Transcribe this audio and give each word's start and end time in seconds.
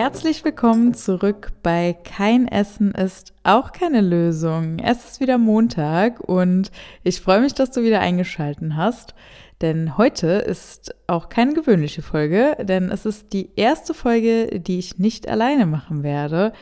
Herzlich 0.00 0.44
willkommen 0.44 0.94
zurück 0.94 1.50
bei 1.64 1.92
Kein 1.92 2.46
Essen 2.46 2.92
ist 2.92 3.32
auch 3.42 3.72
keine 3.72 4.00
Lösung. 4.00 4.78
Es 4.78 5.04
ist 5.04 5.18
wieder 5.18 5.38
Montag 5.38 6.20
und 6.20 6.70
ich 7.02 7.20
freue 7.20 7.40
mich, 7.40 7.52
dass 7.52 7.72
du 7.72 7.82
wieder 7.82 7.98
eingeschalten 7.98 8.76
hast. 8.76 9.16
Denn 9.60 9.98
heute 9.98 10.28
ist 10.28 10.94
auch 11.08 11.28
keine 11.28 11.52
gewöhnliche 11.52 12.02
Folge, 12.02 12.56
denn 12.60 12.92
es 12.92 13.06
ist 13.06 13.32
die 13.32 13.50
erste 13.56 13.92
Folge, 13.92 14.60
die 14.60 14.78
ich 14.78 14.98
nicht 14.98 15.28
alleine 15.28 15.66
machen 15.66 16.04
werde. 16.04 16.52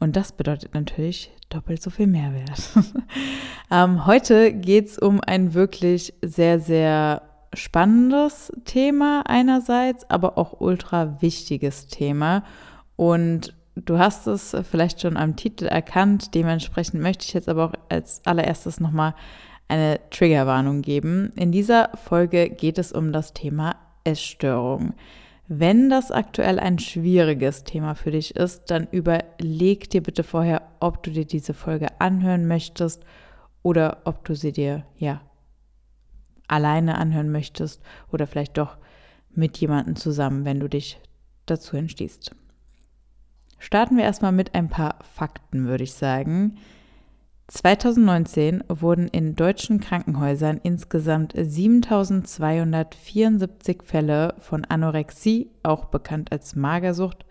Und 0.00 0.16
das 0.16 0.32
bedeutet 0.32 0.74
natürlich 0.74 1.30
doppelt 1.48 1.80
so 1.80 1.90
viel 1.90 2.08
Mehrwert. 2.08 2.60
ähm, 3.70 4.04
heute 4.04 4.52
geht 4.52 4.86
es 4.86 4.98
um 4.98 5.20
ein 5.20 5.54
wirklich 5.54 6.12
sehr, 6.22 6.58
sehr 6.58 7.22
spannendes 7.54 8.52
Thema 8.64 9.22
einerseits, 9.26 10.10
aber 10.10 10.36
auch 10.36 10.60
ultra 10.60 11.22
wichtiges 11.22 11.86
Thema. 11.86 12.42
Und 13.00 13.54
du 13.76 13.98
hast 13.98 14.26
es 14.26 14.54
vielleicht 14.70 15.00
schon 15.00 15.16
am 15.16 15.34
Titel 15.34 15.64
erkannt. 15.64 16.34
Dementsprechend 16.34 17.00
möchte 17.00 17.24
ich 17.24 17.32
jetzt 17.32 17.48
aber 17.48 17.64
auch 17.64 17.72
als 17.88 18.20
allererstes 18.26 18.78
nochmal 18.78 19.14
eine 19.68 19.98
Triggerwarnung 20.10 20.82
geben. 20.82 21.32
In 21.34 21.50
dieser 21.50 21.88
Folge 21.94 22.50
geht 22.50 22.76
es 22.76 22.92
um 22.92 23.10
das 23.10 23.32
Thema 23.32 23.76
Essstörung. 24.04 24.92
Wenn 25.48 25.88
das 25.88 26.12
aktuell 26.12 26.58
ein 26.58 26.78
schwieriges 26.78 27.64
Thema 27.64 27.94
für 27.94 28.10
dich 28.10 28.36
ist, 28.36 28.70
dann 28.70 28.86
überleg 28.90 29.88
dir 29.88 30.02
bitte 30.02 30.22
vorher, 30.22 30.60
ob 30.80 31.02
du 31.02 31.10
dir 31.10 31.24
diese 31.24 31.54
Folge 31.54 31.98
anhören 32.02 32.46
möchtest 32.46 33.02
oder 33.62 34.02
ob 34.04 34.26
du 34.26 34.34
sie 34.36 34.52
dir 34.52 34.84
ja 34.98 35.22
alleine 36.48 36.98
anhören 36.98 37.32
möchtest 37.32 37.80
oder 38.12 38.26
vielleicht 38.26 38.58
doch 38.58 38.76
mit 39.30 39.56
jemandem 39.56 39.96
zusammen, 39.96 40.44
wenn 40.44 40.60
du 40.60 40.68
dich 40.68 41.00
dazu 41.46 41.78
entschließt. 41.78 42.34
Starten 43.60 43.96
wir 43.98 44.04
erstmal 44.04 44.32
mit 44.32 44.54
ein 44.54 44.70
paar 44.70 44.96
Fakten, 45.14 45.68
würde 45.68 45.84
ich 45.84 45.92
sagen. 45.92 46.56
2019 47.48 48.64
wurden 48.68 49.06
in 49.06 49.36
deutschen 49.36 49.80
Krankenhäusern 49.80 50.58
insgesamt 50.62 51.34
7274 51.36 53.82
Fälle 53.82 54.34
von 54.38 54.64
Anorexie, 54.64 55.50
auch 55.62 55.84
bekannt 55.84 56.32
als 56.32 56.56
Magersucht, 56.56 57.26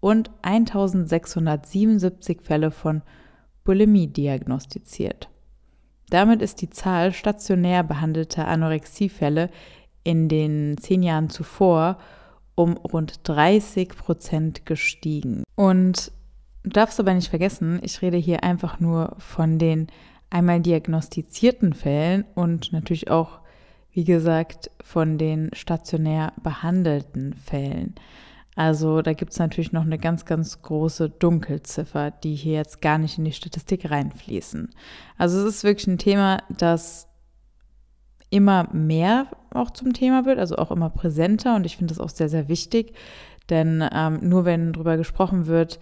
und 0.00 0.30
1677 0.42 2.40
Fälle 2.40 2.70
von 2.70 3.02
Bulimie 3.62 4.06
diagnostiziert. 4.06 5.28
Damit 6.08 6.40
ist 6.40 6.62
die 6.62 6.70
Zahl 6.70 7.12
stationär 7.12 7.82
behandelter 7.82 8.48
Anorexiefälle 8.48 9.50
in 10.04 10.28
den 10.28 10.78
zehn 10.78 11.02
Jahren 11.02 11.28
zuvor 11.28 11.98
um 12.56 12.76
rund 12.76 13.20
30 13.22 13.90
Prozent 13.90 14.66
gestiegen. 14.66 15.44
Und 15.54 16.10
du 16.64 16.70
darfst 16.70 16.98
aber 16.98 17.14
nicht 17.14 17.28
vergessen, 17.28 17.78
ich 17.82 18.02
rede 18.02 18.16
hier 18.16 18.42
einfach 18.42 18.80
nur 18.80 19.14
von 19.18 19.58
den 19.60 19.86
einmal 20.30 20.60
diagnostizierten 20.60 21.72
Fällen 21.72 22.24
und 22.34 22.72
natürlich 22.72 23.10
auch, 23.10 23.38
wie 23.92 24.04
gesagt, 24.04 24.70
von 24.82 25.18
den 25.18 25.50
stationär 25.52 26.32
behandelten 26.42 27.34
Fällen. 27.34 27.94
Also 28.56 29.02
da 29.02 29.12
gibt 29.12 29.32
es 29.32 29.38
natürlich 29.38 29.72
noch 29.72 29.82
eine 29.82 29.98
ganz, 29.98 30.24
ganz 30.24 30.62
große 30.62 31.10
Dunkelziffer, 31.10 32.10
die 32.10 32.34
hier 32.34 32.54
jetzt 32.54 32.80
gar 32.80 32.96
nicht 32.96 33.18
in 33.18 33.26
die 33.26 33.32
Statistik 33.32 33.90
reinfließen. 33.90 34.70
Also 35.18 35.40
es 35.40 35.56
ist 35.56 35.64
wirklich 35.64 35.86
ein 35.86 35.98
Thema, 35.98 36.38
das 36.48 37.06
immer 38.30 38.68
mehr 38.72 39.28
auch 39.52 39.70
zum 39.70 39.92
Thema 39.92 40.24
wird, 40.24 40.38
also 40.38 40.56
auch 40.56 40.70
immer 40.70 40.90
präsenter. 40.90 41.56
Und 41.56 41.66
ich 41.66 41.76
finde 41.76 41.94
das 41.94 42.00
auch 42.00 42.10
sehr, 42.10 42.28
sehr 42.28 42.48
wichtig, 42.48 42.94
denn 43.48 43.84
ähm, 43.92 44.18
nur 44.22 44.44
wenn 44.44 44.72
darüber 44.72 44.96
gesprochen 44.96 45.46
wird, 45.46 45.78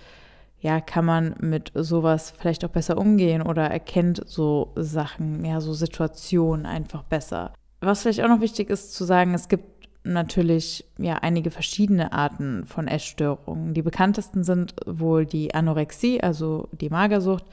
ja, 0.61 0.81
kann 0.81 1.05
man 1.05 1.35
mit 1.41 1.73
sowas 1.75 2.33
vielleicht 2.39 2.65
auch 2.65 2.71
besser 2.71 2.97
umgehen 2.97 3.43
oder 3.43 3.65
erkennt 3.65 4.23
so 4.27 4.73
Sachen, 4.77 5.45
ja, 5.45 5.61
so 5.61 5.75
Situationen 5.75 6.65
einfach 6.65 7.03
besser. 7.03 7.53
Was 7.81 8.03
vielleicht 8.03 8.23
auch 8.23 8.29
noch 8.29 8.41
wichtig 8.41 8.71
ist 8.71 8.95
zu 8.95 9.05
sagen, 9.05 9.35
es 9.35 9.49
gibt 9.49 9.65
natürlich 10.05 10.87
ja 10.99 11.17
einige 11.17 11.51
verschiedene 11.51 12.13
Arten 12.13 12.65
von 12.65 12.89
Essstörungen. 12.89 13.75
Die 13.75 13.83
bekanntesten 13.83 14.43
sind 14.45 14.75
wohl 14.87 15.27
die 15.27 15.55
Anorexie, 15.55 16.23
also 16.23 16.69
die 16.73 16.91
Magersucht, 16.91 17.45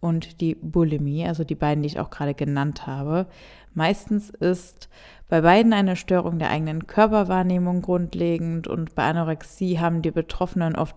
und 0.00 0.40
die 0.40 0.54
Bulimie, 0.54 1.26
also 1.26 1.44
die 1.44 1.54
beiden, 1.54 1.82
die 1.82 1.88
ich 1.88 2.00
auch 2.00 2.10
gerade 2.10 2.34
genannt 2.34 2.86
habe. 2.86 3.26
Meistens 3.74 4.30
ist 4.30 4.88
bei 5.28 5.42
beiden 5.42 5.72
eine 5.72 5.96
Störung 5.96 6.38
der 6.38 6.50
eigenen 6.50 6.86
Körperwahrnehmung 6.86 7.82
grundlegend 7.82 8.66
und 8.66 8.94
bei 8.94 9.04
Anorexie 9.04 9.78
haben 9.78 10.02
die 10.02 10.10
Betroffenen 10.10 10.74
oft 10.74 10.96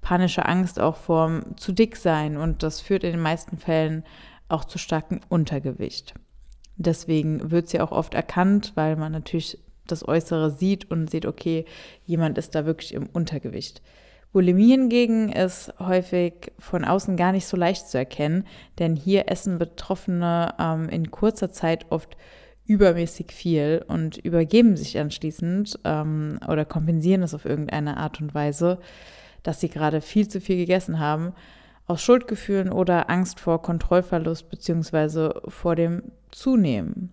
panische 0.00 0.46
Angst 0.46 0.80
auch 0.80 0.96
vorm 0.96 1.56
zu 1.56 1.72
dick 1.72 1.96
sein 1.96 2.36
und 2.36 2.62
das 2.62 2.80
führt 2.80 3.04
in 3.04 3.12
den 3.12 3.20
meisten 3.20 3.58
Fällen 3.58 4.04
auch 4.48 4.64
zu 4.64 4.78
starkem 4.78 5.20
Untergewicht. 5.28 6.14
Deswegen 6.76 7.50
wird 7.50 7.68
sie 7.68 7.80
auch 7.80 7.92
oft 7.92 8.14
erkannt, 8.14 8.72
weil 8.74 8.96
man 8.96 9.12
natürlich 9.12 9.58
das 9.86 10.06
Äußere 10.06 10.50
sieht 10.50 10.90
und 10.90 11.10
sieht, 11.10 11.26
okay, 11.26 11.64
jemand 12.04 12.38
ist 12.38 12.54
da 12.54 12.66
wirklich 12.66 12.94
im 12.94 13.06
Untergewicht. 13.06 13.82
Bulimie 14.34 14.72
hingegen 14.72 15.30
ist 15.30 15.72
häufig 15.78 16.52
von 16.58 16.84
außen 16.84 17.16
gar 17.16 17.30
nicht 17.30 17.46
so 17.46 17.56
leicht 17.56 17.86
zu 17.86 17.98
erkennen, 17.98 18.48
denn 18.80 18.96
hier 18.96 19.28
essen 19.30 19.58
Betroffene 19.58 20.52
ähm, 20.58 20.88
in 20.88 21.12
kurzer 21.12 21.52
Zeit 21.52 21.86
oft 21.90 22.16
übermäßig 22.66 23.30
viel 23.30 23.84
und 23.86 24.16
übergeben 24.16 24.76
sich 24.76 24.98
anschließend 24.98 25.78
ähm, 25.84 26.40
oder 26.48 26.64
kompensieren 26.64 27.22
es 27.22 27.32
auf 27.32 27.44
irgendeine 27.44 27.96
Art 27.96 28.20
und 28.20 28.34
Weise, 28.34 28.80
dass 29.44 29.60
sie 29.60 29.68
gerade 29.68 30.00
viel 30.00 30.26
zu 30.26 30.40
viel 30.40 30.56
gegessen 30.56 30.98
haben, 30.98 31.32
aus 31.86 32.02
Schuldgefühlen 32.02 32.72
oder 32.72 33.10
Angst 33.10 33.38
vor 33.38 33.62
Kontrollverlust 33.62 34.50
bzw. 34.50 35.30
vor 35.46 35.76
dem 35.76 36.10
Zunehmen. 36.32 37.10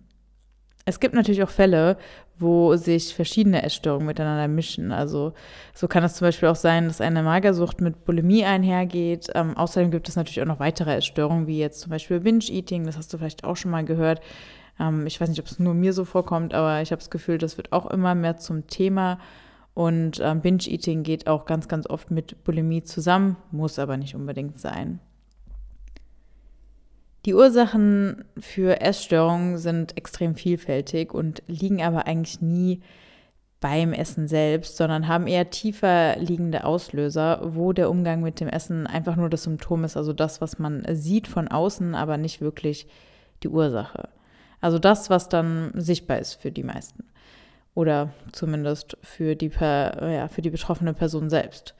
Es 0.84 0.98
gibt 0.98 1.14
natürlich 1.14 1.44
auch 1.44 1.50
Fälle, 1.50 1.96
wo 2.42 2.76
sich 2.76 3.14
verschiedene 3.14 3.62
Essstörungen 3.62 4.06
miteinander 4.06 4.48
mischen. 4.48 4.92
Also 4.92 5.32
so 5.72 5.88
kann 5.88 6.04
es 6.04 6.14
zum 6.14 6.26
Beispiel 6.26 6.48
auch 6.48 6.56
sein, 6.56 6.88
dass 6.88 7.00
eine 7.00 7.22
Magersucht 7.22 7.80
mit 7.80 8.04
Bulimie 8.04 8.44
einhergeht. 8.44 9.28
Ähm, 9.34 9.56
außerdem 9.56 9.90
gibt 9.90 10.08
es 10.08 10.16
natürlich 10.16 10.42
auch 10.42 10.46
noch 10.46 10.60
weitere 10.60 10.94
Essstörungen, 10.94 11.46
wie 11.46 11.58
jetzt 11.58 11.80
zum 11.80 11.90
Beispiel 11.90 12.20
Binge-Eating. 12.20 12.84
Das 12.84 12.98
hast 12.98 13.12
du 13.12 13.18
vielleicht 13.18 13.44
auch 13.44 13.56
schon 13.56 13.70
mal 13.70 13.84
gehört. 13.84 14.20
Ähm, 14.78 15.06
ich 15.06 15.20
weiß 15.20 15.28
nicht, 15.28 15.40
ob 15.40 15.46
es 15.46 15.58
nur 15.58 15.74
mir 15.74 15.92
so 15.92 16.04
vorkommt, 16.04 16.52
aber 16.52 16.82
ich 16.82 16.90
habe 16.90 17.00
das 17.00 17.10
Gefühl, 17.10 17.38
das 17.38 17.56
wird 17.56 17.72
auch 17.72 17.86
immer 17.86 18.14
mehr 18.14 18.36
zum 18.36 18.66
Thema. 18.66 19.18
Und 19.74 20.20
ähm, 20.22 20.40
Binge-Eating 20.42 21.02
geht 21.02 21.26
auch 21.26 21.46
ganz, 21.46 21.68
ganz 21.68 21.88
oft 21.88 22.10
mit 22.10 22.44
Bulimie 22.44 22.82
zusammen, 22.82 23.36
muss 23.50 23.78
aber 23.78 23.96
nicht 23.96 24.14
unbedingt 24.14 24.58
sein. 24.58 25.00
Die 27.24 27.34
Ursachen 27.34 28.24
für 28.36 28.80
Essstörungen 28.80 29.56
sind 29.56 29.96
extrem 29.96 30.34
vielfältig 30.34 31.14
und 31.14 31.42
liegen 31.46 31.82
aber 31.82 32.06
eigentlich 32.06 32.40
nie 32.40 32.80
beim 33.60 33.92
Essen 33.92 34.26
selbst, 34.26 34.76
sondern 34.76 35.06
haben 35.06 35.28
eher 35.28 35.48
tiefer 35.48 36.16
liegende 36.18 36.64
Auslöser, 36.64 37.40
wo 37.44 37.72
der 37.72 37.90
Umgang 37.90 38.20
mit 38.22 38.40
dem 38.40 38.48
Essen 38.48 38.88
einfach 38.88 39.14
nur 39.14 39.30
das 39.30 39.44
Symptom 39.44 39.84
ist, 39.84 39.96
also 39.96 40.12
das, 40.12 40.40
was 40.40 40.58
man 40.58 40.84
sieht 40.94 41.28
von 41.28 41.46
außen, 41.46 41.94
aber 41.94 42.16
nicht 42.16 42.40
wirklich 42.40 42.88
die 43.44 43.48
Ursache. 43.48 44.08
Also 44.60 44.80
das, 44.80 45.08
was 45.08 45.28
dann 45.28 45.70
sichtbar 45.74 46.18
ist 46.18 46.34
für 46.34 46.50
die 46.50 46.64
meisten 46.64 47.04
oder 47.74 48.10
zumindest 48.32 48.96
für 49.02 49.36
die, 49.36 49.50
ja, 49.60 50.28
für 50.28 50.42
die 50.42 50.50
betroffene 50.50 50.92
Person 50.92 51.30
selbst. 51.30 51.74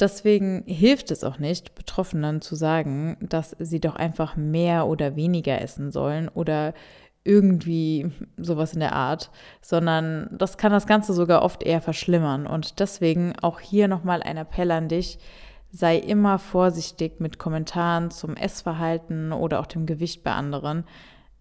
Deswegen 0.00 0.64
hilft 0.66 1.10
es 1.12 1.22
auch 1.22 1.38
nicht, 1.38 1.76
Betroffenen 1.76 2.40
zu 2.40 2.56
sagen, 2.56 3.16
dass 3.20 3.54
sie 3.60 3.80
doch 3.80 3.94
einfach 3.94 4.36
mehr 4.36 4.88
oder 4.88 5.14
weniger 5.14 5.60
essen 5.60 5.92
sollen 5.92 6.28
oder 6.28 6.74
irgendwie 7.22 8.10
sowas 8.36 8.74
in 8.74 8.80
der 8.80 8.92
Art, 8.92 9.30
sondern 9.62 10.28
das 10.32 10.58
kann 10.58 10.72
das 10.72 10.86
Ganze 10.86 11.14
sogar 11.14 11.42
oft 11.42 11.62
eher 11.62 11.80
verschlimmern. 11.80 12.46
Und 12.46 12.80
deswegen 12.80 13.34
auch 13.40 13.60
hier 13.60 13.88
nochmal 13.88 14.22
ein 14.22 14.36
Appell 14.36 14.70
an 14.72 14.88
dich, 14.88 15.18
sei 15.70 15.96
immer 15.96 16.38
vorsichtig 16.38 17.20
mit 17.20 17.38
Kommentaren 17.38 18.10
zum 18.10 18.36
Essverhalten 18.36 19.32
oder 19.32 19.60
auch 19.60 19.66
dem 19.66 19.86
Gewicht 19.86 20.22
bei 20.22 20.32
anderen, 20.32 20.84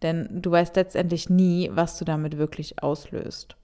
denn 0.01 0.41
du 0.41 0.51
weißt 0.51 0.75
letztendlich 0.75 1.29
nie, 1.29 1.69
was 1.73 1.97
du 1.97 2.05
damit 2.05 2.37
wirklich 2.37 2.81
auslöst. 2.81 3.55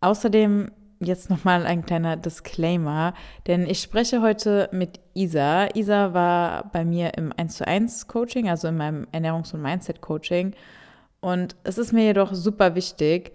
Außerdem 0.00 0.70
jetzt 1.00 1.30
nochmal 1.30 1.66
ein 1.66 1.84
kleiner 1.84 2.16
Disclaimer, 2.16 3.14
denn 3.46 3.66
ich 3.66 3.80
spreche 3.80 4.20
heute 4.20 4.68
mit 4.72 5.00
Isa. 5.14 5.68
Isa 5.74 6.12
war 6.14 6.70
bei 6.72 6.84
mir 6.84 7.14
im 7.16 7.32
1 7.36 7.56
zu 7.56 7.66
1 7.66 8.08
Coaching, 8.08 8.48
also 8.48 8.68
in 8.68 8.76
meinem 8.76 9.06
Ernährungs- 9.12 9.54
und 9.54 9.62
Mindset-Coaching. 9.62 10.54
Und 11.20 11.56
es 11.64 11.78
ist 11.78 11.92
mir 11.92 12.04
jedoch 12.04 12.32
super 12.32 12.74
wichtig, 12.74 13.32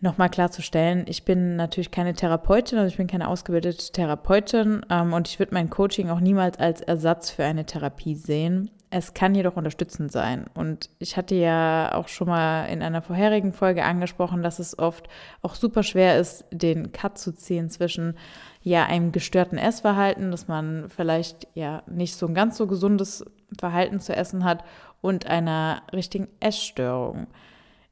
nochmal 0.00 0.28
klarzustellen, 0.28 1.06
ich 1.08 1.24
bin 1.24 1.56
natürlich 1.56 1.90
keine 1.90 2.14
Therapeutin, 2.14 2.78
also 2.78 2.88
ich 2.88 2.96
bin 2.96 3.06
keine 3.06 3.28
ausgebildete 3.28 3.90
Therapeutin 3.90 4.84
ähm, 4.90 5.12
und 5.12 5.28
ich 5.28 5.38
würde 5.38 5.54
mein 5.54 5.70
Coaching 5.70 6.10
auch 6.10 6.20
niemals 6.20 6.58
als 6.58 6.80
Ersatz 6.82 7.30
für 7.30 7.44
eine 7.44 7.64
Therapie 7.64 8.14
sehen. 8.14 8.70
Es 8.96 9.12
kann 9.12 9.34
jedoch 9.34 9.56
unterstützend 9.56 10.12
sein. 10.12 10.44
Und 10.54 10.88
ich 11.00 11.16
hatte 11.16 11.34
ja 11.34 11.96
auch 11.96 12.06
schon 12.06 12.28
mal 12.28 12.66
in 12.66 12.80
einer 12.80 13.02
vorherigen 13.02 13.52
Folge 13.52 13.84
angesprochen, 13.84 14.44
dass 14.44 14.60
es 14.60 14.78
oft 14.78 15.08
auch 15.42 15.56
super 15.56 15.82
schwer 15.82 16.16
ist, 16.16 16.44
den 16.52 16.92
Cut 16.92 17.18
zu 17.18 17.34
ziehen 17.34 17.70
zwischen 17.70 18.16
ja 18.62 18.84
einem 18.84 19.10
gestörten 19.10 19.58
Essverhalten, 19.58 20.30
dass 20.30 20.46
man 20.46 20.88
vielleicht 20.90 21.48
ja 21.54 21.82
nicht 21.88 22.14
so 22.14 22.28
ein 22.28 22.34
ganz 22.34 22.56
so 22.56 22.68
gesundes 22.68 23.24
Verhalten 23.58 23.98
zu 23.98 24.14
essen 24.14 24.44
hat 24.44 24.62
und 25.00 25.26
einer 25.26 25.82
richtigen 25.92 26.28
Essstörung. 26.38 27.26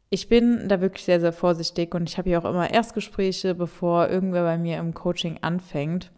Ich 0.09 0.29
bin 0.29 0.69
da 0.69 0.81
wirklich 0.81 1.05
sehr, 1.05 1.19
sehr 1.19 1.33
vorsichtig 1.33 1.97
und 1.97 2.09
ich 2.09 2.17
habe 2.17 2.31
ja 2.31 2.39
auch 2.39 2.49
immer 2.49 2.71
Erstgespräche, 2.71 3.57
bevor 3.57 4.09
irgendwer 4.09 4.45
bei 4.45 4.57
mir 4.57 4.79
im 4.79 4.95
Coaching 4.95 5.39
anfängt. 5.43 6.13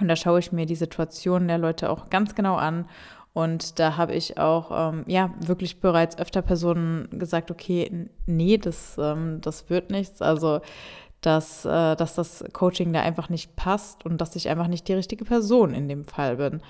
Und 0.00 0.08
da 0.08 0.16
schaue 0.16 0.38
ich 0.38 0.50
mir 0.50 0.64
die 0.64 0.76
Situation 0.76 1.46
der 1.46 1.58
Leute 1.58 1.90
auch 1.90 2.08
ganz 2.08 2.34
genau 2.34 2.56
an 2.56 2.86
und 3.34 3.80
da 3.80 3.96
habe 3.96 4.14
ich 4.14 4.38
auch, 4.38 4.92
ähm, 4.92 5.04
ja, 5.08 5.34
wirklich 5.40 5.80
bereits 5.80 6.16
öfter 6.18 6.40
Personen 6.40 7.08
gesagt, 7.10 7.50
okay, 7.50 8.08
nee, 8.26 8.58
das, 8.58 8.96
ähm, 8.96 9.40
das 9.40 9.68
wird 9.68 9.90
nichts. 9.90 10.22
Also, 10.22 10.60
dass, 11.20 11.64
äh, 11.64 11.96
dass 11.96 12.14
das 12.14 12.44
Coaching 12.52 12.92
da 12.92 13.00
einfach 13.00 13.28
nicht 13.30 13.56
passt 13.56 14.06
und 14.06 14.20
dass 14.20 14.36
ich 14.36 14.48
einfach 14.48 14.68
nicht 14.68 14.86
die 14.86 14.94
richtige 14.94 15.24
Person 15.24 15.74
in 15.74 15.88
dem 15.88 16.04
Fall 16.04 16.36
bin. 16.36 16.62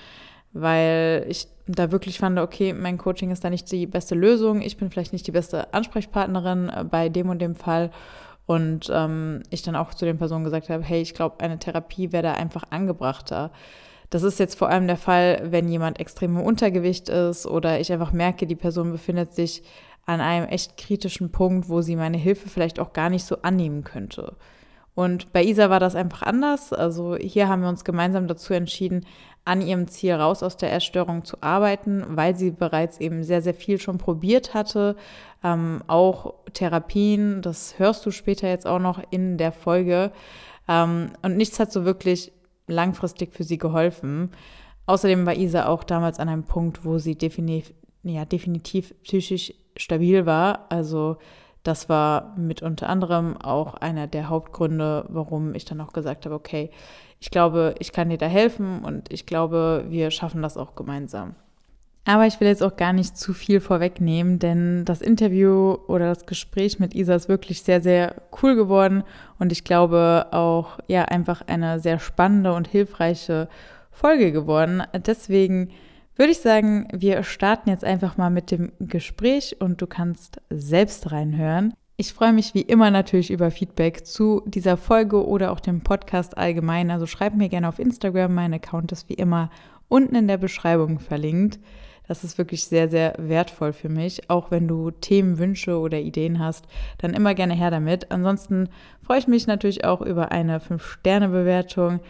Weil 0.54 1.26
ich 1.28 1.48
da 1.66 1.92
wirklich 1.92 2.18
fand, 2.18 2.38
okay, 2.38 2.72
mein 2.72 2.96
Coaching 2.96 3.30
ist 3.30 3.44
da 3.44 3.50
nicht 3.50 3.70
die 3.70 3.86
beste 3.86 4.14
Lösung. 4.14 4.62
Ich 4.62 4.78
bin 4.78 4.90
vielleicht 4.90 5.12
nicht 5.12 5.26
die 5.26 5.32
beste 5.32 5.74
Ansprechpartnerin 5.74 6.70
äh, 6.70 6.84
bei 6.84 7.10
dem 7.10 7.28
und 7.28 7.40
dem 7.40 7.56
Fall. 7.56 7.90
Und 8.46 8.90
ähm, 8.90 9.42
ich 9.50 9.60
dann 9.62 9.76
auch 9.76 9.92
zu 9.92 10.06
den 10.06 10.16
Personen 10.16 10.44
gesagt 10.44 10.70
habe, 10.70 10.82
hey, 10.82 11.02
ich 11.02 11.12
glaube, 11.12 11.40
eine 11.40 11.58
Therapie 11.58 12.10
wäre 12.12 12.22
da 12.22 12.32
einfach 12.32 12.64
angebrachter. 12.70 13.50
Das 14.14 14.22
ist 14.22 14.38
jetzt 14.38 14.56
vor 14.56 14.68
allem 14.68 14.86
der 14.86 14.96
Fall, 14.96 15.42
wenn 15.42 15.68
jemand 15.68 15.98
extrem 15.98 16.36
im 16.36 16.42
Untergewicht 16.44 17.08
ist 17.08 17.48
oder 17.48 17.80
ich 17.80 17.92
einfach 17.92 18.12
merke, 18.12 18.46
die 18.46 18.54
Person 18.54 18.92
befindet 18.92 19.34
sich 19.34 19.64
an 20.06 20.20
einem 20.20 20.46
echt 20.46 20.76
kritischen 20.76 21.32
Punkt, 21.32 21.68
wo 21.68 21.80
sie 21.80 21.96
meine 21.96 22.16
Hilfe 22.16 22.48
vielleicht 22.48 22.78
auch 22.78 22.92
gar 22.92 23.10
nicht 23.10 23.24
so 23.24 23.38
annehmen 23.42 23.82
könnte. 23.82 24.36
Und 24.94 25.32
bei 25.32 25.42
Isa 25.42 25.68
war 25.68 25.80
das 25.80 25.96
einfach 25.96 26.22
anders. 26.22 26.72
Also 26.72 27.16
hier 27.16 27.48
haben 27.48 27.62
wir 27.62 27.68
uns 27.68 27.82
gemeinsam 27.82 28.28
dazu 28.28 28.54
entschieden, 28.54 29.04
an 29.44 29.60
ihrem 29.60 29.88
Ziel 29.88 30.14
raus 30.14 30.44
aus 30.44 30.56
der 30.56 30.72
Essstörung 30.72 31.24
zu 31.24 31.38
arbeiten, 31.40 32.04
weil 32.10 32.36
sie 32.36 32.52
bereits 32.52 33.00
eben 33.00 33.24
sehr, 33.24 33.42
sehr 33.42 33.52
viel 33.52 33.80
schon 33.80 33.98
probiert 33.98 34.54
hatte. 34.54 34.94
Ähm, 35.42 35.82
auch 35.88 36.34
Therapien, 36.52 37.42
das 37.42 37.80
hörst 37.80 38.06
du 38.06 38.12
später 38.12 38.46
jetzt 38.46 38.68
auch 38.68 38.78
noch 38.78 39.02
in 39.10 39.38
der 39.38 39.50
Folge. 39.50 40.12
Ähm, 40.68 41.10
und 41.22 41.36
nichts 41.36 41.58
hat 41.58 41.72
so 41.72 41.84
wirklich 41.84 42.30
langfristig 42.66 43.32
für 43.32 43.44
sie 43.44 43.58
geholfen. 43.58 44.30
Außerdem 44.86 45.26
war 45.26 45.34
Isa 45.34 45.66
auch 45.66 45.84
damals 45.84 46.18
an 46.18 46.28
einem 46.28 46.44
Punkt, 46.44 46.84
wo 46.84 46.98
sie 46.98 47.16
definitiv, 47.16 47.72
ja, 48.02 48.24
definitiv 48.24 48.94
psychisch 49.02 49.54
stabil 49.76 50.26
war. 50.26 50.66
Also 50.70 51.16
das 51.62 51.88
war 51.88 52.36
mit 52.36 52.62
unter 52.62 52.88
anderem 52.88 53.38
auch 53.38 53.74
einer 53.74 54.06
der 54.06 54.28
Hauptgründe, 54.28 55.06
warum 55.08 55.54
ich 55.54 55.64
dann 55.64 55.80
auch 55.80 55.92
gesagt 55.92 56.26
habe, 56.26 56.34
okay, 56.34 56.70
ich 57.20 57.30
glaube, 57.30 57.74
ich 57.78 57.92
kann 57.92 58.10
dir 58.10 58.18
da 58.18 58.26
helfen 58.26 58.84
und 58.84 59.10
ich 59.10 59.24
glaube, 59.24 59.86
wir 59.88 60.10
schaffen 60.10 60.42
das 60.42 60.58
auch 60.58 60.74
gemeinsam. 60.74 61.36
Aber 62.06 62.26
ich 62.26 62.38
will 62.38 62.48
jetzt 62.48 62.62
auch 62.62 62.76
gar 62.76 62.92
nicht 62.92 63.16
zu 63.16 63.32
viel 63.32 63.60
vorwegnehmen, 63.60 64.38
denn 64.38 64.84
das 64.84 65.00
Interview 65.00 65.76
oder 65.88 66.08
das 66.08 66.26
Gespräch 66.26 66.78
mit 66.78 66.94
Isa 66.94 67.14
ist 67.14 67.30
wirklich 67.30 67.62
sehr, 67.62 67.80
sehr 67.80 68.22
cool 68.42 68.56
geworden 68.56 69.04
und 69.38 69.52
ich 69.52 69.64
glaube 69.64 70.26
auch, 70.30 70.78
ja, 70.86 71.04
einfach 71.06 71.42
eine 71.46 71.80
sehr 71.80 71.98
spannende 71.98 72.52
und 72.52 72.68
hilfreiche 72.68 73.48
Folge 73.90 74.32
geworden. 74.32 74.82
Deswegen 75.06 75.70
würde 76.16 76.32
ich 76.32 76.40
sagen, 76.40 76.88
wir 76.92 77.22
starten 77.22 77.70
jetzt 77.70 77.84
einfach 77.84 78.18
mal 78.18 78.30
mit 78.30 78.50
dem 78.50 78.72
Gespräch 78.80 79.56
und 79.60 79.80
du 79.80 79.86
kannst 79.86 80.42
selbst 80.50 81.10
reinhören. 81.10 81.72
Ich 81.96 82.12
freue 82.12 82.32
mich 82.32 82.54
wie 82.54 82.62
immer 82.62 82.90
natürlich 82.90 83.30
über 83.30 83.50
Feedback 83.50 84.04
zu 84.04 84.42
dieser 84.46 84.76
Folge 84.76 85.24
oder 85.24 85.52
auch 85.52 85.60
dem 85.60 85.80
Podcast 85.80 86.36
allgemein. 86.36 86.90
Also 86.90 87.06
schreib 87.06 87.34
mir 87.34 87.48
gerne 87.48 87.68
auf 87.68 87.78
Instagram. 87.78 88.34
Mein 88.34 88.52
Account 88.52 88.92
ist 88.92 89.08
wie 89.08 89.14
immer 89.14 89.48
unten 89.88 90.16
in 90.16 90.28
der 90.28 90.38
Beschreibung 90.38 90.98
verlinkt. 90.98 91.60
Das 92.06 92.24
ist 92.24 92.38
wirklich 92.38 92.66
sehr, 92.66 92.88
sehr 92.88 93.14
wertvoll 93.18 93.72
für 93.72 93.88
mich. 93.88 94.28
Auch 94.30 94.50
wenn 94.50 94.68
du 94.68 94.90
Themen, 94.90 95.38
Wünsche 95.38 95.78
oder 95.78 95.98
Ideen 95.98 96.38
hast, 96.38 96.66
dann 96.98 97.14
immer 97.14 97.34
gerne 97.34 97.54
her 97.54 97.70
damit. 97.70 98.10
Ansonsten 98.10 98.68
freue 99.02 99.18
ich 99.18 99.26
mich 99.26 99.46
natürlich 99.46 99.84
auch 99.84 100.00
über 100.00 100.30
eine 100.30 100.58
5-Sterne-Bewertung, 100.58 102.00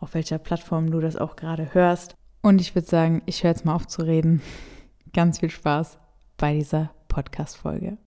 auf 0.00 0.14
welcher 0.14 0.38
Plattform 0.38 0.90
du 0.90 1.00
das 1.00 1.16
auch 1.16 1.36
gerade 1.36 1.72
hörst. 1.74 2.14
Und 2.42 2.60
ich 2.60 2.74
würde 2.74 2.86
sagen, 2.86 3.22
ich 3.26 3.42
höre 3.42 3.50
jetzt 3.50 3.64
mal 3.64 3.74
auf 3.74 3.86
zu 3.86 4.02
reden. 4.02 4.42
Ganz 5.12 5.40
viel 5.40 5.50
Spaß 5.50 5.98
bei 6.36 6.54
dieser 6.54 6.90
Podcast-Folge. 7.08 7.98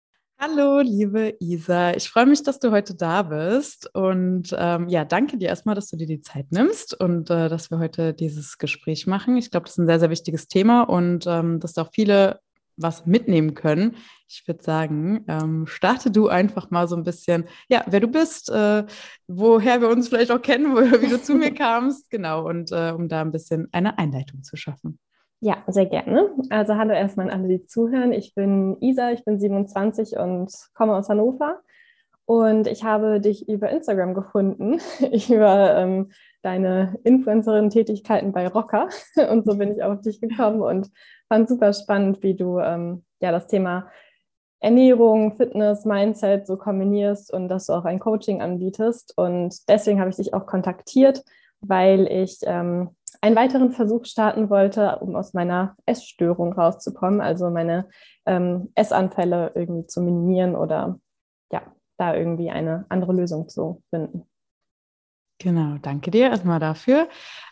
Hallo, 0.43 0.81
liebe 0.81 1.37
Isa. 1.39 1.93
Ich 1.93 2.09
freue 2.09 2.25
mich, 2.25 2.43
dass 2.43 2.59
du 2.59 2.71
heute 2.71 2.95
da 2.95 3.25
bist. 3.25 3.95
Und 3.95 4.57
ähm, 4.59 4.89
ja, 4.89 5.05
danke 5.05 5.37
dir 5.37 5.49
erstmal, 5.49 5.75
dass 5.75 5.89
du 5.89 5.99
dir 5.99 6.07
die 6.07 6.23
Zeit 6.23 6.51
nimmst 6.51 6.99
und 6.99 7.29
äh, 7.29 7.51
dass 7.51 7.71
wir 7.71 7.79
heute 7.79 8.15
dieses 8.15 8.57
Gespräch 8.57 9.07
machen. 9.07 9.37
Ich 9.37 9.51
glaube, 9.51 9.65
das 9.65 9.75
ist 9.75 9.81
ein 9.81 9.87
sehr, 9.87 10.01
sehr 10.01 10.09
wichtiges 10.09 10.49
Thema 10.49 10.85
und 10.85 11.27
ähm, 11.27 11.61
dass 11.61 11.77
auch 11.77 11.91
viele 11.93 12.41
was 12.79 13.05
mitnehmen 13.05 13.53
können. 13.53 13.97
Ich 14.29 14.49
würde 14.49 14.63
sagen, 14.63 15.27
ähm, 15.29 15.67
starte 15.67 16.11
du 16.11 16.29
einfach 16.29 16.71
mal 16.71 16.89
so 16.89 16.97
ein 16.97 17.05
bisschen, 17.05 17.45
ja, 17.69 17.85
wer 17.89 18.01
du 18.01 18.09
bist, 18.09 18.49
äh, 18.49 18.87
woher 19.29 19.83
wir 19.83 19.91
uns 19.91 20.09
vielleicht 20.09 20.31
auch 20.31 20.41
kennen, 20.41 20.73
wo, 20.73 20.79
wie 21.03 21.09
du 21.09 21.21
zu 21.23 21.35
mir 21.35 21.53
kamst, 21.55 22.09
genau, 22.09 22.49
und 22.49 22.73
äh, 22.73 22.93
um 22.93 23.11
da 23.11 23.21
ein 23.21 23.33
bisschen 23.33 23.69
eine 23.73 23.99
Einleitung 23.99 24.43
zu 24.43 24.57
schaffen. 24.57 24.99
Ja, 25.43 25.65
sehr 25.69 25.87
gerne. 25.87 26.31
Also 26.51 26.77
hallo 26.77 26.93
erstmal 26.93 27.31
an 27.31 27.41
alle, 27.41 27.49
die 27.49 27.65
zuhören. 27.65 28.13
Ich 28.13 28.35
bin 28.35 28.77
Isa, 28.81 29.11
ich 29.13 29.25
bin 29.25 29.41
27 29.41 30.19
und 30.19 30.53
komme 30.75 30.95
aus 30.95 31.09
Hannover. 31.09 31.61
Und 32.27 32.67
ich 32.67 32.85
habe 32.85 33.21
dich 33.21 33.49
über 33.49 33.71
Instagram 33.71 34.13
gefunden, 34.13 34.79
über 35.31 35.77
ähm, 35.77 36.11
deine 36.43 36.99
Influencerin-Tätigkeiten 37.05 38.33
bei 38.33 38.49
Rocker. 38.49 38.89
Und 39.31 39.47
so 39.47 39.57
bin 39.57 39.73
ich 39.73 39.83
auf 39.83 40.01
dich 40.03 40.21
gekommen 40.21 40.63
und 40.63 40.91
fand 41.29 41.49
super 41.49 41.73
spannend, 41.73 42.23
wie 42.23 42.37
du 42.37 42.59
ähm, 42.61 43.05
ja 43.21 43.33
das 43.33 43.49
Thema 43.49 43.91
Ernährung, 44.61 45.37
Fitness, 45.37 45.85
Mindset 45.85 46.47
so 46.47 46.57
kombinierst 46.57 47.33
und 47.33 47.49
dass 47.49 47.67
du 47.67 47.73
auch 47.73 47.85
ein 47.85 47.99
Coaching 47.99 48.43
anbietest. 48.43 49.17
Und 49.17 49.69
deswegen 49.69 50.01
habe 50.01 50.11
ich 50.11 50.17
dich 50.17 50.35
auch 50.35 50.47
kontaktiert, 50.47 51.25
weil 51.61 52.07
ich 52.07 52.39
ähm, 52.45 52.91
einen 53.21 53.37
weiteren 53.37 53.73
Versuch 53.73 54.07
starten 54.07 54.51
wollte, 54.51 54.99
um 55.01 55.15
aus 55.17 55.35
meiner 55.35 55.77
Essstörung 55.87 56.53
rauszukommen, 56.53 57.21
also 57.21 57.51
meine 57.51 57.89
ähm, 58.27 58.71
Essanfälle 58.75 59.53
irgendwie 59.55 59.87
zu 59.87 60.01
minimieren 60.01 60.57
oder 60.57 60.99
ja, 61.53 61.63
da 61.99 62.15
irgendwie 62.15 62.51
eine 62.51 62.87
andere 62.89 63.13
Lösung 63.13 63.49
zu 63.49 63.83
finden. 63.91 64.27
Genau, 65.39 65.79
danke 65.81 66.11
dir 66.11 66.29
erstmal 66.29 66.61
dafür. 66.61 67.09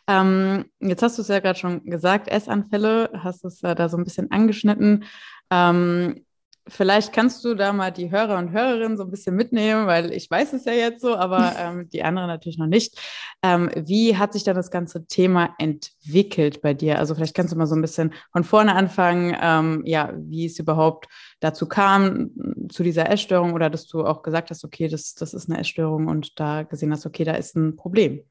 Ähm, 0.07 0.67
jetzt 0.79 1.03
hast 1.03 1.17
du 1.17 1.23
es 1.23 1.29
ja 1.29 1.41
gerade 1.41 1.59
schon 1.59 1.85
gesagt, 1.85 2.29
Essanfälle, 2.29 3.11
hast 3.15 3.45
es 3.47 3.63
äh, 3.63 3.75
da 3.75 3.89
so 3.89 3.97
ein 3.97 4.05
bisschen 4.05 4.31
angeschnitten. 4.31 5.05
Ähm, 5.51 6.27
Vielleicht 6.69 7.13
kannst 7.13 7.45
du 7.45 7.55
da 7.55 7.73
mal 7.73 7.91
die 7.91 8.11
Hörer 8.11 8.39
und 8.39 8.53
Hörerinnen 8.53 8.97
so 8.97 9.05
ein 9.05 9.11
bisschen 9.11 9.35
mitnehmen, 9.35 9.87
weil 9.87 10.13
ich 10.13 10.31
weiß 10.31 10.53
es 10.53 10.65
ja 10.65 10.73
jetzt 10.73 11.01
so, 11.01 11.17
aber 11.17 11.55
ähm, 11.59 11.89
die 11.89 12.03
anderen 12.03 12.29
natürlich 12.29 12.59
noch 12.59 12.67
nicht. 12.67 12.99
Ähm, 13.43 13.71
wie 13.75 14.17
hat 14.17 14.33
sich 14.33 14.45
dann 14.45 14.57
das 14.57 14.71
ganze 14.71 15.07
Thema 15.07 15.55
entwickelt 15.59 16.61
bei 16.63 16.75
dir? 16.75 16.99
Also 16.99 17.15
vielleicht 17.15 17.35
kannst 17.35 17.53
du 17.53 17.57
mal 17.57 17.67
so 17.67 17.75
ein 17.75 17.83
bisschen 17.83 18.13
von 18.33 18.45
vorne 18.45 18.75
anfangen, 18.75 19.37
ähm, 19.41 19.83
ja, 19.85 20.13
wie 20.17 20.47
es 20.47 20.59
überhaupt 20.59 21.09
dazu 21.41 21.67
kam, 21.67 22.31
zu 22.69 22.83
dieser 22.83 23.11
Essstörung 23.11 23.53
oder 23.55 23.71
dass 23.71 23.87
du 23.87 24.05
auch 24.05 24.23
gesagt 24.23 24.51
hast, 24.51 24.65
okay, 24.65 24.89
das, 24.89 25.15
das 25.15 25.35
ist 25.35 25.49
eine 25.49 25.61
Essstörung 25.61 26.07
und 26.07 26.39
da 26.39 26.65
gesehen 26.65 26.93
hast, 26.93 27.07
okay, 27.07 27.25
da 27.25 27.35
ist 27.35 27.57
ein 27.57 27.77
Problem. 27.77 28.23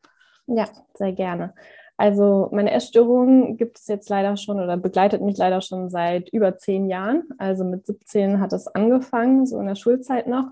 Ja, 0.48 0.70
sehr 0.94 1.12
gerne. 1.12 1.53
Also 1.98 2.50
meine 2.51 2.72
Essstörung 2.72 3.58
gibt 3.58 3.80
es 3.80 3.88
jetzt 3.88 4.08
leider 4.10 4.38
schon 4.38 4.60
oder 4.60 4.77
begleitet 4.77 5.22
mich 5.22 5.38
leider 5.38 5.62
schon 5.62 5.89
seit 5.89 6.30
über 6.30 6.58
zehn 6.58 6.88
Jahren. 6.88 7.24
Also 7.39 7.63
mit 7.63 7.88
17 7.88 8.39
hat 8.39 8.54
es 8.54 8.68
angefangen, 8.68 9.48
so 9.48 9.60
in 9.60 9.66
der 9.66 9.75
Schulzeit 9.75 10.27
noch. 10.27 10.51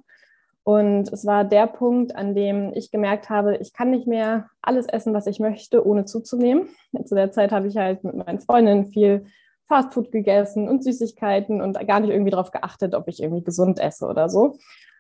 Und 0.64 1.14
es 1.14 1.28
war 1.28 1.44
der 1.44 1.68
Punkt, 1.68 2.16
an 2.16 2.34
dem 2.34 2.74
ich 2.74 2.90
gemerkt 2.90 3.30
habe, 3.30 3.58
ich 3.58 3.72
kann 3.72 3.92
nicht 3.92 4.08
mehr 4.08 4.50
alles 4.64 4.88
essen, 4.88 5.14
was 5.14 5.28
ich 5.28 5.40
möchte, 5.40 5.86
ohne 5.86 6.06
zuzunehmen. 6.06 6.70
Zu 7.06 7.14
der 7.14 7.30
Zeit 7.30 7.52
habe 7.52 7.68
ich 7.68 7.78
halt 7.78 8.04
mit 8.04 8.16
meinen 8.16 8.40
Freundinnen 8.40 8.88
viel 8.88 9.26
Fastfood 9.68 10.12
gegessen 10.12 10.68
und 10.68 10.84
Süßigkeiten 10.84 11.62
und 11.62 11.78
gar 11.88 12.00
nicht 12.00 12.10
irgendwie 12.10 12.32
darauf 12.32 12.50
geachtet, 12.50 12.96
ob 12.96 13.08
ich 13.08 13.22
irgendwie 13.22 13.44
gesund 13.44 13.80
esse 13.80 14.08
oder 14.08 14.28
so. 14.30 14.58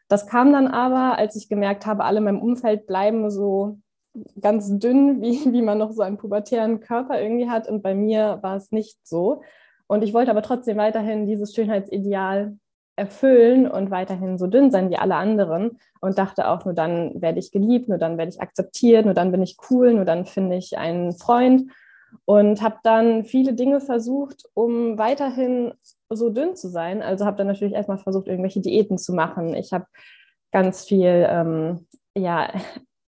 Das 0.07 0.27
kam 0.27 0.53
dann 0.53 0.67
aber, 0.67 1.17
als 1.17 1.35
ich 1.35 1.49
gemerkt 1.49 1.87
habe, 1.87 2.03
alle 2.03 2.19
in 2.19 2.25
meinem 2.25 2.41
Umfeld 2.41 2.85
bleiben 2.85 3.31
so 3.31 3.79
ganz 4.41 4.77
dünn, 4.79 5.21
wie, 5.21 5.51
wie 5.51 5.61
man 5.61 5.77
noch 5.77 5.91
so 5.91 6.01
einen 6.01 6.17
pubertären 6.17 6.79
Körper 6.79 7.21
irgendwie 7.21 7.49
hat. 7.49 7.67
Und 7.67 7.81
bei 7.81 7.95
mir 7.95 8.39
war 8.41 8.55
es 8.55 8.71
nicht 8.71 8.97
so. 9.03 9.41
Und 9.87 10.03
ich 10.03 10.13
wollte 10.13 10.31
aber 10.31 10.41
trotzdem 10.41 10.77
weiterhin 10.77 11.27
dieses 11.27 11.53
Schönheitsideal 11.53 12.57
erfüllen 12.95 13.69
und 13.69 13.91
weiterhin 13.91 14.37
so 14.37 14.47
dünn 14.47 14.71
sein 14.71 14.89
wie 14.89 14.97
alle 14.97 15.15
anderen 15.15 15.79
und 15.99 16.17
dachte 16.17 16.47
auch, 16.47 16.63
nur 16.63 16.73
dann 16.73 17.21
werde 17.21 17.39
ich 17.39 17.51
geliebt, 17.51 17.89
nur 17.89 17.97
dann 17.97 18.17
werde 18.17 18.29
ich 18.29 18.41
akzeptiert, 18.41 19.05
nur 19.05 19.13
dann 19.13 19.31
bin 19.31 19.43
ich 19.43 19.57
cool, 19.69 19.93
nur 19.93 20.05
dann 20.05 20.25
finde 20.25 20.55
ich 20.55 20.77
einen 20.77 21.13
Freund. 21.13 21.71
und 22.23 22.61
habe 22.61 22.77
dann 22.83 23.25
viele 23.25 23.53
Dinge 23.53 23.81
versucht, 23.81 24.45
um 24.53 24.97
weiterhin 24.97 25.73
so 26.09 26.29
dünn 26.29 26.55
zu 26.55 26.69
sein. 26.69 27.01
Also 27.01 27.25
habe 27.25 27.37
dann 27.37 27.47
natürlich 27.47 27.73
erstmal 27.73 27.97
versucht, 27.97 28.27
irgendwelche 28.27 28.61
Diäten 28.61 28.97
zu 28.97 29.13
machen. 29.13 29.53
Ich 29.55 29.73
habe 29.73 29.85
ganz 30.51 30.85
viel 30.85 31.27
ähm, 31.29 31.85
ja, 32.17 32.49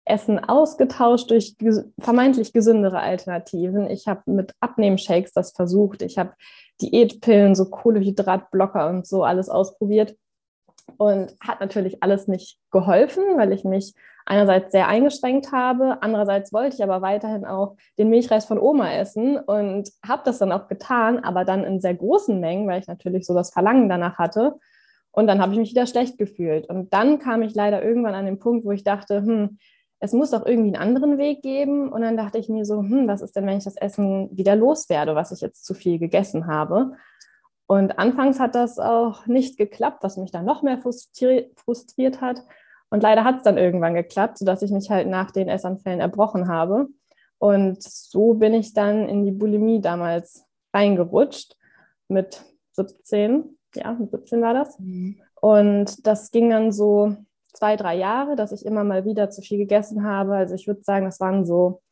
Essen 0.04 0.38
ausgetauscht 0.38 1.30
durch 1.30 1.54
vermeintlich 1.98 2.52
gesündere 2.52 3.00
Alternativen. 3.00 3.88
Ich 3.88 4.08
habe 4.08 4.22
mit 4.26 4.54
Abnehmshakes 4.60 5.32
das 5.32 5.52
versucht. 5.52 6.02
Ich 6.02 6.18
habe 6.18 6.32
Diätpillen, 6.80 7.54
so 7.54 7.70
Kohlehydratblocker 7.70 8.88
und 8.88 9.06
so 9.06 9.22
alles 9.22 9.48
ausprobiert. 9.48 10.16
Und 10.96 11.36
hat 11.40 11.60
natürlich 11.60 12.02
alles 12.02 12.26
nicht 12.26 12.58
geholfen, 12.70 13.22
weil 13.36 13.52
ich 13.52 13.64
mich 13.64 13.94
einerseits 14.26 14.72
sehr 14.72 14.88
eingeschränkt 14.88 15.52
habe, 15.52 15.98
andererseits 16.00 16.52
wollte 16.52 16.76
ich 16.76 16.82
aber 16.82 17.02
weiterhin 17.02 17.44
auch 17.44 17.76
den 17.98 18.08
Milchreis 18.08 18.44
von 18.44 18.58
Oma 18.58 18.92
essen 18.92 19.36
und 19.36 19.90
habe 20.06 20.22
das 20.24 20.38
dann 20.38 20.52
auch 20.52 20.68
getan, 20.68 21.20
aber 21.20 21.44
dann 21.44 21.64
in 21.64 21.80
sehr 21.80 21.94
großen 21.94 22.38
Mengen, 22.38 22.68
weil 22.68 22.80
ich 22.80 22.86
natürlich 22.86 23.26
so 23.26 23.34
das 23.34 23.50
Verlangen 23.50 23.88
danach 23.88 24.18
hatte. 24.18 24.58
Und 25.10 25.26
dann 25.26 25.42
habe 25.42 25.52
ich 25.52 25.58
mich 25.58 25.70
wieder 25.70 25.86
schlecht 25.86 26.18
gefühlt. 26.18 26.68
Und 26.68 26.92
dann 26.92 27.18
kam 27.18 27.42
ich 27.42 27.54
leider 27.54 27.82
irgendwann 27.82 28.14
an 28.14 28.24
den 28.24 28.38
Punkt, 28.38 28.64
wo 28.64 28.70
ich 28.72 28.84
dachte, 28.84 29.18
hm, 29.18 29.58
es 30.02 30.12
muss 30.12 30.30
doch 30.30 30.44
irgendwie 30.44 30.74
einen 30.74 30.82
anderen 30.82 31.16
Weg 31.16 31.42
geben. 31.42 31.92
Und 31.92 32.02
dann 32.02 32.16
dachte 32.16 32.36
ich 32.36 32.48
mir 32.48 32.64
so, 32.64 32.80
hm, 32.80 33.06
was 33.06 33.22
ist 33.22 33.36
denn, 33.36 33.46
wenn 33.46 33.58
ich 33.58 33.64
das 33.64 33.76
Essen 33.76 34.36
wieder 34.36 34.56
loswerde, 34.56 35.14
was 35.14 35.30
ich 35.30 35.40
jetzt 35.40 35.64
zu 35.64 35.74
viel 35.74 36.00
gegessen 36.00 36.48
habe? 36.48 36.96
Und 37.68 38.00
anfangs 38.00 38.40
hat 38.40 38.56
das 38.56 38.80
auch 38.80 39.26
nicht 39.26 39.56
geklappt, 39.56 40.02
was 40.02 40.16
mich 40.16 40.32
dann 40.32 40.44
noch 40.44 40.62
mehr 40.62 40.78
frustriert, 40.78 41.56
frustriert 41.56 42.20
hat. 42.20 42.42
Und 42.90 43.04
leider 43.04 43.22
hat 43.22 43.36
es 43.36 43.42
dann 43.44 43.58
irgendwann 43.58 43.94
geklappt, 43.94 44.38
sodass 44.38 44.62
ich 44.62 44.72
mich 44.72 44.90
halt 44.90 45.06
nach 45.06 45.30
den 45.30 45.48
Essanfällen 45.48 46.00
erbrochen 46.00 46.48
habe. 46.48 46.88
Und 47.38 47.80
so 47.80 48.34
bin 48.34 48.54
ich 48.54 48.74
dann 48.74 49.08
in 49.08 49.24
die 49.24 49.30
Bulimie 49.30 49.80
damals 49.80 50.44
reingerutscht 50.74 51.56
mit 52.08 52.42
17. 52.72 53.56
Ja, 53.76 53.92
mit 53.92 54.10
17 54.10 54.42
war 54.42 54.54
das. 54.54 54.76
Mhm. 54.80 55.20
Und 55.40 56.04
das 56.04 56.32
ging 56.32 56.50
dann 56.50 56.72
so 56.72 57.16
zwei, 57.52 57.76
drei 57.76 57.96
Jahre, 57.96 58.36
dass 58.36 58.52
ich 58.52 58.64
immer 58.64 58.84
mal 58.84 59.04
wieder 59.04 59.30
zu 59.30 59.42
viel 59.42 59.58
gegessen 59.58 60.04
habe. 60.04 60.34
Also 60.34 60.54
ich 60.54 60.66
würde 60.66 60.82
sagen, 60.82 61.04
das 61.04 61.20
waren 61.20 61.44
so 61.44 61.82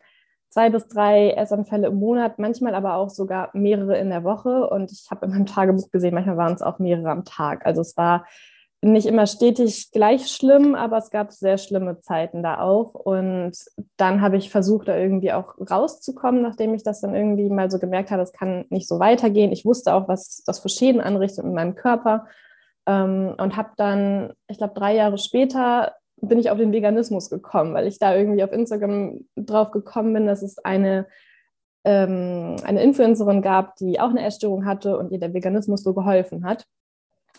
zwei 0.48 0.70
bis 0.70 0.88
drei 0.88 1.30
Essanfälle 1.30 1.88
im 1.88 1.96
Monat, 1.96 2.38
manchmal 2.38 2.74
aber 2.74 2.94
auch 2.94 3.10
sogar 3.10 3.50
mehrere 3.52 3.98
in 3.98 4.10
der 4.10 4.24
Woche. 4.24 4.68
Und 4.68 4.90
ich 4.90 5.06
habe 5.10 5.26
in 5.26 5.32
meinem 5.32 5.46
Tagebuch 5.46 5.90
gesehen, 5.90 6.14
manchmal 6.14 6.36
waren 6.36 6.54
es 6.54 6.62
auch 6.62 6.78
mehrere 6.78 7.10
am 7.10 7.24
Tag. 7.24 7.64
Also 7.64 7.80
es 7.80 7.96
war 7.96 8.26
nicht 8.82 9.06
immer 9.06 9.26
stetig 9.26 9.90
gleich 9.92 10.28
schlimm, 10.28 10.74
aber 10.74 10.96
es 10.96 11.10
gab 11.10 11.32
sehr 11.32 11.58
schlimme 11.58 12.00
Zeiten 12.00 12.42
da 12.42 12.60
auch. 12.60 12.94
Und 12.94 13.52
dann 13.98 14.22
habe 14.22 14.38
ich 14.38 14.50
versucht, 14.50 14.88
da 14.88 14.96
irgendwie 14.96 15.32
auch 15.32 15.54
rauszukommen, 15.70 16.40
nachdem 16.40 16.74
ich 16.74 16.82
das 16.82 17.00
dann 17.00 17.14
irgendwie 17.14 17.50
mal 17.50 17.70
so 17.70 17.78
gemerkt 17.78 18.10
habe, 18.10 18.22
es 18.22 18.32
kann 18.32 18.64
nicht 18.70 18.88
so 18.88 18.98
weitergehen. 18.98 19.52
Ich 19.52 19.66
wusste 19.66 19.94
auch, 19.94 20.08
was 20.08 20.42
das 20.46 20.60
für 20.60 20.70
Schäden 20.70 21.02
anrichtet 21.02 21.44
in 21.44 21.52
meinem 21.52 21.74
Körper. 21.74 22.26
Ähm, 22.86 23.34
und 23.38 23.56
habe 23.56 23.70
dann, 23.76 24.32
ich 24.48 24.58
glaube, 24.58 24.74
drei 24.74 24.94
Jahre 24.94 25.18
später 25.18 25.94
bin 26.16 26.38
ich 26.38 26.50
auf 26.50 26.58
den 26.58 26.72
Veganismus 26.72 27.30
gekommen, 27.30 27.72
weil 27.74 27.86
ich 27.86 27.98
da 27.98 28.14
irgendwie 28.14 28.44
auf 28.44 28.52
Instagram 28.52 29.24
drauf 29.36 29.70
gekommen 29.70 30.12
bin, 30.12 30.26
dass 30.26 30.42
es 30.42 30.58
eine 30.58 31.06
ähm, 31.82 32.56
eine 32.62 32.82
Influencerin 32.82 33.40
gab, 33.40 33.76
die 33.76 34.00
auch 34.00 34.10
eine 34.10 34.22
Essstörung 34.22 34.66
hatte 34.66 34.98
und 34.98 35.12
ihr 35.12 35.18
der 35.18 35.32
Veganismus 35.32 35.82
so 35.82 35.94
geholfen 35.94 36.44
hat 36.44 36.66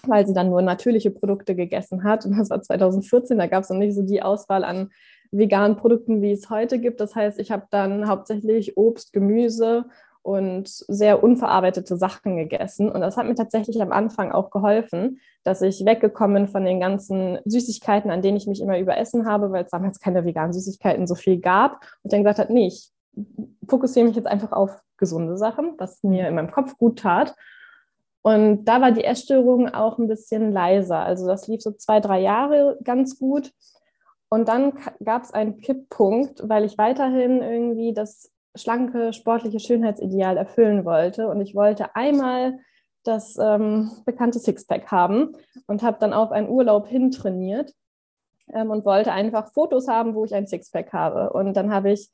weil 0.07 0.25
sie 0.25 0.33
dann 0.33 0.50
nur 0.50 0.62
natürliche 0.62 1.12
Produkte 1.12 1.55
gegessen 1.55 2.03
hat. 2.03 2.25
Und 2.25 2.38
das 2.38 2.50
war 2.50 2.62
2014, 2.62 3.38
da 3.38 3.48
gab 3.48 3.63
es 3.63 3.69
noch 3.69 3.77
nicht 3.77 3.95
so 3.95 4.01
die 4.01 4.21
Auswahl 4.21 4.63
an 4.63 4.89
veganen 5.31 5.77
Produkten, 5.77 6.21
wie 6.21 6.31
es 6.31 6.50
heute 6.50 6.79
gibt. 6.79 7.00
Das 7.00 7.15
heißt, 7.15 7.39
ich 7.39 7.51
habe 7.51 7.67
dann 7.71 8.07
hauptsächlich 8.07 8.77
Obst, 8.77 9.13
Gemüse 9.13 9.86
und 10.24 10.68
sehr 10.68 11.24
unverarbeitete 11.24 11.98
Sachen 11.98 12.38
gegessen. 12.38 12.92
Und 12.92 13.01
das 13.01 13.18
hat 13.18 13.25
mir 13.25 13.36
tatsächlich 13.36 13.82
am 13.82 13.92
Anfang 13.92 14.32
auch 14.32 14.51
geholfen, 14.51 15.20
dass 15.44 15.62
ich 15.62 15.84
weggekommen 15.86 16.44
bin 16.44 16.48
von 16.48 16.63
den 16.63 16.80
ganzen 16.80 17.40
Süßigkeiten, 17.46 18.12
an 18.12 18.22
denen 18.22 18.38
ich 18.38 18.48
mich 18.48 18.62
immer 18.62 18.80
überessen 18.80 19.25
habe, 19.25 19.51
weil 19.51 19.66
es 19.66 19.72
damals 19.72 20.00
keine 20.00 20.24
veganen 20.24 20.54
Süßigkeiten 20.54 21.08
so 21.08 21.16
viel 21.16 21.40
gab. 21.40 21.82
Und 22.04 22.13
dann 22.13 22.22
gesagt 22.24 22.40
hat, 22.40 22.50
nee, 22.50 22.68
ich 22.68 22.92
fokussiere 23.68 24.06
mich 24.06 24.16
jetzt 24.16 24.28
einfach 24.28 24.51
auf 24.51 24.82
gesunde 24.98 25.38
Sachen, 25.38 25.74
was 25.78 26.04
mir 26.04 26.28
in 26.28 26.36
meinem 26.36 26.51
Kopf 26.51 26.78
gut 26.78 27.00
tat. 27.00 27.36
Und 28.22 28.66
da 28.66 28.82
war 28.82 28.92
die 28.92 29.04
Essstörung 29.04 29.70
auch 29.70 29.98
ein 29.98 30.08
bisschen 30.08 30.51
leiser. 30.51 31.00
Also 31.00 31.25
das 31.25 31.48
lief 31.48 31.62
so 31.62 31.72
zwei, 31.72 32.00
drei 32.00 32.22
Jahre 32.22 32.78
ganz 32.84 33.18
gut. 33.18 33.51
Und 34.30 34.48
dann 34.48 34.74
gab 35.04 35.24
es 35.24 35.34
einen 35.34 35.60
Kipppunkt, 35.60 36.48
weil 36.48 36.63
ich 36.63 36.78
weiterhin 36.78 37.42
irgendwie 37.42 37.94
das 37.94 38.32
schlanke, 38.55 39.13
sportliche 39.13 39.60
Schönheitsideal 39.60 40.38
erfüllen 40.38 40.86
wollte. 40.86 41.27
Und 41.27 41.41
ich 41.41 41.55
wollte 41.55 41.96
einmal 41.96 42.60
das 43.03 43.38
ähm, 43.38 43.91
bekannte 44.05 44.39
Sixpack 44.39 44.91
haben 44.91 45.36
und 45.67 45.84
habe 45.84 45.98
dann 46.00 46.13
auf 46.13 46.31
einen 46.31 46.50
Urlaub 46.50 46.88
hintrainiert 46.88 47.74
ähm, 48.53 48.70
und 48.70 48.86
wollte 48.86 49.12
einfach 49.12 49.51
Fotos 49.53 49.88
haben, 49.88 50.13
wo 50.13 50.25
ich 50.25 50.36
ein 50.36 50.48
Sixpack 50.48 50.93
habe. 50.93 51.31
Und 51.34 51.55
dann 51.55 51.74
habe 51.74 51.91
ich 51.91 52.10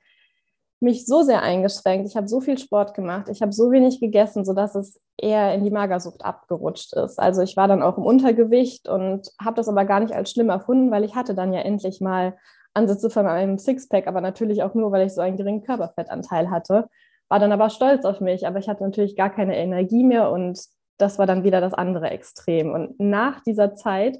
mich 0.79 1.05
so 1.05 1.23
sehr 1.23 1.41
eingeschränkt. 1.41 2.07
Ich 2.07 2.15
habe 2.15 2.27
so 2.27 2.39
viel 2.39 2.57
Sport 2.57 2.93
gemacht, 2.93 3.29
ich 3.29 3.41
habe 3.41 3.51
so 3.51 3.71
wenig 3.71 3.99
gegessen, 3.99 4.45
sodass 4.45 4.75
es 4.75 5.01
eher 5.17 5.53
in 5.55 5.63
die 5.63 5.71
Magersucht 5.71 6.23
abgerutscht 6.23 6.93
ist. 6.93 7.19
Also 7.19 7.41
ich 7.41 7.57
war 7.57 7.67
dann 7.67 7.81
auch 7.81 7.97
im 7.97 8.05
Untergewicht 8.05 8.87
und 8.87 9.27
habe 9.43 9.55
das 9.55 9.67
aber 9.67 9.85
gar 9.85 9.99
nicht 9.99 10.13
als 10.13 10.31
schlimm 10.31 10.49
erfunden, 10.49 10.91
weil 10.91 11.03
ich 11.03 11.15
hatte 11.15 11.33
dann 11.33 11.51
ja 11.51 11.61
endlich 11.61 11.99
mal 11.99 12.37
Ansätze 12.77 13.09
von 13.09 13.27
einem 13.27 13.57
Sixpack, 13.57 14.07
aber 14.07 14.21
natürlich 14.21 14.63
auch 14.63 14.73
nur, 14.73 14.91
weil 14.91 15.07
ich 15.07 15.13
so 15.13 15.21
einen 15.21 15.37
geringen 15.37 15.63
Körperfettanteil 15.63 16.49
hatte. 16.49 16.87
War 17.27 17.39
dann 17.39 17.51
aber 17.51 17.69
stolz 17.69 18.05
auf 18.05 18.21
mich, 18.21 18.47
aber 18.47 18.59
ich 18.59 18.69
hatte 18.69 18.83
natürlich 18.83 19.15
gar 19.15 19.29
keine 19.29 19.57
Energie 19.57 20.03
mehr 20.03 20.31
und 20.31 20.59
das 20.97 21.19
war 21.19 21.25
dann 21.25 21.43
wieder 21.43 21.61
das 21.61 21.73
andere 21.73 22.09
Extrem. 22.09 22.71
Und 22.71 22.99
nach 22.99 23.41
dieser 23.41 23.75
Zeit 23.75 24.19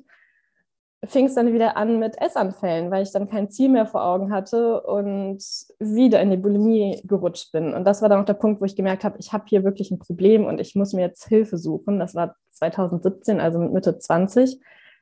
fing 1.05 1.25
es 1.25 1.35
dann 1.35 1.53
wieder 1.53 1.77
an 1.77 1.99
mit 1.99 2.19
Essanfällen, 2.19 2.91
weil 2.91 3.03
ich 3.03 3.11
dann 3.11 3.29
kein 3.29 3.49
Ziel 3.49 3.69
mehr 3.69 3.85
vor 3.85 4.03
Augen 4.03 4.31
hatte 4.31 4.81
und 4.81 5.43
wieder 5.79 6.21
in 6.21 6.31
die 6.31 6.37
Bulimie 6.37 7.01
gerutscht 7.05 7.51
bin. 7.51 7.73
Und 7.73 7.85
das 7.85 8.01
war 8.01 8.09
dann 8.09 8.21
auch 8.21 8.25
der 8.25 8.33
Punkt, 8.33 8.61
wo 8.61 8.65
ich 8.65 8.75
gemerkt 8.75 9.03
habe, 9.03 9.17
ich 9.19 9.31
habe 9.31 9.45
hier 9.47 9.63
wirklich 9.63 9.91
ein 9.91 9.99
Problem 9.99 10.45
und 10.45 10.59
ich 10.59 10.75
muss 10.75 10.93
mir 10.93 11.01
jetzt 11.01 11.27
Hilfe 11.27 11.57
suchen. 11.57 11.99
Das 11.99 12.15
war 12.15 12.35
2017, 12.51 13.39
also 13.39 13.59
mit 13.59 13.73
Mitte 13.73 13.99
20. 13.99 14.59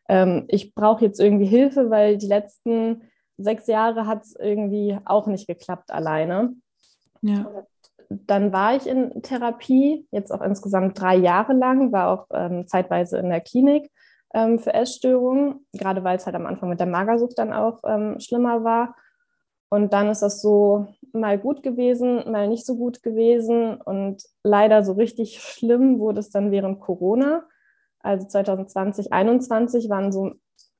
Ähm, 0.09 0.45
ich 0.49 0.75
brauche 0.75 1.03
jetzt 1.03 1.19
irgendwie 1.19 1.45
Hilfe, 1.45 1.89
weil 1.89 2.17
die 2.17 2.27
letzten 2.27 3.03
sechs 3.37 3.67
Jahre 3.67 4.07
hat 4.07 4.23
es 4.23 4.35
irgendwie 4.35 4.97
auch 5.05 5.27
nicht 5.27 5.47
geklappt 5.47 5.91
alleine. 5.91 6.53
Ja. 7.21 7.65
Dann 8.09 8.53
war 8.53 8.75
ich 8.75 8.87
in 8.87 9.21
Therapie, 9.23 10.07
jetzt 10.11 10.31
auch 10.31 10.41
insgesamt 10.41 10.99
drei 10.99 11.15
Jahre 11.15 11.53
lang, 11.53 11.91
war 11.91 12.09
auch 12.09 12.27
ähm, 12.33 12.67
zeitweise 12.67 13.17
in 13.17 13.29
der 13.29 13.41
Klinik 13.41 13.91
ähm, 14.33 14.59
für 14.59 14.73
Essstörungen, 14.73 15.65
gerade 15.73 16.03
weil 16.03 16.17
es 16.17 16.25
halt 16.25 16.35
am 16.35 16.45
Anfang 16.45 16.69
mit 16.69 16.79
der 16.79 16.87
Magersucht 16.87 17.37
dann 17.37 17.51
auch 17.51 17.81
ähm, 17.85 18.19
schlimmer 18.19 18.63
war. 18.63 18.95
Und 19.69 19.93
dann 19.93 20.09
ist 20.09 20.21
das 20.21 20.41
so 20.41 20.87
mal 21.11 21.39
gut 21.39 21.63
gewesen, 21.63 22.31
mal 22.31 22.47
nicht 22.47 22.65
so 22.65 22.75
gut 22.75 23.01
gewesen. 23.01 23.75
Und 23.81 24.23
leider 24.43 24.83
so 24.83 24.93
richtig 24.93 25.41
schlimm 25.41 25.99
wurde 25.99 26.19
es 26.19 26.29
dann 26.29 26.51
während 26.51 26.79
Corona. 26.79 27.43
Also 27.99 28.27
2020, 28.27 29.07
2021 29.07 29.89
waren 29.89 30.11
so 30.11 30.31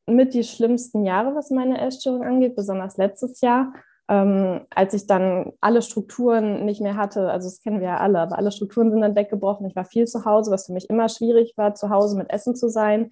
mit 0.08 0.34
die 0.34 0.44
schlimmsten 0.44 1.04
Jahre, 1.04 1.36
was 1.36 1.50
meine 1.50 1.80
Essstörung 1.82 2.24
angeht, 2.24 2.56
besonders 2.56 2.98
letztes 2.98 3.42
Jahr, 3.42 3.74
ähm, 4.08 4.62
als 4.70 4.94
ich 4.94 5.08
dann 5.08 5.54
alle 5.62 5.82
Strukturen 5.82 6.66
nicht 6.66 6.82
mehr 6.82 6.96
hatte. 6.96 7.32
Also 7.32 7.48
das 7.48 7.62
kennen 7.62 7.80
wir 7.80 7.88
ja 7.88 7.98
alle, 7.98 8.20
aber 8.20 8.38
alle 8.38 8.52
Strukturen 8.52 8.92
sind 8.92 9.02
dann 9.02 9.16
weggebrochen. 9.16 9.66
Ich 9.66 9.76
war 9.76 9.86
viel 9.86 10.06
zu 10.06 10.26
Hause, 10.26 10.52
was 10.52 10.68
für 10.68 10.74
mich 10.74 10.90
immer 10.90 11.10
schwierig 11.10 11.54
war, 11.58 11.74
zu 11.74 11.90
Hause 11.90 12.18
mit 12.18 12.30
Essen 12.30 12.56
zu 12.56 12.70
sein. 12.70 13.10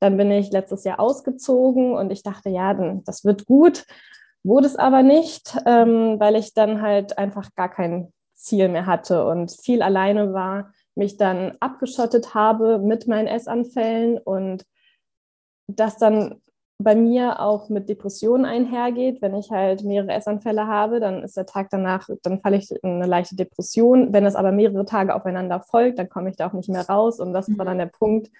Dann 0.00 0.16
bin 0.16 0.30
ich 0.30 0.52
letztes 0.52 0.84
Jahr 0.84 1.00
ausgezogen 1.00 1.94
und 1.94 2.12
ich 2.12 2.22
dachte, 2.22 2.50
ja, 2.50 2.72
das 3.04 3.24
wird 3.24 3.46
gut. 3.46 3.84
Wurde 4.44 4.66
es 4.66 4.76
aber 4.76 5.02
nicht, 5.02 5.56
ähm, 5.66 6.20
weil 6.20 6.36
ich 6.36 6.54
dann 6.54 6.80
halt 6.80 7.18
einfach 7.18 7.50
gar 7.56 7.68
kein 7.68 8.12
Ziel 8.32 8.68
mehr 8.68 8.86
hatte 8.86 9.26
und 9.26 9.50
viel 9.50 9.82
alleine 9.82 10.32
war, 10.32 10.72
mich 10.94 11.16
dann 11.16 11.56
abgeschottet 11.58 12.34
habe 12.34 12.78
mit 12.78 13.08
meinen 13.08 13.26
Essanfällen 13.26 14.18
und 14.18 14.64
das 15.68 15.98
dann 15.98 16.40
bei 16.80 16.94
mir 16.94 17.40
auch 17.40 17.68
mit 17.68 17.88
Depressionen 17.88 18.46
einhergeht. 18.46 19.20
Wenn 19.20 19.34
ich 19.34 19.50
halt 19.50 19.82
mehrere 19.82 20.12
Essanfälle 20.12 20.66
habe, 20.66 21.00
dann 21.00 21.22
ist 21.22 21.36
der 21.36 21.46
Tag 21.46 21.68
danach, 21.70 22.08
dann 22.22 22.40
falle 22.40 22.56
ich 22.56 22.70
in 22.70 22.90
eine 22.90 23.06
leichte 23.06 23.36
Depression. 23.36 24.12
Wenn 24.12 24.26
es 24.26 24.36
aber 24.36 24.52
mehrere 24.52 24.84
Tage 24.84 25.14
aufeinander 25.14 25.60
folgt, 25.60 25.98
dann 25.98 26.08
komme 26.08 26.30
ich 26.30 26.36
da 26.36 26.48
auch 26.48 26.52
nicht 26.52 26.68
mehr 26.68 26.88
raus. 26.88 27.18
Und 27.20 27.32
das 27.32 27.48
war 27.58 27.64
dann 27.64 27.78
der 27.78 27.86
Punkt, 27.86 28.30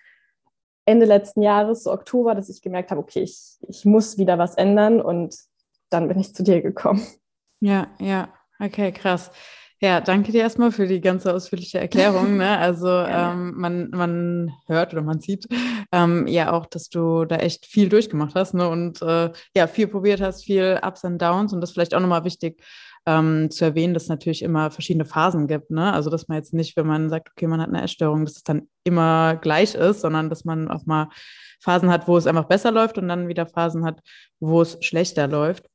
Ende 0.85 1.05
letzten 1.05 1.43
Jahres, 1.43 1.83
so 1.83 1.93
Oktober, 1.93 2.35
dass 2.35 2.49
ich 2.49 2.63
gemerkt 2.63 2.91
habe, 2.91 3.01
okay, 3.01 3.21
ich, 3.21 3.59
ich 3.69 3.85
muss 3.85 4.17
wieder 4.17 4.39
was 4.39 4.55
ändern 4.55 5.03
und 5.03 5.37
dann 5.91 6.09
bin 6.09 6.19
ich 6.19 6.35
zu 6.35 6.43
dir 6.43 6.63
gekommen. 6.63 7.03
Ja, 7.61 7.89
ja, 7.99 8.29
okay, 8.59 8.93
krass. 8.93 9.31
Ja, 9.81 10.01
danke 10.01 10.33
dir 10.33 10.41
erstmal 10.41 10.73
für 10.73 10.89
die 10.89 11.01
ganze 11.01 11.33
ausführliche 11.33 11.79
Erklärung. 11.79 12.37
Ne? 12.37 12.49
Also 12.59 12.89
ähm, 12.89 13.55
man, 13.57 13.91
man 13.91 14.53
hört 14.67 14.93
oder 14.93 15.03
man 15.03 15.21
sieht 15.21 15.47
ähm, 15.93 16.27
ja 16.27 16.53
auch, 16.53 16.67
dass 16.67 16.89
du 16.89 17.25
da 17.25 17.37
echt 17.37 17.67
viel 17.67 17.89
durchgemacht 17.89 18.35
hast 18.35 18.55
ne? 18.55 18.69
und 18.69 19.01
äh, 19.03 19.31
ja, 19.55 19.67
viel 19.69 19.87
probiert 19.87 20.21
hast, 20.21 20.45
viel 20.45 20.81
Ups 20.85 21.05
und 21.05 21.23
Downs 21.23 21.53
und 21.53 21.61
das 21.61 21.71
vielleicht 21.71 21.95
auch 21.95 22.01
nochmal 22.01 22.25
wichtig 22.25 22.61
ähm, 23.07 23.51
zu 23.51 23.65
erwähnen, 23.65 23.95
dass 23.95 24.05
es 24.05 24.09
natürlich 24.09 24.43
immer 24.43 24.71
verschiedene 24.71 25.05
Phasen 25.05 25.47
gibt. 25.47 25.71
Ne? 25.71 25.93
Also, 25.93 26.11
dass 26.11 26.29
man 26.29 26.37
jetzt 26.37 26.53
nicht, 26.53 26.77
wenn 26.77 26.87
man 26.87 27.09
sagt, 27.09 27.31
okay, 27.31 27.47
man 27.47 27.61
hat 27.61 27.69
eine 27.69 27.83
Essstörung, 27.83 28.25
dass 28.25 28.37
es 28.37 28.43
dann 28.43 28.69
immer 28.85 29.37
gleich 29.37 29.75
ist, 29.75 30.03
sondern 30.03 30.29
dass 30.29 30.45
man 30.45 30.69
auch 30.69 30.85
mal 30.85 31.09
Phasen 31.61 31.91
hat, 31.91 32.07
wo 32.07 32.17
es 32.17 32.27
einfach 32.27 32.45
besser 32.45 32.71
läuft 32.71 32.99
und 32.99 33.09
dann 33.09 33.29
wieder 33.29 33.47
Phasen 33.47 33.85
hat, 33.85 34.01
wo 34.41 34.61
es 34.61 34.77
schlechter 34.81 35.27
läuft. 35.27 35.67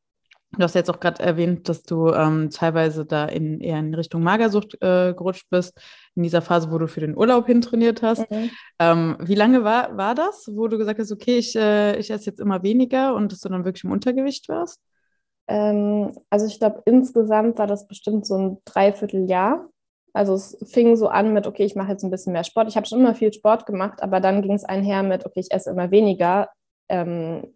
Du 0.55 0.61
hast 0.61 0.75
jetzt 0.75 0.89
auch 0.91 0.99
gerade 0.99 1.23
erwähnt, 1.23 1.67
dass 1.67 1.81
du 1.81 2.09
ähm, 2.09 2.51
teilweise 2.51 3.05
da 3.05 3.25
in, 3.25 3.59
eher 3.59 3.79
in 3.79 3.93
Richtung 3.95 4.21
Magersucht 4.21 4.75
äh, 4.81 5.13
gerutscht 5.13 5.47
bist, 5.49 5.73
in 6.15 6.21
dieser 6.21 6.43
Phase, 6.43 6.71
wo 6.71 6.77
du 6.77 6.87
für 6.87 6.99
den 6.99 7.17
Urlaub 7.17 7.47
hintrainiert 7.47 8.03
hast. 8.03 8.29
Mhm. 8.29 8.51
Ähm, 8.77 9.17
wie 9.19 9.33
lange 9.33 9.63
war, 9.63 9.97
war 9.97 10.13
das, 10.13 10.47
wo 10.53 10.67
du 10.67 10.77
gesagt 10.77 10.99
hast, 10.99 11.11
okay, 11.11 11.37
ich, 11.37 11.55
äh, 11.55 11.97
ich 11.97 12.11
esse 12.11 12.27
jetzt 12.27 12.39
immer 12.39 12.61
weniger 12.61 13.15
und 13.15 13.31
dass 13.31 13.39
du 13.39 13.49
dann 13.49 13.65
wirklich 13.65 13.83
im 13.83 13.91
Untergewicht 13.91 14.47
warst? 14.47 14.79
Ähm, 15.47 16.15
also 16.29 16.45
ich 16.45 16.59
glaube, 16.59 16.83
insgesamt 16.85 17.57
war 17.57 17.67
das 17.67 17.87
bestimmt 17.87 18.27
so 18.27 18.37
ein 18.37 18.57
Dreivierteljahr. 18.65 19.69
Also 20.13 20.35
es 20.35 20.55
fing 20.69 20.95
so 20.95 21.07
an 21.07 21.33
mit, 21.33 21.47
okay, 21.47 21.65
ich 21.65 21.75
mache 21.75 21.91
jetzt 21.91 22.03
ein 22.03 22.11
bisschen 22.11 22.33
mehr 22.33 22.43
Sport. 22.43 22.67
Ich 22.69 22.77
habe 22.77 22.85
schon 22.85 22.99
immer 22.99 23.15
viel 23.15 23.33
Sport 23.33 23.65
gemacht, 23.65 24.03
aber 24.03 24.19
dann 24.19 24.43
ging 24.43 24.53
es 24.53 24.63
einher 24.63 25.01
mit, 25.01 25.25
okay, 25.25 25.39
ich 25.39 25.51
esse 25.51 25.71
immer 25.71 25.89
weniger. 25.89 26.49
Ähm, 26.89 27.52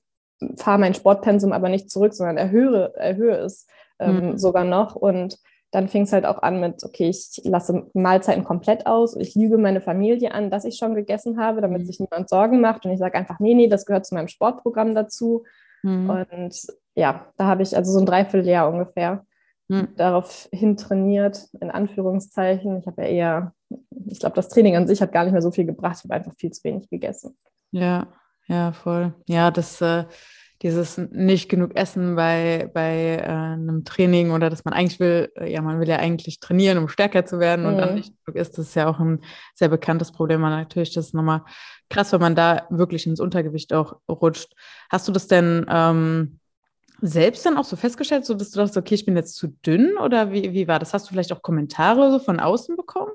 fahre 0.55 0.79
mein 0.79 0.93
Sportpensum 0.93 1.51
aber 1.51 1.69
nicht 1.69 1.89
zurück, 1.89 2.13
sondern 2.13 2.37
erhöhe, 2.37 2.93
erhöhe 2.95 3.37
es 3.37 3.67
ähm, 3.99 4.31
mhm. 4.31 4.37
sogar 4.37 4.63
noch. 4.63 4.95
Und 4.95 5.39
dann 5.71 5.87
fing 5.87 6.03
es 6.03 6.13
halt 6.13 6.25
auch 6.25 6.41
an 6.41 6.59
mit, 6.59 6.83
okay, 6.83 7.09
ich 7.09 7.41
lasse 7.43 7.87
Mahlzeiten 7.93 8.43
komplett 8.43 8.85
aus. 8.85 9.15
Ich 9.15 9.35
lüge 9.35 9.57
meine 9.57 9.81
Familie 9.81 10.33
an, 10.33 10.49
dass 10.49 10.65
ich 10.65 10.77
schon 10.77 10.95
gegessen 10.95 11.39
habe, 11.39 11.61
damit 11.61 11.81
mhm. 11.81 11.85
sich 11.85 11.99
niemand 11.99 12.29
Sorgen 12.29 12.61
macht. 12.61 12.85
Und 12.85 12.91
ich 12.91 12.99
sage 12.99 13.17
einfach, 13.17 13.39
nee, 13.39 13.53
nee, 13.53 13.67
das 13.67 13.85
gehört 13.85 14.05
zu 14.05 14.15
meinem 14.15 14.29
Sportprogramm 14.29 14.95
dazu. 14.95 15.43
Mhm. 15.83 16.09
Und 16.09 16.67
ja, 16.95 17.27
da 17.37 17.45
habe 17.45 17.63
ich 17.63 17.75
also 17.75 17.91
so 17.91 17.99
ein 17.99 18.05
Dreivierteljahr 18.05 18.69
ungefähr 18.69 19.25
mhm. 19.67 19.89
darauf 19.97 20.47
hin 20.51 20.77
trainiert, 20.77 21.47
in 21.59 21.69
Anführungszeichen. 21.69 22.79
Ich 22.79 22.87
habe 22.87 23.03
ja 23.03 23.07
eher, 23.07 23.53
ich 24.05 24.19
glaube, 24.19 24.35
das 24.35 24.49
Training 24.49 24.75
an 24.75 24.87
sich 24.87 25.01
hat 25.01 25.11
gar 25.11 25.23
nicht 25.23 25.33
mehr 25.33 25.41
so 25.41 25.51
viel 25.51 25.65
gebracht. 25.65 25.97
Ich 25.99 26.03
habe 26.05 26.15
einfach 26.15 26.33
viel 26.37 26.51
zu 26.51 26.63
wenig 26.63 26.89
gegessen. 26.89 27.37
Ja, 27.71 28.07
ja, 28.47 28.71
voll. 28.71 29.13
Ja, 29.27 29.51
das, 29.51 29.81
äh, 29.81 30.05
dieses 30.61 30.97
nicht 30.97 31.49
genug 31.49 31.75
Essen 31.75 32.15
bei, 32.15 32.69
bei 32.73 33.17
äh, 33.17 33.27
einem 33.27 33.83
Training 33.85 34.31
oder 34.31 34.49
dass 34.49 34.65
man 34.65 34.73
eigentlich 34.73 34.99
will, 34.99 35.31
äh, 35.35 35.51
ja, 35.51 35.61
man 35.61 35.79
will 35.79 35.87
ja 35.87 35.97
eigentlich 35.97 36.39
trainieren, 36.39 36.79
um 36.79 36.87
stärker 36.87 37.25
zu 37.25 37.39
werden 37.39 37.65
mhm. 37.65 37.71
und 37.71 37.77
dann 37.77 37.89
mhm. 37.89 37.95
nicht 37.95 38.13
genug 38.25 38.39
isst, 38.39 38.57
das 38.57 38.69
ist 38.69 38.75
ja 38.75 38.89
auch 38.89 38.99
ein 38.99 39.21
sehr 39.53 39.69
bekanntes 39.69 40.11
Problem. 40.11 40.43
Und 40.43 40.49
natürlich, 40.49 40.93
das 40.93 41.07
ist 41.07 41.13
nochmal 41.13 41.43
krass, 41.89 42.11
wenn 42.11 42.21
man 42.21 42.35
da 42.35 42.65
wirklich 42.69 43.05
ins 43.05 43.19
Untergewicht 43.19 43.71
auch 43.73 43.97
rutscht. 44.09 44.53
Hast 44.89 45.07
du 45.07 45.11
das 45.11 45.27
denn 45.27 45.65
ähm, 45.69 46.39
selbst 47.01 47.45
dann 47.45 47.57
auch 47.57 47.65
so 47.65 47.75
festgestellt, 47.75 48.25
so 48.25 48.33
dass 48.33 48.49
du 48.49 48.57
dachtest, 48.57 48.77
okay, 48.77 48.95
ich 48.95 49.05
bin 49.05 49.15
jetzt 49.15 49.35
zu 49.35 49.47
dünn 49.47 49.97
oder 49.97 50.31
wie, 50.31 50.53
wie 50.53 50.67
war 50.67 50.79
das? 50.79 50.93
Hast 50.93 51.05
du 51.05 51.11
vielleicht 51.11 51.31
auch 51.31 51.43
Kommentare 51.43 52.11
so 52.11 52.17
von 52.17 52.39
außen 52.39 52.75
bekommen? 52.75 53.11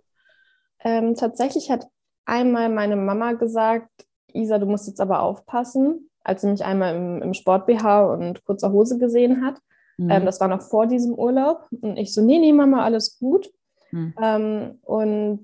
Ähm, 0.85 1.17
tatsächlich 1.17 1.71
hat 1.71 1.87
einmal 2.25 2.69
meine 2.69 2.95
Mama 2.95 3.33
gesagt, 3.33 3.91
Isa, 4.35 4.59
du 4.59 4.67
musst 4.67 4.87
jetzt 4.87 5.01
aber 5.01 5.23
aufpassen, 5.23 6.11
als 6.25 6.43
sie 6.43 6.49
mich 6.49 6.65
einmal 6.65 6.95
im, 6.95 7.23
im 7.23 7.35
Sport-BH 7.35 8.05
und 8.07 8.45
kurzer 8.45 8.73
Hose 8.73 8.99
gesehen 8.99 9.45
hat. 9.45 9.61
Mhm. 9.97 10.11
Ähm, 10.11 10.27
das 10.27 10.41
war 10.41 10.49
noch 10.49 10.63
vor 10.63 10.87
diesem 10.87 11.15
Urlaub. 11.15 11.67
Und 11.81 11.97
ich 11.97 12.15
so, 12.15 12.23
nee, 12.23 12.39
nee, 12.39 12.53
Mama, 12.53 12.85
alles 12.85 13.19
gut. 13.19 13.53
Mhm. 13.91 14.15
Ähm, 14.21 14.79
und 14.83 15.43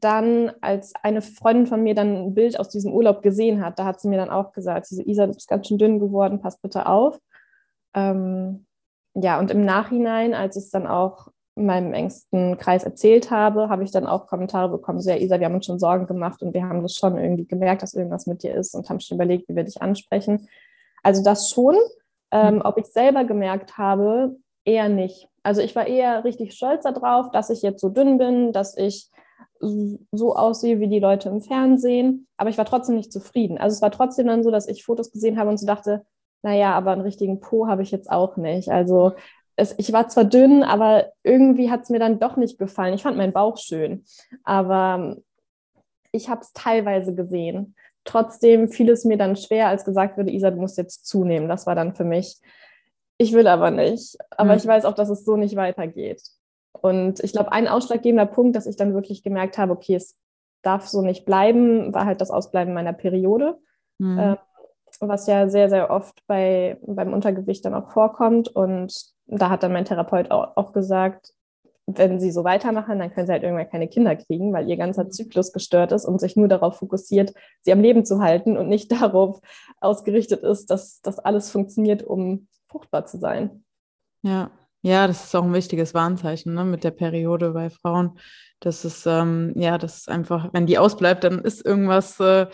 dann, 0.00 0.52
als 0.60 0.94
eine 1.02 1.22
Freundin 1.22 1.66
von 1.66 1.82
mir 1.82 1.94
dann 1.94 2.14
ein 2.16 2.34
Bild 2.34 2.58
aus 2.58 2.68
diesem 2.68 2.92
Urlaub 2.92 3.22
gesehen 3.22 3.64
hat, 3.64 3.78
da 3.78 3.84
hat 3.84 4.00
sie 4.00 4.08
mir 4.08 4.16
dann 4.16 4.30
auch 4.30 4.52
gesagt, 4.52 4.86
so, 4.86 5.02
Isa, 5.02 5.26
du 5.26 5.34
bist 5.34 5.48
ganz 5.48 5.68
schön 5.68 5.78
dünn 5.78 6.00
geworden, 6.00 6.40
pass 6.40 6.58
bitte 6.58 6.86
auf. 6.86 7.20
Ähm, 7.94 8.66
ja, 9.14 9.38
und 9.38 9.50
im 9.50 9.64
Nachhinein, 9.64 10.34
als 10.34 10.56
es 10.56 10.70
dann 10.70 10.86
auch 10.86 11.28
meinem 11.56 11.94
engsten 11.94 12.58
Kreis 12.58 12.84
erzählt 12.84 13.30
habe, 13.30 13.68
habe 13.68 13.82
ich 13.82 13.90
dann 13.90 14.06
auch 14.06 14.26
Kommentare 14.26 14.68
bekommen, 14.68 15.00
so 15.00 15.10
ja, 15.10 15.16
Isa, 15.16 15.40
wir 15.40 15.46
haben 15.46 15.54
uns 15.54 15.66
schon 15.66 15.78
Sorgen 15.78 16.06
gemacht 16.06 16.42
und 16.42 16.52
wir 16.52 16.68
haben 16.68 16.82
das 16.82 16.94
schon 16.94 17.16
irgendwie 17.16 17.46
gemerkt, 17.46 17.82
dass 17.82 17.94
irgendwas 17.94 18.26
mit 18.26 18.42
dir 18.42 18.54
ist 18.54 18.74
und 18.74 18.88
haben 18.90 19.00
schon 19.00 19.16
überlegt, 19.16 19.48
wie 19.48 19.56
wir 19.56 19.64
dich 19.64 19.80
ansprechen. 19.80 20.48
Also 21.02 21.22
das 21.22 21.50
schon. 21.50 21.76
Ähm. 22.30 22.60
Ob 22.64 22.76
ich 22.78 22.86
selber 22.86 23.24
gemerkt 23.24 23.78
habe, 23.78 24.36
eher 24.64 24.88
nicht. 24.88 25.28
Also 25.42 25.62
ich 25.62 25.74
war 25.74 25.86
eher 25.86 26.24
richtig 26.24 26.54
stolz 26.54 26.82
darauf, 26.82 27.30
dass 27.30 27.50
ich 27.50 27.62
jetzt 27.62 27.80
so 27.80 27.88
dünn 27.88 28.18
bin, 28.18 28.52
dass 28.52 28.76
ich 28.76 29.08
so 29.60 30.34
aussehe 30.34 30.80
wie 30.80 30.88
die 30.88 30.98
Leute 30.98 31.28
im 31.28 31.40
Fernsehen, 31.40 32.26
aber 32.36 32.50
ich 32.50 32.58
war 32.58 32.66
trotzdem 32.66 32.96
nicht 32.96 33.12
zufrieden. 33.12 33.56
Also 33.56 33.74
es 33.74 33.82
war 33.82 33.90
trotzdem 33.90 34.26
dann 34.26 34.42
so, 34.42 34.50
dass 34.50 34.68
ich 34.68 34.84
Fotos 34.84 35.12
gesehen 35.12 35.38
habe 35.38 35.48
und 35.48 35.58
so 35.58 35.66
dachte, 35.66 36.04
naja, 36.42 36.74
aber 36.74 36.92
einen 36.92 37.00
richtigen 37.00 37.40
Po 37.40 37.66
habe 37.66 37.82
ich 37.82 37.90
jetzt 37.90 38.10
auch 38.10 38.36
nicht. 38.36 38.70
Also 38.70 39.12
es, 39.56 39.74
ich 39.78 39.92
war 39.92 40.08
zwar 40.08 40.24
dünn, 40.24 40.62
aber 40.62 41.12
irgendwie 41.22 41.70
hat 41.70 41.82
es 41.82 41.90
mir 41.90 41.98
dann 41.98 42.18
doch 42.18 42.36
nicht 42.36 42.58
gefallen. 42.58 42.94
Ich 42.94 43.02
fand 43.02 43.16
meinen 43.16 43.32
Bauch 43.32 43.56
schön, 43.56 44.04
aber 44.44 45.16
ich 46.12 46.28
habe 46.28 46.42
es 46.42 46.52
teilweise 46.52 47.14
gesehen. 47.14 47.74
Trotzdem 48.04 48.68
fiel 48.68 48.90
es 48.90 49.04
mir 49.04 49.16
dann 49.16 49.36
schwer, 49.36 49.68
als 49.68 49.84
gesagt 49.84 50.16
wurde, 50.16 50.30
Isa, 50.30 50.50
du 50.50 50.58
musst 50.58 50.78
jetzt 50.78 51.06
zunehmen. 51.06 51.48
Das 51.48 51.66
war 51.66 51.74
dann 51.74 51.94
für 51.94 52.04
mich, 52.04 52.36
ich 53.18 53.32
will 53.32 53.46
aber 53.46 53.70
nicht. 53.70 54.16
Aber 54.30 54.52
mhm. 54.52 54.58
ich 54.58 54.66
weiß 54.66 54.84
auch, 54.84 54.94
dass 54.94 55.08
es 55.08 55.24
so 55.24 55.36
nicht 55.36 55.56
weitergeht. 55.56 56.22
Und 56.72 57.20
ich 57.20 57.32
glaube, 57.32 57.52
ein 57.52 57.66
ausschlaggebender 57.66 58.26
Punkt, 58.26 58.54
dass 58.54 58.66
ich 58.66 58.76
dann 58.76 58.94
wirklich 58.94 59.22
gemerkt 59.22 59.58
habe, 59.58 59.72
okay, 59.72 59.94
es 59.94 60.16
darf 60.62 60.86
so 60.86 61.00
nicht 61.00 61.24
bleiben, 61.24 61.94
war 61.94 62.04
halt 62.04 62.20
das 62.20 62.30
Ausbleiben 62.30 62.74
meiner 62.74 62.92
Periode. 62.92 63.58
Mhm. 63.98 64.18
Äh, 64.18 64.36
was 65.00 65.26
ja 65.26 65.48
sehr, 65.48 65.68
sehr 65.68 65.90
oft 65.90 66.22
bei, 66.26 66.78
beim 66.86 67.12
Untergewicht 67.12 67.64
dann 67.64 67.74
auch 67.74 67.88
vorkommt. 67.88 68.48
Und 68.48 69.15
da 69.26 69.50
hat 69.50 69.62
dann 69.62 69.72
mein 69.72 69.84
Therapeut 69.84 70.30
auch, 70.30 70.56
auch 70.56 70.72
gesagt, 70.72 71.32
wenn 71.86 72.18
sie 72.18 72.32
so 72.32 72.42
weitermachen, 72.42 72.98
dann 72.98 73.12
können 73.12 73.26
sie 73.26 73.32
halt 73.32 73.44
irgendwann 73.44 73.70
keine 73.70 73.86
Kinder 73.88 74.16
kriegen, 74.16 74.52
weil 74.52 74.68
ihr 74.68 74.76
ganzer 74.76 75.04
mhm. 75.04 75.12
Zyklus 75.12 75.52
gestört 75.52 75.92
ist 75.92 76.04
und 76.04 76.20
sich 76.20 76.36
nur 76.36 76.48
darauf 76.48 76.78
fokussiert, 76.78 77.32
sie 77.60 77.72
am 77.72 77.80
Leben 77.80 78.04
zu 78.04 78.20
halten 78.20 78.56
und 78.56 78.68
nicht 78.68 78.90
darauf 79.00 79.40
ausgerichtet 79.80 80.42
ist, 80.42 80.70
dass 80.70 81.00
das 81.02 81.18
alles 81.18 81.50
funktioniert, 81.50 82.02
um 82.02 82.48
fruchtbar 82.66 83.06
zu 83.06 83.18
sein. 83.18 83.64
Ja, 84.22 84.50
ja, 84.82 85.06
das 85.06 85.24
ist 85.24 85.34
auch 85.34 85.44
ein 85.44 85.54
wichtiges 85.54 85.94
Warnzeichen 85.94 86.54
ne, 86.54 86.64
mit 86.64 86.84
der 86.84 86.90
Periode 86.90 87.50
bei 87.52 87.70
Frauen. 87.70 88.18
Das 88.60 88.84
ist, 88.84 89.06
ähm, 89.06 89.52
ja, 89.56 89.78
das 89.78 89.98
ist 89.98 90.08
einfach, 90.08 90.52
wenn 90.52 90.66
die 90.66 90.78
ausbleibt, 90.78 91.24
dann 91.24 91.40
ist 91.40 91.64
irgendwas. 91.64 92.18
Äh, 92.20 92.46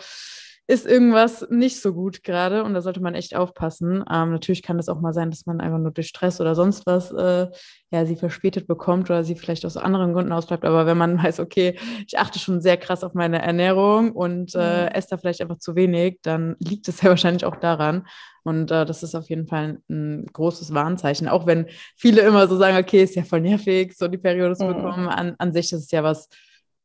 ist 0.65 0.85
irgendwas 0.85 1.45
nicht 1.49 1.81
so 1.81 1.93
gut 1.93 2.23
gerade 2.23 2.63
und 2.63 2.73
da 2.73 2.81
sollte 2.81 3.01
man 3.01 3.15
echt 3.15 3.35
aufpassen. 3.35 4.03
Ähm, 4.09 4.31
natürlich 4.31 4.63
kann 4.63 4.79
es 4.79 4.87
auch 4.87 5.01
mal 5.01 5.13
sein, 5.13 5.29
dass 5.29 5.45
man 5.45 5.59
einfach 5.59 5.77
nur 5.77 5.91
durch 5.91 6.07
Stress 6.07 6.39
oder 6.39 6.55
sonst 6.55 6.85
was 6.85 7.11
äh, 7.11 7.47
ja, 7.91 8.05
sie 8.05 8.15
verspätet 8.15 8.65
bekommt 8.65 9.09
oder 9.09 9.25
sie 9.25 9.35
vielleicht 9.35 9.65
aus 9.65 9.75
anderen 9.75 10.13
Gründen 10.13 10.31
ausbleibt. 10.31 10.63
Aber 10.63 10.85
wenn 10.85 10.97
man 10.97 11.17
weiß, 11.23 11.41
okay, 11.41 11.77
ich 12.07 12.17
achte 12.17 12.39
schon 12.39 12.61
sehr 12.61 12.77
krass 12.77 13.03
auf 13.03 13.13
meine 13.13 13.41
Ernährung 13.41 14.13
und 14.13 14.55
äh, 14.55 14.83
mhm. 14.83 14.87
esse 14.93 15.09
da 15.11 15.17
vielleicht 15.17 15.41
einfach 15.41 15.59
zu 15.59 15.75
wenig, 15.75 16.19
dann 16.21 16.55
liegt 16.59 16.87
es 16.87 17.01
ja 17.01 17.09
wahrscheinlich 17.09 17.43
auch 17.43 17.57
daran. 17.57 18.07
Und 18.43 18.71
äh, 18.71 18.85
das 18.85 19.03
ist 19.03 19.15
auf 19.15 19.29
jeden 19.29 19.47
Fall 19.47 19.79
ein, 19.89 20.23
ein, 20.23 20.25
großes 20.31 20.73
Warnzeichen. 20.73 21.27
Auch 21.27 21.45
wenn 21.45 21.67
viele 21.97 22.21
immer 22.21 22.47
so 22.47 22.57
sagen, 22.57 22.77
okay, 22.77 23.03
ist 23.03 23.15
ja 23.15 23.23
voll 23.23 23.41
nervig, 23.41 23.95
so 23.97 24.07
die 24.07 24.17
Periode 24.17 24.55
zu 24.55 24.65
mhm. 24.65 24.75
bekommen. 24.75 25.07
An, 25.09 25.35
an 25.39 25.51
sich 25.51 25.71
ist 25.73 25.83
es 25.83 25.91
ja 25.91 26.03
was 26.03 26.29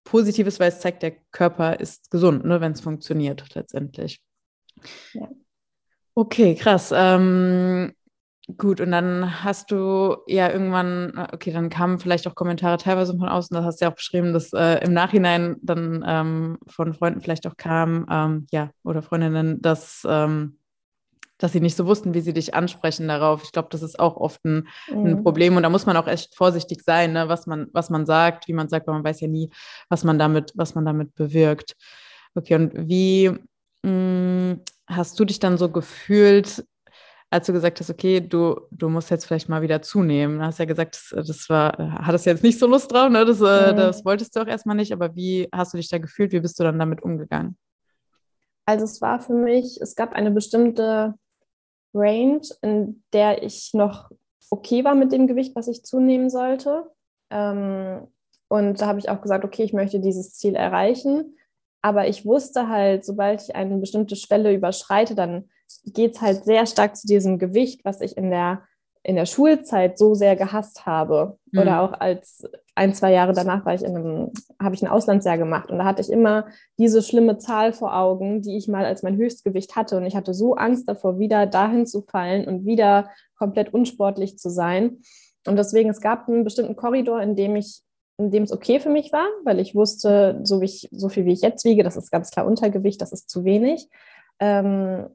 Positives, 0.09 0.59
weil 0.59 0.71
es 0.71 0.81
zeigt, 0.81 1.03
der 1.03 1.13
Körper 1.33 1.81
ist 1.81 2.11
gesund, 2.11 2.45
ne, 2.45 2.63
wenn 2.63 2.73
es 2.73 2.81
funktioniert 2.81 3.55
letztendlich. 3.55 4.23
Ja. 5.13 5.29
Okay, 6.15 6.55
krass. 6.55 6.93
Ähm, 6.97 7.93
gut, 8.57 8.81
und 8.81 8.91
dann 8.91 9.45
hast 9.45 9.71
du 9.71 10.17
ja 10.27 10.51
irgendwann, 10.51 11.13
okay, 11.33 11.53
dann 11.53 11.69
kamen 11.69 11.99
vielleicht 11.99 12.27
auch 12.27 12.35
Kommentare 12.35 12.79
teilweise 12.79 13.17
von 13.19 13.29
außen, 13.29 13.55
das 13.55 13.65
hast 13.67 13.81
du 13.81 13.85
ja 13.85 13.91
auch 13.91 13.97
beschrieben, 13.97 14.33
dass 14.33 14.53
äh, 14.55 14.83
im 14.83 14.95
Nachhinein 14.95 15.57
dann 15.61 16.03
ähm, 16.07 16.59
von 16.67 16.95
Freunden 16.95 17.21
vielleicht 17.21 17.47
auch 17.47 17.59
kam, 17.59 18.07
ähm, 18.11 18.47
ja, 18.51 18.71
oder 18.85 19.03
Freundinnen, 19.03 19.61
dass 19.61 20.07
ähm, 20.09 20.58
dass 21.39 21.53
sie 21.53 21.61
nicht 21.61 21.77
so 21.77 21.87
wussten, 21.87 22.15
wie 22.15 22.21
sie 22.21 22.33
dich 22.33 22.55
ansprechen 22.55 23.09
darauf. 23.09 23.45
Ich 23.45 23.53
glaube, 23.53 23.69
das 23.71 23.83
ist 23.83 23.99
auch 23.99 24.17
oft 24.17 24.45
ein, 24.45 24.69
mhm. 24.91 25.07
ein, 25.07 25.23
Problem 25.23 25.57
und 25.57 25.63
da 25.63 25.71
muss 25.71 25.87
man 25.87 25.97
auch 25.97 26.09
echt 26.09 26.35
vorsichtig 26.35 26.83
sein, 26.83 27.13
ne, 27.13 27.29
was 27.29 27.47
man, 27.47 27.69
was 27.73 27.91
man 27.91 28.07
sagt, 28.07 28.49
wie 28.49 28.53
man 28.53 28.69
sagt, 28.69 28.87
weil 28.87 28.95
man 28.95 29.05
weiß 29.05 29.21
ja 29.21 29.29
nie, 29.29 29.51
was 29.89 30.05
man 30.05 30.19
damit, 30.19 30.53
was 30.55 30.75
man 30.75 30.85
damit 30.85 31.15
bewirkt. 31.15 31.77
Okay, 32.35 32.57
und 32.57 32.73
wie 32.75 33.31
mh, 33.83 33.91
mm, 33.91 34.61
hast 34.89 35.19
du 35.21 35.25
dich 35.25 35.39
dann 35.39 35.59
so 35.59 35.71
gefühlt, 35.71 36.65
als 37.31 37.47
du 37.47 37.53
gesagt 37.53 37.79
hast, 37.81 37.91
okay, 37.91 38.21
du, 38.21 38.61
du 38.71 38.89
musst 38.89 39.11
jetzt 39.11 39.27
vielleicht 39.27 39.49
mal 39.49 39.61
wieder 39.61 39.83
zunehmen. 39.83 40.39
Du 40.39 40.45
hast 40.45 40.59
ja 40.59 40.65
gesagt, 40.65 40.97
das, 40.97 41.27
das 41.27 41.49
war, 41.51 41.77
hattest 42.03 42.25
jetzt 42.27 42.43
nicht 42.43 42.59
so 42.59 42.67
Lust 42.67 42.91
drauf, 42.91 43.11
ne? 43.11 43.25
Das, 43.27 43.41
äh, 43.41 43.73
mhm. 43.73 43.77
das 43.77 44.05
wolltest 44.05 44.35
du 44.35 44.41
auch 44.41 44.47
erstmal 44.47 44.77
nicht, 44.77 44.93
aber 44.93 45.15
wie 45.15 45.47
hast 45.53 45.75
du 45.75 45.77
dich 45.77 45.89
da 45.89 45.99
gefühlt? 45.99 46.33
Wie 46.33 46.41
bist 46.41 46.59
du 46.59 46.65
dann 46.65 46.79
damit 46.79 47.03
umgegangen? 47.03 47.59
Also 48.65 48.85
es 48.85 49.01
war 49.01 49.21
für 49.21 49.35
mich, 49.35 49.79
es 49.81 49.95
gab 49.95 50.13
eine 50.13 50.31
bestimmte 50.31 51.15
Range, 51.95 52.43
in 52.63 53.03
der 53.13 53.43
ich 53.43 53.71
noch 53.75 54.11
okay 54.51 54.85
war 54.85 54.95
mit 54.95 55.13
dem 55.13 55.27
Gewicht, 55.27 55.55
was 55.57 55.69
ich 55.69 55.85
zunehmen 55.85 56.31
sollte. 56.31 56.91
Ähm, 57.31 58.07
und 58.49 58.81
da 58.81 58.87
habe 58.87 58.99
ich 58.99 59.09
auch 59.09 59.21
gesagt, 59.21 59.45
okay, 59.45 59.63
ich 59.63 59.73
möchte 59.73 60.01
dieses 60.01 60.35
Ziel 60.35 60.55
erreichen. 60.55 61.37
Aber 61.83 62.09
ich 62.09 62.25
wusste 62.25 62.69
halt, 62.69 63.05
sobald 63.05 63.43
ich 63.43 63.55
eine 63.55 63.77
bestimmte 63.79 64.17
Schwelle 64.17 64.53
überschreite, 64.53 65.15
dann 65.15 65.49
geht 65.85 66.17
es 66.17 66.21
halt 66.21 66.45
sehr 66.45 66.67
stark 66.67 66.97
zu 66.97 67.07
diesem 67.07 67.39
Gewicht, 67.39 67.85
was 67.85 68.01
ich 68.01 68.17
in 68.17 68.31
der, 68.31 68.63
in 69.09 69.17
der 69.17 69.25
Schulzeit 69.25 69.97
so 69.97 70.13
sehr 70.13 70.37
gehasst 70.37 70.85
habe 70.85 71.39
mhm. 71.51 71.61
oder 71.61 71.81
auch 71.81 71.99
als 71.99 72.47
ein, 72.75 72.93
zwei 72.93 73.11
Jahre 73.11 73.33
danach 73.33 73.65
war 73.65 73.73
ich 73.73 73.83
in 73.83 73.97
einem, 73.97 74.33
habe 74.63 74.75
ich 74.75 74.83
ein 74.83 74.89
Auslandsjahr 74.89 75.39
gemacht 75.39 75.71
und 75.71 75.79
da 75.79 75.87
hatte 75.87 76.03
ich 76.03 76.13
immer 76.13 76.49
diese 76.79 77.01
schlimme 77.01 77.39
Zahl 77.39 77.73
vor 77.73 77.97
Augen, 77.97 78.43
die 78.43 78.59
ich 78.59 78.69
mal 78.69 78.85
als 78.85 79.03
mein 79.03 79.17
Höchstgewicht 79.17 79.77
hatte 79.77 79.97
und 79.97 80.05
ich 80.05 80.15
hatte 80.15 80.35
so 80.35 80.57
Angst 80.57 80.87
davor, 80.91 81.19
wieder 81.19 81.47
dahin 81.47 81.87
zu 81.87 82.03
fallen 82.03 82.47
und 82.47 82.67
wieder 82.67 83.09
komplett 83.39 83.73
unsportlich 83.73 84.39
zu 84.39 84.51
sein. 84.51 84.99
Und 85.47 85.57
deswegen, 85.57 85.89
es 85.89 86.03
gab 86.03 86.29
einen 86.29 86.45
bestimmten 86.45 86.77
Korridor, 86.77 87.23
in 87.23 87.35
dem 87.35 87.57
ich 87.57 87.81
in 88.19 88.31
dem 88.31 88.43
es 88.43 88.53
okay 88.53 88.81
für 88.81 88.91
mich 88.91 89.13
war, 89.13 89.29
weil 89.45 89.61
ich 89.61 89.77
wusste, 89.77 90.41
so, 90.43 90.61
wie 90.61 90.65
ich, 90.65 90.89
so 90.91 91.09
viel 91.09 91.25
wie 91.25 91.33
ich 91.33 91.41
jetzt 91.41 91.65
wiege, 91.65 91.85
das 91.85 91.97
ist 91.97 92.11
ganz 92.11 92.31
klar 92.33 92.47
Untergewicht, 92.47 93.01
das 93.01 93.13
ist 93.13 93.31
zu 93.31 93.45
wenig. 93.45 93.89
Ähm, 94.41 95.07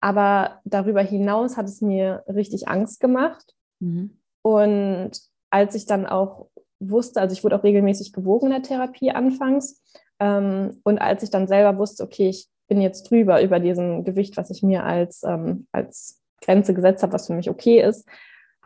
aber 0.00 0.60
darüber 0.64 1.02
hinaus 1.02 1.56
hat 1.56 1.66
es 1.66 1.80
mir 1.80 2.24
richtig 2.28 2.68
Angst 2.68 3.00
gemacht. 3.00 3.54
Mhm. 3.80 4.18
Und 4.42 5.12
als 5.50 5.74
ich 5.74 5.86
dann 5.86 6.06
auch 6.06 6.46
wusste, 6.78 7.20
also 7.20 7.34
ich 7.34 7.44
wurde 7.44 7.56
auch 7.56 7.64
regelmäßig 7.64 8.12
gewogen 8.12 8.46
in 8.46 8.52
der 8.52 8.62
Therapie 8.62 9.10
anfangs. 9.10 9.82
Ähm, 10.18 10.80
und 10.84 10.98
als 10.98 11.22
ich 11.22 11.30
dann 11.30 11.46
selber 11.46 11.78
wusste, 11.78 12.04
okay, 12.04 12.28
ich 12.28 12.48
bin 12.68 12.80
jetzt 12.80 13.10
drüber 13.10 13.42
über 13.42 13.60
diesem 13.60 14.04
Gewicht, 14.04 14.36
was 14.36 14.50
ich 14.50 14.62
mir 14.62 14.84
als, 14.84 15.22
ähm, 15.24 15.66
als 15.72 16.20
Grenze 16.40 16.72
gesetzt 16.72 17.02
habe, 17.02 17.12
was 17.12 17.26
für 17.26 17.34
mich 17.34 17.50
okay 17.50 17.82
ist, 17.82 18.08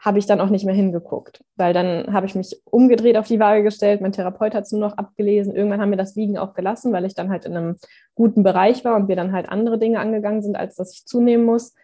habe 0.05 0.19
ich 0.19 0.27
dann 0.27 0.41
auch 0.41 0.51
nicht 0.51 0.67
mehr 0.67 0.75
hingeguckt, 0.75 1.43
weil 1.57 1.73
dann 1.73 2.13
habe 2.13 2.27
ich 2.27 2.35
mich 2.35 2.61
umgedreht 2.67 3.17
auf 3.17 3.27
die 3.27 3.41
Waage 3.41 3.63
gestellt, 3.63 4.03
mein 4.03 4.13
Therapeut 4.13 4.55
hat 4.55 4.65
es 4.65 4.73
nur 4.73 4.83
noch 4.83 4.99
abgelesen. 4.99 5.57
Irgendwann 5.57 5.81
haben 5.81 5.91
wir 5.91 5.97
das 5.97 6.15
Wiegen 6.15 6.37
auch 6.37 6.53
gelassen, 6.53 6.93
weil 6.93 7.07
ich 7.07 7.15
dann 7.15 7.31
halt 7.31 7.47
in 7.47 7.57
einem 7.57 7.77
guten 8.15 8.43
Bereich 8.43 8.85
war 8.85 8.97
und 8.97 9.09
wir 9.09 9.17
dann 9.17 9.33
halt 9.33 9.49
andere 9.49 9.79
Dinge 9.79 10.01
angegangen 10.01 10.43
sind, 10.43 10.57
als 10.57 10.77
dass 10.77 10.93
ich 10.93 11.07
zunehmen 11.07 11.47
muss. 11.47 11.75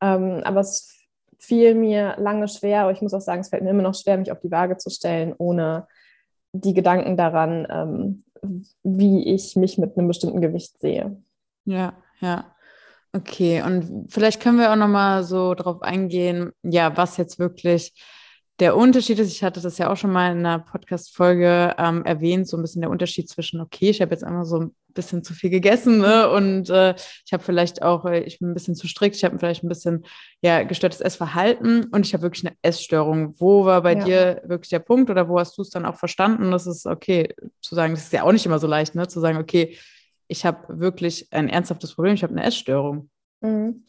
Ähm, 0.00 0.40
aber 0.44 0.60
es 0.60 1.06
fiel 1.38 1.74
mir 1.74 2.14
lange 2.16 2.48
schwer, 2.48 2.80
aber 2.82 2.92
ich 2.92 3.02
muss 3.02 3.12
auch 3.12 3.20
sagen, 3.20 3.42
es 3.42 3.50
fällt 3.50 3.62
mir 3.62 3.70
immer 3.70 3.82
noch 3.82 3.94
schwer, 3.94 4.16
mich 4.16 4.32
auf 4.32 4.40
die 4.40 4.50
Waage 4.50 4.78
zu 4.78 4.88
stellen, 4.88 5.34
ohne 5.36 5.86
die 6.52 6.72
Gedanken 6.72 7.18
daran, 7.18 7.66
ähm, 7.68 8.24
wie 8.84 9.34
ich 9.34 9.54
mich 9.54 9.76
mit 9.76 9.98
einem 9.98 10.08
bestimmten 10.08 10.40
Gewicht 10.40 10.78
sehe. 10.78 11.22
Ja, 11.66 11.92
ja. 12.20 12.55
Okay, 13.16 13.62
und 13.62 14.08
vielleicht 14.10 14.42
können 14.42 14.58
wir 14.58 14.70
auch 14.70 14.76
noch 14.76 14.88
mal 14.88 15.24
so 15.24 15.54
drauf 15.54 15.80
eingehen, 15.80 16.52
ja, 16.62 16.94
was 16.98 17.16
jetzt 17.16 17.38
wirklich 17.38 17.94
der 18.58 18.76
Unterschied 18.76 19.18
ist. 19.18 19.32
Ich 19.32 19.42
hatte 19.42 19.62
das 19.62 19.78
ja 19.78 19.90
auch 19.90 19.96
schon 19.96 20.12
mal 20.12 20.32
in 20.32 20.38
einer 20.38 20.58
Podcast-Folge 20.58 21.74
ähm, 21.78 22.04
erwähnt, 22.04 22.46
so 22.46 22.58
ein 22.58 22.62
bisschen 22.62 22.82
der 22.82 22.90
Unterschied 22.90 23.28
zwischen, 23.30 23.62
okay, 23.62 23.88
ich 23.88 24.02
habe 24.02 24.10
jetzt 24.10 24.22
einmal 24.22 24.44
so 24.44 24.60
ein 24.60 24.74
bisschen 24.92 25.24
zu 25.24 25.32
viel 25.32 25.48
gegessen 25.48 25.98
ne? 25.98 26.28
und 26.30 26.68
äh, 26.68 26.94
ich 27.24 27.32
habe 27.32 27.42
vielleicht 27.42 27.82
auch, 27.82 28.04
äh, 28.04 28.20
ich 28.20 28.38
bin 28.38 28.50
ein 28.50 28.54
bisschen 28.54 28.74
zu 28.74 28.86
strikt, 28.86 29.16
ich 29.16 29.24
habe 29.24 29.38
vielleicht 29.38 29.64
ein 29.64 29.68
bisschen 29.68 30.04
ja, 30.42 30.62
gestörtes 30.62 31.00
Essverhalten 31.00 31.84
und 31.84 32.04
ich 32.06 32.12
habe 32.12 32.22
wirklich 32.22 32.46
eine 32.46 32.56
Essstörung. 32.60 33.34
Wo 33.38 33.64
war 33.64 33.80
bei 33.82 33.94
ja. 33.94 34.04
dir 34.04 34.42
wirklich 34.44 34.70
der 34.70 34.80
Punkt 34.80 35.08
oder 35.08 35.28
wo 35.28 35.38
hast 35.38 35.56
du 35.56 35.62
es 35.62 35.70
dann 35.70 35.86
auch 35.86 35.96
verstanden? 35.96 36.50
Das 36.50 36.66
ist 36.66 36.86
okay 36.86 37.34
zu 37.62 37.74
sagen, 37.74 37.94
das 37.94 38.04
ist 38.04 38.12
ja 38.12 38.24
auch 38.24 38.32
nicht 38.32 38.44
immer 38.44 38.58
so 38.58 38.66
leicht, 38.66 38.94
ne? 38.94 39.08
zu 39.08 39.20
sagen, 39.20 39.38
okay, 39.38 39.76
ich 40.28 40.44
habe 40.44 40.80
wirklich 40.80 41.28
ein 41.32 41.48
ernsthaftes 41.48 41.94
Problem, 41.94 42.14
ich 42.14 42.22
habe 42.22 42.32
eine 42.32 42.44
Essstörung. 42.44 43.10
Mhm. 43.40 43.84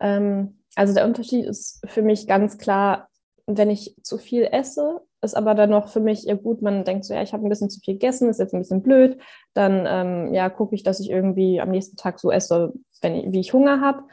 Ähm, 0.00 0.58
also 0.74 0.94
der 0.94 1.06
Unterschied 1.06 1.44
ist 1.44 1.82
für 1.86 2.02
mich 2.02 2.26
ganz 2.26 2.58
klar, 2.58 3.08
wenn 3.46 3.70
ich 3.70 3.94
zu 4.02 4.18
viel 4.18 4.48
esse, 4.50 5.02
ist 5.20 5.36
aber 5.36 5.54
dann 5.54 5.70
noch 5.70 5.88
für 5.88 6.00
mich, 6.00 6.24
ja 6.24 6.34
gut, 6.34 6.62
man 6.62 6.84
denkt 6.84 7.04
so, 7.04 7.14
ja, 7.14 7.22
ich 7.22 7.32
habe 7.32 7.46
ein 7.46 7.48
bisschen 7.48 7.70
zu 7.70 7.80
viel 7.80 7.94
gegessen, 7.94 8.28
ist 8.28 8.40
jetzt 8.40 8.54
ein 8.54 8.60
bisschen 8.60 8.82
blöd, 8.82 9.18
dann 9.54 9.84
ähm, 9.86 10.34
ja, 10.34 10.48
gucke 10.50 10.74
ich, 10.74 10.82
dass 10.82 11.00
ich 11.00 11.10
irgendwie 11.10 11.60
am 11.60 11.70
nächsten 11.70 11.96
Tag 11.96 12.18
so 12.18 12.30
esse, 12.30 12.72
wenn 13.00 13.14
ich, 13.14 13.32
wie 13.32 13.40
ich 13.40 13.52
Hunger 13.52 13.80
habe. 13.80 14.04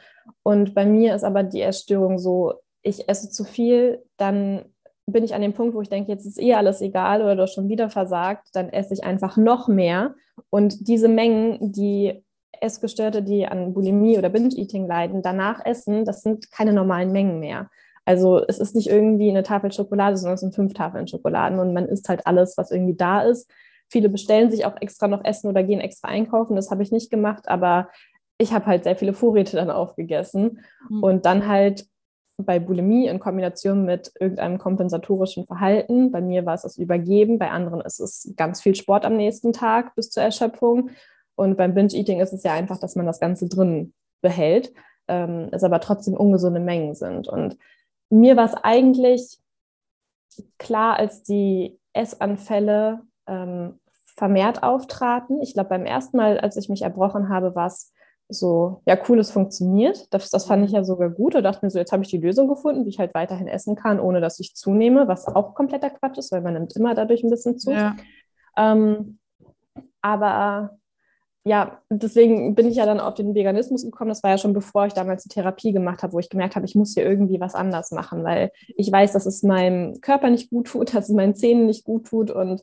Und 0.42 0.74
bei 0.74 0.86
mir 0.86 1.14
ist 1.14 1.24
aber 1.24 1.42
die 1.42 1.62
Essstörung 1.62 2.18
so, 2.18 2.54
ich 2.82 3.08
esse 3.08 3.28
zu 3.30 3.44
viel, 3.44 4.04
dann 4.16 4.64
bin 5.12 5.24
ich 5.24 5.34
an 5.34 5.42
dem 5.42 5.52
Punkt, 5.52 5.74
wo 5.74 5.80
ich 5.80 5.88
denke, 5.88 6.10
jetzt 6.10 6.26
ist 6.26 6.40
eh 6.40 6.54
alles 6.54 6.80
egal 6.80 7.22
oder 7.22 7.36
du 7.36 7.42
hast 7.42 7.54
schon 7.54 7.68
wieder 7.68 7.90
versagt, 7.90 8.48
dann 8.52 8.68
esse 8.68 8.94
ich 8.94 9.04
einfach 9.04 9.36
noch 9.36 9.68
mehr. 9.68 10.14
Und 10.50 10.88
diese 10.88 11.08
Mengen, 11.08 11.72
die 11.72 12.22
Essgestörte, 12.60 13.22
die 13.22 13.46
an 13.46 13.72
Bulimie 13.72 14.18
oder 14.18 14.28
Binge-Eating 14.28 14.86
leiden, 14.86 15.22
danach 15.22 15.64
essen, 15.64 16.04
das 16.04 16.22
sind 16.22 16.50
keine 16.50 16.72
normalen 16.72 17.12
Mengen 17.12 17.40
mehr. 17.40 17.70
Also 18.04 18.44
es 18.46 18.58
ist 18.58 18.74
nicht 18.74 18.88
irgendwie 18.88 19.30
eine 19.30 19.42
Tafel 19.42 19.72
Schokolade, 19.72 20.16
sondern 20.16 20.34
es 20.34 20.40
sind 20.40 20.54
fünf 20.54 20.74
Tafeln 20.74 21.06
Schokoladen 21.06 21.58
und 21.58 21.72
man 21.72 21.86
isst 21.86 22.08
halt 22.08 22.26
alles, 22.26 22.56
was 22.56 22.70
irgendwie 22.70 22.96
da 22.96 23.22
ist. 23.22 23.50
Viele 23.88 24.08
bestellen 24.08 24.50
sich 24.50 24.64
auch 24.64 24.80
extra 24.80 25.08
noch 25.08 25.24
Essen 25.24 25.48
oder 25.48 25.62
gehen 25.62 25.80
extra 25.80 26.08
einkaufen. 26.08 26.56
Das 26.56 26.70
habe 26.70 26.82
ich 26.82 26.92
nicht 26.92 27.10
gemacht, 27.10 27.48
aber 27.48 27.88
ich 28.38 28.52
habe 28.52 28.66
halt 28.66 28.84
sehr 28.84 28.96
viele 28.96 29.12
Vorräte 29.12 29.56
dann 29.56 29.70
aufgegessen 29.70 30.60
mhm. 30.88 31.02
und 31.02 31.26
dann 31.26 31.46
halt 31.46 31.86
bei 32.44 32.58
Bulimie 32.58 33.06
in 33.06 33.18
Kombination 33.18 33.84
mit 33.84 34.12
irgendeinem 34.18 34.58
kompensatorischen 34.58 35.46
Verhalten. 35.46 36.10
Bei 36.10 36.20
mir 36.20 36.46
war 36.46 36.54
es 36.54 36.62
das 36.62 36.78
Übergeben, 36.78 37.38
bei 37.38 37.50
anderen 37.50 37.80
ist 37.80 38.00
es 38.00 38.32
ganz 38.36 38.60
viel 38.60 38.74
Sport 38.74 39.04
am 39.04 39.16
nächsten 39.16 39.52
Tag 39.52 39.94
bis 39.94 40.10
zur 40.10 40.22
Erschöpfung. 40.22 40.90
Und 41.34 41.56
beim 41.56 41.74
Binge-Eating 41.74 42.20
ist 42.20 42.32
es 42.32 42.42
ja 42.42 42.52
einfach, 42.52 42.78
dass 42.78 42.96
man 42.96 43.06
das 43.06 43.20
Ganze 43.20 43.48
drin 43.48 43.94
behält, 44.20 44.72
ähm, 45.08 45.48
es 45.52 45.64
aber 45.64 45.80
trotzdem 45.80 46.14
ungesunde 46.14 46.60
Mengen 46.60 46.94
sind. 46.94 47.28
Und 47.28 47.56
mir 48.10 48.36
war 48.36 48.46
es 48.46 48.54
eigentlich 48.54 49.38
klar, 50.58 50.96
als 50.96 51.22
die 51.22 51.78
Essanfälle 51.92 53.02
ähm, 53.26 53.80
vermehrt 54.16 54.62
auftraten. 54.62 55.40
Ich 55.40 55.54
glaube, 55.54 55.70
beim 55.70 55.86
ersten 55.86 56.16
Mal, 56.16 56.38
als 56.38 56.56
ich 56.56 56.68
mich 56.68 56.82
erbrochen 56.82 57.28
habe, 57.28 57.54
war 57.54 57.66
es 57.66 57.92
so, 58.30 58.82
ja, 58.86 58.96
cool, 59.08 59.18
es 59.18 59.30
funktioniert. 59.30 60.12
Das, 60.12 60.30
das 60.30 60.46
fand 60.46 60.64
ich 60.64 60.72
ja 60.72 60.84
sogar 60.84 61.10
gut 61.10 61.34
und 61.34 61.42
dachte 61.42 61.64
mir 61.64 61.70
so, 61.70 61.78
jetzt 61.78 61.92
habe 61.92 62.02
ich 62.02 62.10
die 62.10 62.18
Lösung 62.18 62.48
gefunden, 62.48 62.84
wie 62.84 62.90
ich 62.90 62.98
halt 62.98 63.14
weiterhin 63.14 63.48
essen 63.48 63.76
kann, 63.76 64.00
ohne 64.00 64.20
dass 64.20 64.40
ich 64.40 64.54
zunehme, 64.54 65.08
was 65.08 65.26
auch 65.26 65.54
kompletter 65.54 65.90
Quatsch 65.90 66.18
ist, 66.18 66.32
weil 66.32 66.42
man 66.42 66.54
nimmt 66.54 66.74
immer 66.76 66.94
dadurch 66.94 67.22
ein 67.22 67.30
bisschen 67.30 67.58
zu. 67.58 67.72
Ja. 67.72 67.96
Ähm, 68.56 69.18
aber 70.02 70.78
ja, 71.44 71.80
deswegen 71.88 72.54
bin 72.54 72.68
ich 72.68 72.76
ja 72.76 72.84
dann 72.84 73.00
auf 73.00 73.14
den 73.14 73.34
Veganismus 73.34 73.82
gekommen. 73.82 74.10
Das 74.10 74.22
war 74.22 74.30
ja 74.30 74.38
schon 74.38 74.52
bevor 74.52 74.86
ich 74.86 74.92
damals 74.92 75.22
die 75.22 75.30
Therapie 75.30 75.72
gemacht 75.72 76.02
habe, 76.02 76.12
wo 76.12 76.18
ich 76.18 76.28
gemerkt 76.28 76.54
habe, 76.54 76.66
ich 76.66 76.74
muss 76.74 76.92
hier 76.92 77.04
irgendwie 77.04 77.40
was 77.40 77.54
anders 77.54 77.92
machen, 77.92 78.24
weil 78.24 78.52
ich 78.76 78.92
weiß, 78.92 79.12
dass 79.12 79.24
es 79.24 79.42
meinem 79.42 80.00
Körper 80.02 80.28
nicht 80.28 80.50
gut 80.50 80.68
tut, 80.68 80.94
dass 80.94 81.08
es 81.08 81.14
meinen 81.14 81.34
Zähnen 81.34 81.66
nicht 81.66 81.84
gut 81.84 82.06
tut 82.06 82.30
und 82.30 82.62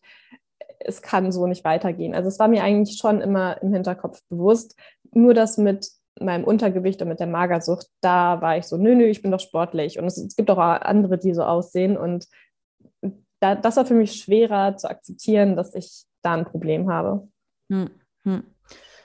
es 0.79 1.01
kann 1.01 1.31
so 1.31 1.47
nicht 1.47 1.63
weitergehen. 1.63 2.13
Also 2.13 2.29
es 2.29 2.39
war 2.39 2.47
mir 2.47 2.63
eigentlich 2.63 2.97
schon 2.97 3.21
immer 3.21 3.61
im 3.61 3.73
Hinterkopf 3.73 4.21
bewusst. 4.29 4.75
Nur 5.11 5.33
das 5.33 5.57
mit 5.57 5.89
meinem 6.19 6.43
Untergewicht 6.43 7.01
und 7.01 7.09
mit 7.09 7.19
der 7.19 7.27
Magersucht, 7.27 7.87
da 8.01 8.41
war 8.41 8.57
ich 8.57 8.65
so, 8.65 8.77
nö, 8.77 8.95
nö, 8.95 9.05
ich 9.05 9.21
bin 9.21 9.31
doch 9.31 9.39
sportlich. 9.39 9.99
Und 9.99 10.05
es, 10.05 10.17
es 10.17 10.35
gibt 10.35 10.49
auch 10.49 10.57
andere, 10.57 11.17
die 11.17 11.33
so 11.33 11.43
aussehen. 11.43 11.97
Und 11.97 12.27
da, 13.39 13.55
das 13.55 13.77
war 13.77 13.85
für 13.85 13.93
mich 13.93 14.13
schwerer 14.13 14.77
zu 14.77 14.89
akzeptieren, 14.89 15.55
dass 15.55 15.75
ich 15.75 16.05
da 16.21 16.33
ein 16.33 16.45
Problem 16.45 16.89
habe. 16.89 17.27
Hm, 17.71 17.89
hm. 18.23 18.43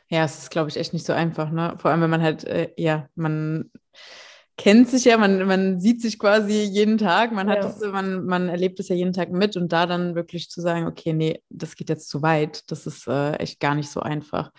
Ja, 0.08 0.24
es 0.24 0.38
ist, 0.38 0.50
glaube 0.50 0.68
ich, 0.68 0.76
echt 0.76 0.92
nicht 0.92 1.06
so 1.06 1.12
einfach, 1.12 1.50
ne? 1.50 1.74
Vor 1.78 1.90
allem, 1.90 2.02
wenn 2.02 2.10
man 2.10 2.22
halt, 2.22 2.44
äh, 2.44 2.70
ja, 2.76 3.08
man 3.14 3.70
kennt 4.62 4.88
sich 4.88 5.04
ja, 5.04 5.18
man, 5.18 5.44
man 5.48 5.80
sieht 5.80 6.00
sich 6.00 6.20
quasi 6.20 6.62
jeden 6.62 6.96
Tag, 6.96 7.32
man 7.32 7.48
hat 7.48 7.56
ja. 7.56 7.62
das, 7.64 7.80
man, 7.80 8.24
man 8.26 8.48
erlebt 8.48 8.78
es 8.78 8.88
ja 8.88 8.94
jeden 8.94 9.12
Tag 9.12 9.32
mit 9.32 9.56
und 9.56 9.72
da 9.72 9.86
dann 9.86 10.14
wirklich 10.14 10.50
zu 10.50 10.60
sagen, 10.60 10.86
okay, 10.86 11.12
nee, 11.12 11.42
das 11.50 11.74
geht 11.74 11.88
jetzt 11.88 12.08
zu 12.08 12.22
weit, 12.22 12.70
das 12.70 12.86
ist 12.86 13.08
äh, 13.08 13.32
echt 13.38 13.58
gar 13.58 13.74
nicht 13.74 13.90
so 13.90 13.98
einfach. 13.98 14.52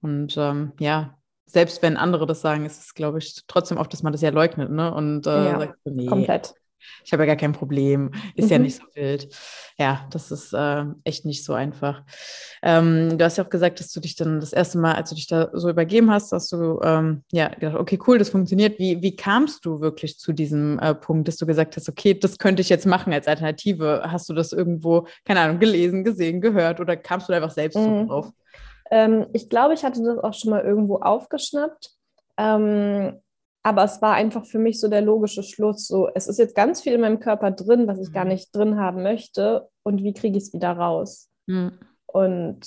Und 0.00 0.34
ähm, 0.38 0.72
ja, 0.80 1.18
selbst 1.44 1.82
wenn 1.82 1.98
andere 1.98 2.24
das 2.24 2.40
sagen, 2.40 2.64
ist 2.64 2.82
es, 2.82 2.94
glaube 2.94 3.18
ich, 3.18 3.42
trotzdem 3.48 3.76
oft, 3.76 3.92
dass 3.92 4.02
man 4.02 4.12
das 4.12 4.22
ja 4.22 4.30
leugnet, 4.30 4.70
ne? 4.70 4.94
Und 4.94 5.26
äh, 5.26 5.44
ja, 5.44 5.58
sagt, 5.58 5.78
nee, 5.84 6.06
komplett 6.06 6.54
ich 7.04 7.12
habe 7.12 7.22
ja 7.22 7.26
gar 7.26 7.36
kein 7.36 7.52
Problem, 7.52 8.10
ist 8.34 8.46
mhm. 8.46 8.50
ja 8.50 8.58
nicht 8.58 8.76
so 8.76 8.82
wild. 8.94 9.28
Ja, 9.78 10.06
das 10.10 10.30
ist 10.30 10.52
äh, 10.52 10.84
echt 11.04 11.24
nicht 11.24 11.44
so 11.44 11.54
einfach. 11.54 12.02
Ähm, 12.62 13.16
du 13.16 13.24
hast 13.24 13.38
ja 13.38 13.44
auch 13.44 13.50
gesagt, 13.50 13.80
dass 13.80 13.92
du 13.92 14.00
dich 14.00 14.16
dann 14.16 14.40
das 14.40 14.52
erste 14.52 14.78
Mal, 14.78 14.94
als 14.94 15.10
du 15.10 15.14
dich 15.14 15.26
da 15.26 15.50
so 15.52 15.70
übergeben 15.70 16.10
hast, 16.10 16.32
hast 16.32 16.52
du 16.52 16.80
ähm, 16.82 17.22
ja 17.32 17.48
gedacht, 17.48 17.76
okay, 17.76 17.98
cool, 18.06 18.18
das 18.18 18.30
funktioniert. 18.30 18.78
Wie, 18.78 19.00
wie 19.00 19.16
kamst 19.16 19.64
du 19.64 19.80
wirklich 19.80 20.18
zu 20.18 20.32
diesem 20.32 20.78
äh, 20.78 20.94
Punkt, 20.94 21.28
dass 21.28 21.36
du 21.36 21.46
gesagt 21.46 21.76
hast, 21.76 21.88
okay, 21.88 22.14
das 22.14 22.38
könnte 22.38 22.60
ich 22.60 22.68
jetzt 22.68 22.86
machen 22.86 23.12
als 23.12 23.26
Alternative? 23.26 24.02
Hast 24.04 24.28
du 24.28 24.34
das 24.34 24.52
irgendwo, 24.52 25.06
keine 25.24 25.40
Ahnung, 25.40 25.58
gelesen, 25.58 26.04
gesehen, 26.04 26.40
gehört 26.40 26.80
oder 26.80 26.96
kamst 26.96 27.28
du 27.28 27.32
da 27.32 27.36
einfach 27.36 27.50
selbst 27.50 27.76
mhm. 27.76 28.02
so 28.02 28.06
drauf? 28.06 28.30
Ähm, 28.90 29.26
ich 29.32 29.48
glaube, 29.48 29.74
ich 29.74 29.84
hatte 29.84 30.02
das 30.02 30.18
auch 30.18 30.34
schon 30.34 30.50
mal 30.50 30.62
irgendwo 30.62 30.96
aufgeschnappt. 30.96 31.90
Ähm, 32.36 33.20
aber 33.62 33.84
es 33.84 34.00
war 34.00 34.14
einfach 34.14 34.46
für 34.46 34.58
mich 34.58 34.80
so 34.80 34.88
der 34.88 35.02
logische 35.02 35.42
Schluss. 35.42 35.86
So, 35.86 36.08
es 36.14 36.28
ist 36.28 36.38
jetzt 36.38 36.54
ganz 36.54 36.80
viel 36.80 36.94
in 36.94 37.00
meinem 37.00 37.20
Körper 37.20 37.50
drin, 37.50 37.86
was 37.86 38.00
ich 38.00 38.08
mhm. 38.08 38.14
gar 38.14 38.24
nicht 38.24 38.54
drin 38.54 38.78
haben 38.78 39.02
möchte. 39.02 39.68
Und 39.82 40.02
wie 40.02 40.14
kriege 40.14 40.38
ich 40.38 40.44
es 40.44 40.52
wieder 40.54 40.72
raus? 40.72 41.28
Mhm. 41.46 41.72
Und 42.06 42.60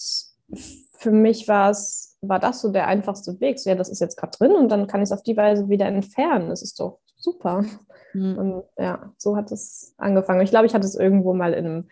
für 0.94 1.12
mich 1.12 1.48
war 1.48 1.72
es, 1.72 2.18
war 2.22 2.40
das 2.40 2.62
so 2.62 2.72
der 2.72 2.88
einfachste 2.88 3.40
Weg. 3.40 3.60
So, 3.60 3.70
ja, 3.70 3.76
das 3.76 3.90
ist 3.90 4.00
jetzt 4.00 4.18
gerade 4.18 4.38
drin 4.38 4.52
und 4.52 4.70
dann 4.70 4.88
kann 4.88 5.02
ich 5.02 5.08
es 5.08 5.12
auf 5.12 5.24
die 5.24 5.36
Weise 5.36 5.68
wieder 5.68 5.88
entfernen. 5.88 6.50
Das 6.50 6.62
ist 6.62 6.80
doch 6.80 7.00
super. 7.18 7.66
Mhm. 8.14 8.38
Und 8.38 8.64
ja, 8.78 9.14
so 9.18 9.36
hat 9.36 9.52
es 9.52 9.96
angefangen. 9.98 10.42
Ich 10.42 10.52
glaube, 10.52 10.68
ich 10.68 10.76
hatte 10.76 10.86
es 10.86 10.96
irgendwo 10.96 11.34
mal 11.34 11.54
in, 11.54 11.90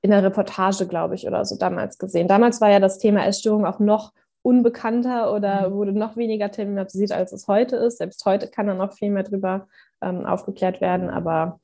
in 0.00 0.10
der 0.10 0.22
Reportage, 0.22 0.86
glaube 0.86 1.14
ich, 1.14 1.26
oder 1.26 1.44
so 1.44 1.56
damals 1.58 1.98
gesehen. 1.98 2.28
Damals 2.28 2.60
war 2.60 2.70
ja 2.70 2.80
das 2.80 2.98
Thema 2.98 3.26
Essstörung 3.26 3.66
auch 3.66 3.80
noch 3.80 4.12
unbekannter 4.48 5.34
oder 5.34 5.68
mhm. 5.68 5.74
wurde 5.74 5.92
noch 5.92 6.16
weniger 6.16 6.50
thematisiert, 6.50 7.12
als 7.12 7.32
es 7.32 7.46
heute 7.48 7.76
ist. 7.76 7.98
Selbst 7.98 8.24
heute 8.24 8.48
kann 8.48 8.66
da 8.66 8.74
noch 8.74 8.94
viel 8.94 9.10
mehr 9.10 9.22
drüber 9.22 9.68
ähm, 10.00 10.24
aufgeklärt 10.24 10.80
werden, 10.80 11.10
aber 11.10 11.60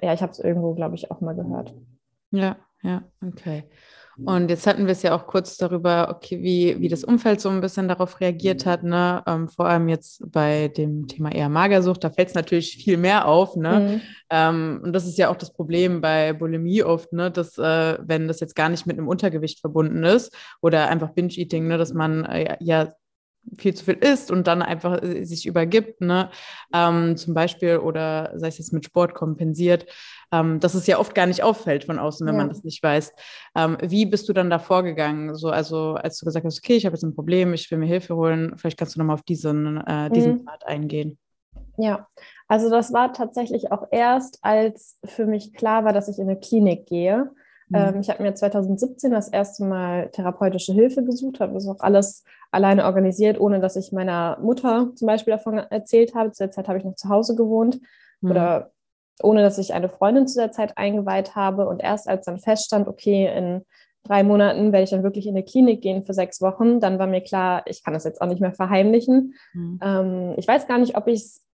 ja, 0.00 0.12
ich 0.14 0.22
habe 0.22 0.30
es 0.30 0.38
irgendwo, 0.38 0.74
glaube 0.74 0.94
ich, 0.94 1.10
auch 1.10 1.20
mal 1.20 1.34
gehört. 1.34 1.74
Ja, 2.30 2.56
ja, 2.82 3.02
okay. 3.26 3.64
Und 4.24 4.50
jetzt 4.50 4.66
hatten 4.66 4.86
wir 4.86 4.92
es 4.92 5.02
ja 5.02 5.14
auch 5.14 5.26
kurz 5.26 5.56
darüber, 5.56 6.08
okay, 6.10 6.42
wie, 6.42 6.80
wie 6.80 6.88
das 6.88 7.04
Umfeld 7.04 7.40
so 7.40 7.48
ein 7.48 7.60
bisschen 7.60 7.88
darauf 7.88 8.20
reagiert 8.20 8.66
hat, 8.66 8.82
ne? 8.82 9.22
Ähm, 9.26 9.48
vor 9.48 9.66
allem 9.66 9.88
jetzt 9.88 10.22
bei 10.30 10.68
dem 10.68 11.06
Thema 11.08 11.32
eher 11.32 11.48
Magersucht, 11.48 12.04
da 12.04 12.10
fällt 12.10 12.28
es 12.28 12.34
natürlich 12.34 12.76
viel 12.76 12.96
mehr 12.96 13.26
auf, 13.26 13.56
ne? 13.56 13.80
Mhm. 13.80 14.00
Ähm, 14.30 14.80
und 14.84 14.92
das 14.92 15.06
ist 15.06 15.18
ja 15.18 15.30
auch 15.30 15.36
das 15.36 15.52
Problem 15.52 16.00
bei 16.00 16.32
Bulimie 16.32 16.82
oft, 16.82 17.12
ne? 17.12 17.30
Dass, 17.30 17.58
äh, 17.58 17.98
wenn 18.00 18.28
das 18.28 18.40
jetzt 18.40 18.54
gar 18.54 18.68
nicht 18.68 18.86
mit 18.86 18.98
einem 18.98 19.08
Untergewicht 19.08 19.60
verbunden 19.60 20.04
ist 20.04 20.34
oder 20.60 20.88
einfach 20.88 21.10
Binge-Eating, 21.10 21.66
ne, 21.66 21.78
dass 21.78 21.92
man 21.92 22.24
äh, 22.24 22.56
ja 22.60 22.94
viel 23.58 23.74
zu 23.74 23.84
viel 23.84 23.94
isst 23.94 24.30
und 24.30 24.46
dann 24.46 24.62
einfach 24.62 25.02
äh, 25.02 25.24
sich 25.24 25.46
übergibt, 25.46 26.00
ne? 26.00 26.30
Ähm, 26.72 27.16
zum 27.16 27.34
Beispiel, 27.34 27.78
oder 27.78 28.32
sei 28.36 28.48
es 28.48 28.58
jetzt 28.58 28.72
mit 28.72 28.84
Sport 28.84 29.14
kompensiert, 29.14 29.86
ähm, 30.32 30.60
dass 30.60 30.74
es 30.74 30.86
ja 30.86 30.98
oft 30.98 31.14
gar 31.14 31.26
nicht 31.26 31.42
auffällt 31.42 31.84
von 31.84 31.98
außen, 31.98 32.26
wenn 32.26 32.34
ja. 32.34 32.40
man 32.40 32.48
das 32.48 32.64
nicht 32.64 32.82
weiß. 32.82 33.12
Ähm, 33.56 33.76
wie 33.82 34.06
bist 34.06 34.28
du 34.28 34.32
dann 34.32 34.50
da 34.50 34.58
vorgegangen? 34.58 35.34
So, 35.34 35.50
also 35.50 35.94
als 35.94 36.18
du 36.18 36.24
gesagt 36.24 36.46
hast, 36.46 36.58
okay, 36.58 36.76
ich 36.76 36.86
habe 36.86 36.94
jetzt 36.94 37.02
ein 37.02 37.14
Problem, 37.14 37.52
ich 37.52 37.70
will 37.70 37.78
mir 37.78 37.86
Hilfe 37.86 38.16
holen, 38.16 38.54
vielleicht 38.56 38.78
kannst 38.78 38.94
du 38.94 39.00
nochmal 39.00 39.14
auf 39.14 39.22
diesen, 39.22 39.78
äh, 39.86 40.10
diesen 40.10 40.32
mhm. 40.32 40.44
Part 40.44 40.66
eingehen. 40.66 41.18
Ja, 41.78 42.06
also 42.48 42.70
das 42.70 42.92
war 42.92 43.12
tatsächlich 43.12 43.72
auch 43.72 43.86
erst, 43.90 44.38
als 44.42 44.98
für 45.04 45.26
mich 45.26 45.52
klar 45.54 45.84
war, 45.84 45.92
dass 45.92 46.08
ich 46.08 46.18
in 46.18 46.28
eine 46.28 46.38
Klinik 46.38 46.86
gehe. 46.86 47.30
Mhm. 47.72 47.78
Ähm, 47.78 48.00
ich 48.00 48.10
habe 48.10 48.22
mir 48.22 48.34
2017 48.34 49.10
das 49.10 49.28
erste 49.28 49.64
Mal 49.64 50.10
therapeutische 50.10 50.72
Hilfe 50.72 51.02
gesucht, 51.02 51.40
habe 51.40 51.54
das 51.54 51.66
auch 51.66 51.80
alles 51.80 52.24
alleine 52.50 52.84
organisiert, 52.84 53.40
ohne 53.40 53.60
dass 53.60 53.76
ich 53.76 53.92
meiner 53.92 54.38
Mutter 54.40 54.92
zum 54.94 55.06
Beispiel 55.06 55.32
davon 55.32 55.58
erzählt 55.58 56.14
habe. 56.14 56.32
Zu 56.32 56.44
der 56.44 56.50
Zeit 56.50 56.68
habe 56.68 56.78
ich 56.78 56.84
noch 56.84 56.94
zu 56.94 57.08
Hause 57.08 57.34
gewohnt 57.34 57.80
mhm. 58.20 58.30
oder 58.30 58.70
ohne 59.22 59.42
dass 59.42 59.58
ich 59.58 59.72
eine 59.72 59.88
Freundin 59.88 60.26
zu 60.26 60.38
der 60.38 60.52
Zeit 60.52 60.76
eingeweiht 60.76 61.34
habe. 61.34 61.66
Und 61.68 61.82
erst 61.82 62.08
als 62.08 62.26
dann 62.26 62.38
feststand, 62.38 62.88
okay, 62.88 63.30
in 63.34 63.62
drei 64.04 64.22
Monaten 64.22 64.72
werde 64.72 64.84
ich 64.84 64.90
dann 64.90 65.04
wirklich 65.04 65.26
in 65.26 65.34
die 65.34 65.44
Klinik 65.44 65.80
gehen 65.80 66.02
für 66.02 66.12
sechs 66.14 66.40
Wochen, 66.40 66.80
dann 66.80 66.98
war 66.98 67.06
mir 67.06 67.20
klar, 67.20 67.62
ich 67.66 67.84
kann 67.84 67.94
das 67.94 68.04
jetzt 68.04 68.20
auch 68.20 68.26
nicht 68.26 68.40
mehr 68.40 68.52
verheimlichen. 68.52 69.34
Mhm. 69.54 69.80
Ähm, 69.82 70.34
ich 70.36 70.46
weiß 70.46 70.66
gar 70.66 70.78
nicht, 70.78 70.96
ob 70.96 71.06
ich 71.06 71.20
es 71.20 71.46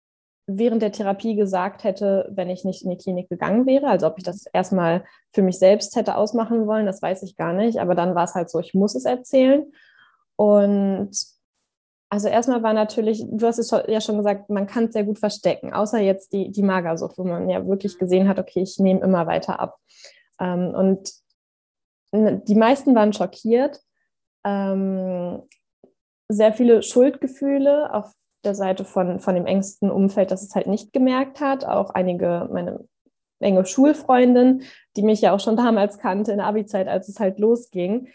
während 0.46 0.82
der 0.82 0.92
Therapie 0.92 1.34
gesagt 1.34 1.82
hätte, 1.84 2.30
wenn 2.32 2.50
ich 2.50 2.64
nicht 2.64 2.84
in 2.84 2.90
die 2.90 2.96
Klinik 2.96 3.28
gegangen 3.28 3.66
wäre. 3.66 3.88
Also 3.88 4.06
ob 4.06 4.18
ich 4.18 4.24
das 4.24 4.46
erstmal 4.52 5.04
für 5.32 5.42
mich 5.42 5.58
selbst 5.58 5.96
hätte 5.96 6.16
ausmachen 6.16 6.66
wollen, 6.66 6.86
das 6.86 7.02
weiß 7.02 7.22
ich 7.24 7.36
gar 7.36 7.52
nicht. 7.52 7.80
Aber 7.80 7.94
dann 7.94 8.14
war 8.14 8.24
es 8.24 8.34
halt 8.34 8.48
so, 8.48 8.60
ich 8.60 8.72
muss 8.74 8.94
es 8.94 9.04
erzählen. 9.04 9.64
Und 10.36 11.10
also 12.08 12.28
erstmal 12.28 12.62
war 12.62 12.72
natürlich, 12.72 13.24
du 13.28 13.46
hast 13.46 13.58
es 13.58 13.70
ja 13.70 14.00
schon 14.00 14.18
gesagt, 14.18 14.48
man 14.48 14.68
kann 14.68 14.84
es 14.84 14.92
sehr 14.92 15.04
gut 15.04 15.18
verstecken, 15.18 15.74
außer 15.74 15.98
jetzt 15.98 16.32
die, 16.32 16.52
die 16.52 16.62
Magersucht, 16.62 17.18
wo 17.18 17.24
man 17.24 17.50
ja 17.50 17.66
wirklich 17.66 17.98
gesehen 17.98 18.28
hat, 18.28 18.38
okay, 18.38 18.62
ich 18.62 18.78
nehme 18.78 19.00
immer 19.00 19.26
weiter 19.26 19.58
ab. 19.58 19.76
Ähm, 20.38 20.72
und 20.74 21.10
die 22.12 22.54
meisten 22.54 22.94
waren 22.94 23.12
schockiert. 23.12 23.80
Ähm, 24.44 25.42
sehr 26.28 26.52
viele 26.52 26.82
Schuldgefühle 26.82 27.92
auf 27.92 28.12
der 28.46 28.54
Seite 28.54 28.84
von, 28.84 29.20
von 29.20 29.34
dem 29.34 29.46
engsten 29.46 29.90
Umfeld, 29.90 30.30
das 30.30 30.42
es 30.42 30.54
halt 30.54 30.66
nicht 30.66 30.92
gemerkt 30.92 31.40
hat. 31.40 31.66
Auch 31.66 31.90
einige, 31.90 32.48
meine 32.50 32.84
enge 33.40 33.66
Schulfreundin, 33.66 34.62
die 34.96 35.02
mich 35.02 35.20
ja 35.20 35.34
auch 35.34 35.40
schon 35.40 35.56
damals 35.56 35.98
kannte 35.98 36.32
in 36.32 36.38
der 36.38 36.46
Abi-Zeit, 36.46 36.88
als 36.88 37.08
es 37.08 37.20
halt 37.20 37.38
losging. 37.38 38.08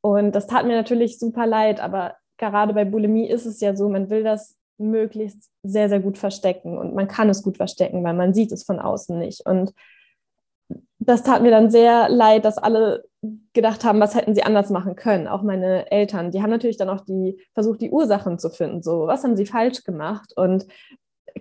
Und 0.00 0.32
das 0.34 0.46
tat 0.46 0.66
mir 0.66 0.76
natürlich 0.76 1.18
super 1.18 1.46
leid, 1.46 1.80
aber 1.80 2.14
gerade 2.36 2.72
bei 2.72 2.84
Bulimie 2.84 3.28
ist 3.28 3.46
es 3.46 3.60
ja 3.60 3.74
so, 3.74 3.88
man 3.88 4.10
will 4.10 4.22
das 4.22 4.56
möglichst 4.78 5.50
sehr, 5.64 5.88
sehr 5.88 5.98
gut 5.98 6.18
verstecken 6.18 6.78
und 6.78 6.94
man 6.94 7.08
kann 7.08 7.28
es 7.28 7.42
gut 7.42 7.56
verstecken, 7.56 8.04
weil 8.04 8.14
man 8.14 8.32
sieht 8.32 8.52
es 8.52 8.62
von 8.62 8.78
außen 8.78 9.18
nicht. 9.18 9.44
Und 9.44 9.72
das 10.98 11.22
tat 11.22 11.42
mir 11.42 11.50
dann 11.50 11.70
sehr 11.70 12.08
leid, 12.08 12.44
dass 12.44 12.58
alle 12.58 13.04
gedacht 13.52 13.84
haben, 13.84 14.00
was 14.00 14.14
hätten 14.14 14.34
sie 14.34 14.42
anders 14.42 14.70
machen 14.70 14.94
können. 14.96 15.26
Auch 15.26 15.42
meine 15.42 15.90
Eltern, 15.90 16.30
die 16.30 16.42
haben 16.42 16.50
natürlich 16.50 16.76
dann 16.76 16.88
auch 16.88 17.00
die 17.00 17.40
versucht, 17.54 17.80
die 17.80 17.90
Ursachen 17.90 18.38
zu 18.38 18.50
finden. 18.50 18.82
So, 18.82 19.06
was 19.06 19.24
haben 19.24 19.36
sie 19.36 19.46
falsch 19.46 19.84
gemacht? 19.84 20.32
Und 20.36 20.66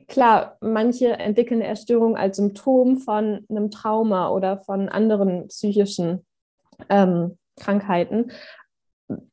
klar, 0.08 0.58
manche 0.62 1.20
entwickeln 1.20 1.62
eine 1.62 1.70
Erstörung 1.70 2.17
als 2.17 2.38
Symptom 2.38 2.98
von 2.98 3.46
einem 3.50 3.72
Trauma 3.72 4.30
oder 4.30 4.58
von 4.60 4.89
anderen 4.89 5.48
psychischen 5.48 6.26
ähm, 6.89 7.38
Krankheiten. 7.60 8.32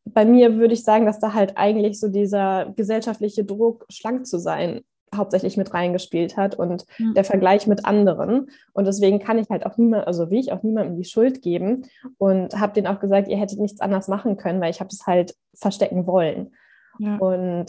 Bei 0.05 0.25
mir 0.25 0.57
würde 0.57 0.75
ich 0.75 0.85
sagen, 0.85 1.07
dass 1.07 1.19
da 1.19 1.35
halt 1.35 1.57
eigentlich 1.57 1.99
so 1.99 2.09
dieser 2.09 2.73
gesellschaftliche 2.77 3.45
Druck, 3.45 3.85
schlank 3.89 4.27
zu 4.27 4.39
sein, 4.39 4.83
hauptsächlich 5.16 5.57
mit 5.57 5.74
reingespielt 5.74 6.37
hat 6.37 6.55
und 6.55 6.85
mhm. 6.98 7.14
der 7.14 7.24
Vergleich 7.24 7.66
mit 7.66 7.85
anderen. 7.85 8.50
Und 8.72 8.87
deswegen 8.87 9.18
kann 9.18 9.38
ich 9.38 9.48
halt 9.50 9.66
auch 9.66 9.77
niemand, 9.77 10.07
also 10.07 10.31
wie 10.31 10.40
ich 10.40 10.53
auch 10.53 10.62
niemandem 10.62 10.96
die 10.96 11.05
Schuld 11.05 11.42
geben 11.42 11.87
und 12.18 12.59
habe 12.61 12.72
denen 12.72 12.87
auch 12.87 13.00
gesagt, 13.00 13.29
ihr 13.29 13.38
hättet 13.38 13.61
nichts 13.61 13.81
anders 13.81 14.09
machen 14.09 14.37
können, 14.37 14.61
weil 14.61 14.70
ich 14.70 14.81
habe 14.81 14.90
es 14.90 15.07
halt 15.07 15.35
verstecken 15.55 16.07
wollen. 16.07 16.55
Ja. 16.98 17.16
Und 17.16 17.66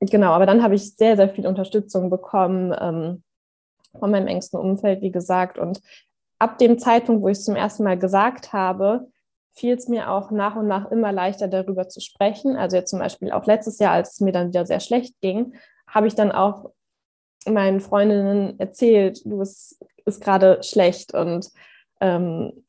genau, 0.00 0.32
aber 0.32 0.46
dann 0.46 0.62
habe 0.62 0.74
ich 0.74 0.96
sehr, 0.96 1.16
sehr 1.16 1.28
viel 1.28 1.46
Unterstützung 1.46 2.10
bekommen 2.10 2.74
ähm, 2.78 3.22
von 3.98 4.10
meinem 4.10 4.26
engsten 4.26 4.58
Umfeld, 4.58 5.02
wie 5.02 5.10
gesagt. 5.10 5.58
Und 5.58 5.80
ab 6.38 6.58
dem 6.58 6.78
Zeitpunkt, 6.78 7.22
wo 7.22 7.28
ich 7.28 7.38
es 7.38 7.44
zum 7.44 7.56
ersten 7.56 7.84
Mal 7.84 7.98
gesagt 7.98 8.52
habe, 8.52 9.08
fiel 9.56 9.74
es 9.74 9.88
mir 9.88 10.10
auch 10.10 10.30
nach 10.30 10.54
und 10.56 10.66
nach 10.66 10.90
immer 10.90 11.12
leichter, 11.12 11.48
darüber 11.48 11.88
zu 11.88 12.00
sprechen. 12.00 12.56
Also 12.56 12.76
jetzt 12.76 12.90
zum 12.90 12.98
Beispiel 12.98 13.32
auch 13.32 13.46
letztes 13.46 13.78
Jahr, 13.78 13.92
als 13.92 14.12
es 14.12 14.20
mir 14.20 14.32
dann 14.32 14.48
wieder 14.48 14.66
sehr 14.66 14.80
schlecht 14.80 15.18
ging, 15.20 15.54
habe 15.86 16.06
ich 16.06 16.14
dann 16.14 16.32
auch 16.32 16.70
meinen 17.46 17.80
Freundinnen 17.80 18.58
erzählt, 18.58 19.24
du 19.24 19.40
es 19.40 19.78
ist 20.04 20.22
gerade 20.22 20.62
schlecht. 20.62 21.14
Und 21.14 21.50
ähm, 22.00 22.64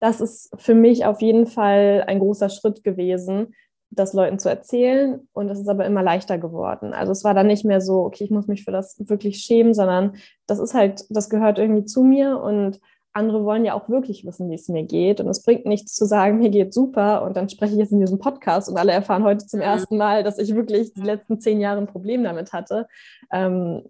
das 0.00 0.20
ist 0.20 0.50
für 0.56 0.74
mich 0.74 1.04
auf 1.04 1.20
jeden 1.20 1.46
Fall 1.46 2.04
ein 2.06 2.18
großer 2.18 2.48
Schritt 2.48 2.84
gewesen, 2.84 3.54
das 3.90 4.12
Leuten 4.12 4.38
zu 4.38 4.48
erzählen. 4.48 5.28
Und 5.32 5.48
es 5.48 5.58
ist 5.58 5.68
aber 5.68 5.84
immer 5.84 6.02
leichter 6.02 6.38
geworden. 6.38 6.92
Also 6.94 7.12
es 7.12 7.24
war 7.24 7.34
dann 7.34 7.46
nicht 7.46 7.64
mehr 7.64 7.80
so, 7.80 8.04
okay, 8.04 8.24
ich 8.24 8.30
muss 8.30 8.46
mich 8.46 8.64
für 8.64 8.72
das 8.72 8.96
wirklich 9.08 9.38
schämen, 9.38 9.74
sondern 9.74 10.16
das 10.46 10.58
ist 10.58 10.74
halt, 10.74 11.04
das 11.10 11.28
gehört 11.28 11.58
irgendwie 11.58 11.84
zu 11.84 12.02
mir 12.02 12.40
und 12.40 12.80
andere 13.16 13.44
wollen 13.44 13.64
ja 13.64 13.74
auch 13.74 13.88
wirklich 13.88 14.24
wissen, 14.24 14.50
wie 14.50 14.54
es 14.54 14.68
mir 14.68 14.84
geht. 14.84 15.20
Und 15.20 15.28
es 15.28 15.42
bringt 15.42 15.66
nichts 15.66 15.94
zu 15.94 16.04
sagen, 16.04 16.38
mir 16.38 16.50
geht 16.50 16.72
super 16.72 17.22
und 17.22 17.36
dann 17.36 17.48
spreche 17.48 17.72
ich 17.72 17.78
jetzt 17.78 17.92
in 17.92 18.00
diesem 18.00 18.18
Podcast 18.18 18.68
und 18.68 18.76
alle 18.76 18.92
erfahren 18.92 19.24
heute 19.24 19.46
zum 19.46 19.60
ersten 19.60 19.96
Mal, 19.96 20.22
dass 20.22 20.38
ich 20.38 20.54
wirklich 20.54 20.94
die 20.94 21.02
letzten 21.02 21.40
zehn 21.40 21.60
Jahre 21.60 21.78
ein 21.78 21.86
Problem 21.86 22.22
damit 22.22 22.52
hatte. 22.52 22.86
Ähm, 23.32 23.82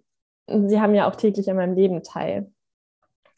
sie 0.47 0.79
haben 0.81 0.95
ja 0.95 1.09
auch 1.09 1.15
täglich 1.15 1.49
an 1.49 1.57
meinem 1.57 1.75
Leben 1.75 2.01
teil. 2.03 2.51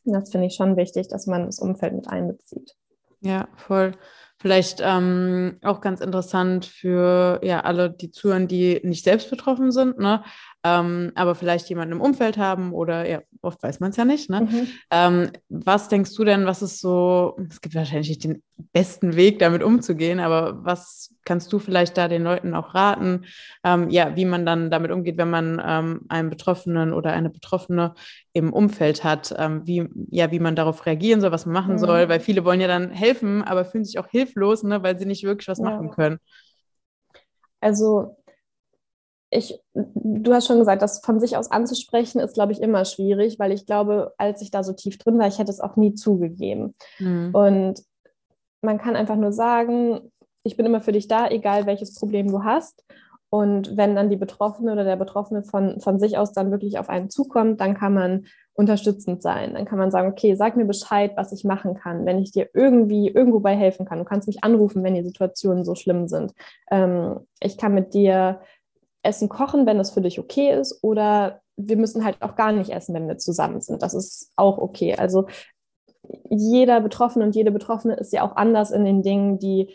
Und 0.06 0.13
das 0.13 0.32
finde 0.32 0.47
ich 0.47 0.56
schon 0.56 0.78
wichtig, 0.78 1.08
dass 1.08 1.28
man 1.28 1.45
das 1.45 1.60
Umfeld 1.60 1.93
mit 1.93 2.08
einbezieht. 2.08 2.75
Ja, 3.21 3.47
voll. 3.56 3.93
Vielleicht 4.41 4.80
ähm, 4.82 5.58
auch 5.63 5.82
ganz 5.82 5.99
interessant 5.99 6.65
für 6.65 7.41
ja 7.43 7.60
alle, 7.60 7.89
die 7.89 8.10
zuhören, 8.10 8.47
die 8.47 8.80
nicht 8.84 9.04
selbst 9.04 9.30
betroffen 9.30 9.71
sind, 9.71 9.99
ne? 9.99 10.23
Ähm, 10.63 11.12
aber 11.15 11.36
vielleicht 11.36 11.69
jemanden 11.69 11.93
im 11.93 12.02
Umfeld 12.02 12.38
haben 12.38 12.74
oder 12.74 13.10
ja, 13.10 13.22
oft 13.41 13.63
weiß 13.63 13.80
man 13.80 13.91
es 13.91 13.98
ja 13.98 14.04
nicht. 14.04 14.30
Ne? 14.30 14.41
Mhm. 14.41 14.67
Ähm, 14.91 15.32
was 15.48 15.88
denkst 15.88 16.13
du 16.15 16.26
denn, 16.26 16.45
was 16.45 16.62
ist 16.62 16.82
so, 16.82 17.38
es 17.50 17.62
gibt 17.62 17.76
wahrscheinlich 17.76 18.10
nicht 18.10 18.24
den 18.26 18.43
besten 18.74 19.15
Weg, 19.15 19.39
damit 19.39 19.63
umzugehen, 19.63 20.19
aber 20.19 20.65
was 20.65 21.15
kannst 21.24 21.54
du 21.54 21.60
vielleicht 21.60 21.98
da 21.98 22.10
den 22.10 22.24
Leuten 22.24 22.54
auch 22.54 22.76
raten, 22.76 23.26
ähm, 23.63 23.89
ja, 23.89 24.17
wie 24.17 24.26
man 24.26 24.45
dann 24.45 24.69
damit 24.69 24.91
umgeht, 24.91 25.17
wenn 25.17 25.30
man 25.30 25.62
ähm, 25.65 26.02
einen 26.10 26.30
Betroffenen 26.30 26.91
oder 26.91 27.13
eine 27.13 27.30
Betroffene 27.30 27.93
im 28.34 28.52
Umfeld 28.52 29.06
hat, 29.06 29.34
ähm, 29.38 29.62
wie, 29.65 29.88
ja, 30.10 30.32
wie 30.32 30.39
man 30.39 30.58
darauf 30.58 30.86
reagieren 30.86 31.22
soll, 31.22 31.32
was 31.32 31.45
man 31.45 31.54
machen 31.54 31.76
mhm. 31.76 31.80
soll, 31.80 32.10
weil 32.10 32.19
viele 32.19 32.43
wollen 32.43 32.60
ja 32.60 32.67
dann 32.67 32.91
helfen, 32.91 33.43
aber 33.43 33.63
fühlen 33.63 33.86
sich 33.86 33.98
auch 33.98 34.08
hilflos, 34.08 34.63
ne, 34.63 34.84
weil 34.84 35.00
sie 35.00 35.06
nicht 35.06 35.24
wirklich 35.24 35.48
was 35.48 35.60
ja. 35.60 35.65
machen 35.65 35.91
können. 35.91 36.19
Also 37.62 38.17
ich, 39.32 39.60
du 39.74 40.34
hast 40.34 40.48
schon 40.48 40.60
gesagt, 40.60 40.82
das 40.82 41.00
von 41.00 41.20
sich 41.20 41.38
aus 41.38 41.52
anzusprechen, 41.52 42.20
ist, 42.20 42.34
glaube 42.34 42.52
ich, 42.52 42.62
immer 42.62 42.86
schwierig, 42.86 43.38
weil 43.38 43.52
ich 43.52 43.65
glaube, 43.65 44.13
als 44.18 44.42
ich 44.42 44.50
da 44.52 44.63
so 44.63 44.74
tief 44.74 44.98
drin 44.98 45.20
war, 45.20 45.28
ich 45.28 45.38
hätte 45.38 45.52
es 45.52 45.60
auch 45.60 45.76
nie 45.76 45.94
zugegeben. 45.94 46.74
Mhm. 46.98 47.30
Und 47.34 47.84
man 48.62 48.78
kann 48.80 48.96
einfach 48.96 49.15
nur 49.15 49.32
sagen, 49.32 50.12
ich 50.44 50.58
bin 50.58 50.65
immer 50.65 50.82
für 50.82 50.92
dich 50.92 51.08
da, 51.08 51.28
egal 51.30 51.65
welches 51.65 51.94
Problem 51.94 52.28
du 52.28 52.44
hast. 52.44 52.84
Und 53.32 53.78
wenn 53.78 53.96
dann 53.96 54.10
die 54.10 54.15
Betroffene 54.15 54.72
oder 54.72 54.84
der 54.84 54.96
Betroffene 54.96 55.44
von, 55.44 55.80
von 55.80 56.00
sich 56.00 56.18
aus 56.18 56.32
dann 56.32 56.50
wirklich 56.50 56.80
auf 56.80 56.89
einen 56.89 57.12
zukommt, 57.12 57.62
dann 57.62 57.76
kann 57.76 57.94
man 57.94 58.26
unterstützend 58.54 59.22
sein. 59.22 59.54
Dann 59.54 59.65
kann 59.65 59.78
man 59.78 59.92
sagen, 59.92 60.10
okay, 60.10 60.34
sag 60.34 60.58
mir 60.58 60.65
Bescheid, 60.65 61.12
was 61.15 61.32
ich 61.32 61.44
machen 61.44 61.76
kann, 61.76 62.08
wenn 62.08 62.18
ich 62.18 62.32
dir 62.32 62.50
irgendwie 62.56 63.08
irgendwo 63.08 63.39
bei 63.39 63.56
helfen 63.56 63.86
kann. 63.86 64.00
Du 64.00 64.06
kannst 64.06 64.28
mich 64.28 64.44
anrufen, 64.44 64.84
wenn 64.84 64.96
die 64.96 65.04
Situationen 65.04 65.63
so 65.63 65.76
schlimm 65.76 66.08
sind. 66.08 66.34
Ähm, 66.72 67.20
ich 67.39 67.58
kann 67.58 67.76
mit 67.76 67.94
dir 67.94 68.42
Essen 69.04 69.30
kochen, 69.30 69.66
wenn 69.66 69.78
das 69.78 69.92
für 69.92 70.02
dich 70.02 70.20
okay 70.20 70.54
ist, 70.60 70.84
oder 70.84 71.42
wir 71.58 71.78
müssen 71.78 72.06
halt 72.06 72.22
auch 72.22 72.36
gar 72.36 72.52
nicht 72.52 72.72
essen, 72.72 72.94
wenn 72.96 73.08
wir 73.08 73.18
zusammen 73.18 73.62
sind. 73.62 73.82
Das 73.82 73.94
ist 73.94 74.32
auch 74.36 74.58
okay. 74.58 74.96
Also 74.96 75.28
jeder 76.30 76.80
Betroffene 76.82 77.26
und 77.26 77.36
jede 77.36 77.52
Betroffene 77.52 77.96
ist 77.96 78.14
ja 78.14 78.24
auch 78.24 78.36
anders 78.36 78.72
in 78.72 78.86
den 78.86 79.04
Dingen, 79.04 79.40
die 79.40 79.74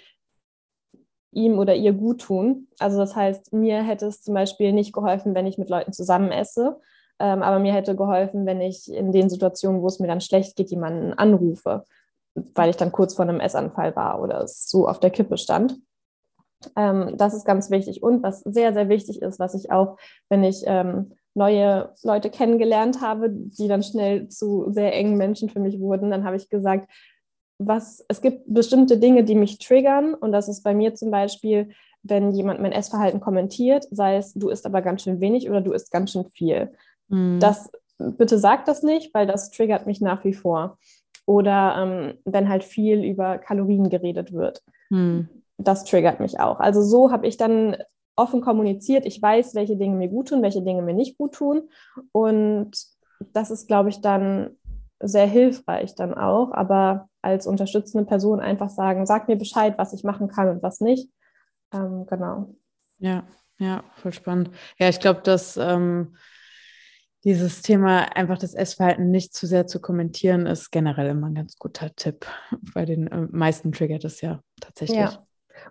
ihm 1.33 1.59
oder 1.59 1.75
ihr 1.75 1.93
gut 1.93 2.23
tun. 2.23 2.69
Also 2.79 2.99
das 2.99 3.15
heißt, 3.17 3.53
mir 3.53 3.83
hätte 3.83 4.07
es 4.07 4.23
zum 4.23 4.35
Beispiel 4.35 4.73
nicht 4.73 4.93
geholfen, 4.93 5.35
wenn 5.35 5.47
ich 5.47 5.59
mit 5.59 5.69
Leuten 5.69 5.93
zusammen 5.93 6.31
esse, 6.31 6.81
ähm, 7.19 7.43
aber 7.43 7.59
mir 7.59 7.73
hätte 7.73 7.95
geholfen, 7.97 8.47
wenn 8.47 8.61
ich 8.61 8.93
in 8.93 9.13
den 9.13 9.29
Situationen, 9.29 9.83
wo 9.83 9.87
es 9.87 9.99
mir 9.99 10.09
dann 10.09 10.21
schlecht 10.21 10.57
geht, 10.57 10.71
jemanden 10.71 11.13
anrufe, 11.13 11.85
weil 12.35 12.71
ich 12.71 12.77
dann 12.77 12.93
kurz 12.93 13.15
vor 13.15 13.25
einem 13.25 13.41
Essanfall 13.41 13.95
war 13.95 14.21
oder 14.23 14.43
es 14.43 14.69
so 14.69 14.89
auf 14.89 15.01
der 15.01 15.11
Kippe 15.11 15.39
stand. 15.39 15.77
Ähm, 16.77 17.14
das 17.16 17.35
ist 17.35 17.44
ganz 17.44 17.70
wichtig. 17.70 18.03
Und 18.03 18.22
was 18.22 18.40
sehr, 18.40 18.72
sehr 18.72 18.88
wichtig 18.88 19.22
ist, 19.22 19.38
was 19.38 19.55
ich 19.55 19.70
auch, 19.70 19.96
wenn 20.29 20.44
ich 20.44 20.62
ähm, 20.66 21.12
neue 21.35 21.92
Leute 22.03 22.31
kennengelernt 22.31 23.00
habe, 23.00 23.29
die 23.31 23.68
dann 23.68 23.83
schnell 23.83 24.29
zu 24.29 24.66
sehr 24.70 24.94
engen 24.94 25.16
Menschen 25.16 25.48
für 25.48 25.61
mich 25.61 25.81
wurden, 25.81 26.11
dann 26.11 26.24
habe 26.24 26.37
ich 26.37 26.48
gesagt, 26.48 26.88
was, 27.59 28.05
es 28.09 28.20
gibt 28.20 28.42
bestimmte 28.46 28.98
Dinge, 28.98 29.24
die 29.24 29.35
mich 29.35 29.59
triggern. 29.59 30.14
Und 30.14 30.33
das 30.33 30.48
ist 30.48 30.62
bei 30.62 30.74
mir 30.74 30.94
zum 30.94 31.11
Beispiel, 31.11 31.70
wenn 32.03 32.33
jemand 32.33 32.61
mein 32.61 32.72
Essverhalten 32.72 33.20
kommentiert, 33.20 33.87
sei 33.90 34.16
es, 34.16 34.35
du 34.35 34.48
isst 34.48 34.66
aber 34.66 34.83
ganz 34.83 35.03
schön 35.03 35.20
wenig 35.20 35.48
oder 35.48 35.61
du 35.61 35.72
isst 35.72 35.90
ganz 35.90 36.12
schön 36.12 36.27
viel. 36.27 36.72
Mhm. 37.09 37.40
Das, 37.40 37.70
bitte 37.98 38.38
sag 38.38 38.64
das 38.66 38.83
nicht, 38.83 39.14
weil 39.14 39.27
das 39.27 39.50
triggert 39.50 39.87
mich 39.87 40.00
nach 40.00 40.24
wie 40.24 40.35
vor. 40.35 40.79
Oder 41.27 41.77
ähm, 41.79 42.14
wenn 42.24 42.48
halt 42.48 42.64
viel 42.64 43.03
über 43.03 43.38
Kalorien 43.38 43.88
geredet 43.88 44.33
wird. 44.33 44.62
Mhm. 44.90 45.29
Das 45.59 45.85
triggert 45.85 46.21
mich 46.21 46.40
auch. 46.40 46.61
Also 46.61 46.83
so 46.83 47.11
habe 47.11 47.27
ich 47.27 47.37
dann 47.37 47.77
offen 48.17 48.40
kommuniziert. 48.40 49.07
Ich 49.07 49.21
weiß, 49.21 49.55
welche 49.55 49.77
Dinge 49.77 49.97
mir 49.97 50.09
gut 50.09 50.29
tun, 50.29 50.43
welche 50.43 50.62
Dinge 50.62 50.83
mir 50.83 50.95
nicht 50.95 51.19
gut 51.19 51.35
tun. 51.35 51.69
Und 52.12 52.73
das 53.33 53.51
ist, 53.51 53.67
glaube 53.67 53.88
ich, 53.88 54.01
dann 54.01 54.57
sehr 55.01 55.27
hilfreich 55.27 55.95
dann 55.95 56.14
auch. 56.14 56.53
Aber 56.53 57.09
als 57.23 57.47
unterstützende 57.47 58.07
Person 58.07 58.40
einfach 58.40 58.71
sagen, 58.71 59.07
sag 59.07 59.29
mir 59.29 59.37
Bescheid, 59.37 59.75
was 59.79 59.93
ich 59.93 60.05
machen 60.05 60.29
kann 60.29 60.49
und 60.49 60.62
was 60.62 60.81
nicht. 60.81 61.11
Ähm, 61.73 62.07
genau. 62.07 62.55
Ja, 62.99 63.25
ja, 63.59 63.85
voll 63.97 64.12
spannend. 64.12 64.51
Ja, 64.79 64.88
ich 64.88 65.01
glaube, 65.01 65.23
dass 65.23 65.57
ähm, 65.57 66.17
dieses 67.25 67.62
Thema 67.62 68.17
einfach 68.17 68.38
das 68.38 68.55
Essverhalten 68.55 69.11
nicht 69.11 69.35
zu 69.35 69.47
sehr 69.47 69.67
zu 69.67 69.81
kommentieren, 69.81 70.47
ist 70.47 70.71
generell 70.71 71.09
immer 71.09 71.29
ein 71.29 71.35
ganz 71.35 71.57
guter 71.59 71.95
Tipp. 71.95 72.27
Bei 72.75 72.85
den 72.85 73.07
äh, 73.09 73.27
meisten 73.31 73.73
triggert 73.73 74.05
es 74.05 74.21
ja 74.21 74.40
tatsächlich. 74.61 74.99
Ja. 74.99 75.19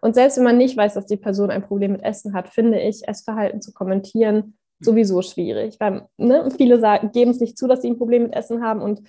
Und 0.01 0.15
selbst 0.15 0.37
wenn 0.37 0.43
man 0.43 0.57
nicht 0.57 0.77
weiß, 0.77 0.93
dass 0.93 1.05
die 1.05 1.17
Person 1.17 1.49
ein 1.49 1.63
Problem 1.63 1.93
mit 1.93 2.03
Essen 2.03 2.33
hat, 2.33 2.49
finde 2.49 2.79
ich, 2.79 3.07
Essverhalten 3.07 3.61
zu 3.61 3.73
kommentieren 3.73 4.57
sowieso 4.83 5.21
schwierig. 5.21 5.79
Weil 5.79 6.07
ne, 6.17 6.49
viele 6.55 6.79
sagen, 6.79 7.11
geben 7.11 7.31
es 7.31 7.39
nicht 7.39 7.57
zu, 7.57 7.67
dass 7.67 7.81
sie 7.81 7.89
ein 7.89 7.97
Problem 7.97 8.23
mit 8.23 8.35
Essen 8.35 8.63
haben 8.63 8.81
und 8.81 9.01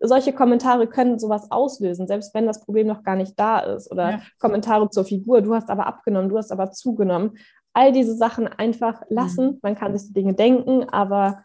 solche 0.00 0.32
Kommentare 0.32 0.86
können 0.86 1.18
sowas 1.18 1.50
auslösen, 1.50 2.06
selbst 2.06 2.34
wenn 2.34 2.46
das 2.46 2.60
Problem 2.60 2.86
noch 2.86 3.02
gar 3.02 3.16
nicht 3.16 3.38
da 3.38 3.60
ist. 3.60 3.90
Oder 3.90 4.10
ja. 4.10 4.20
Kommentare 4.38 4.90
zur 4.90 5.04
Figur, 5.04 5.40
du 5.40 5.54
hast 5.54 5.70
aber 5.70 5.86
abgenommen, 5.86 6.28
du 6.28 6.36
hast 6.36 6.52
aber 6.52 6.70
zugenommen. 6.70 7.38
All 7.72 7.92
diese 7.92 8.14
Sachen 8.14 8.46
einfach 8.46 9.02
lassen. 9.08 9.46
Mhm. 9.46 9.58
Man 9.62 9.74
kann 9.74 9.96
sich 9.96 10.08
die 10.08 10.14
Dinge 10.14 10.34
denken, 10.34 10.88
aber 10.88 11.44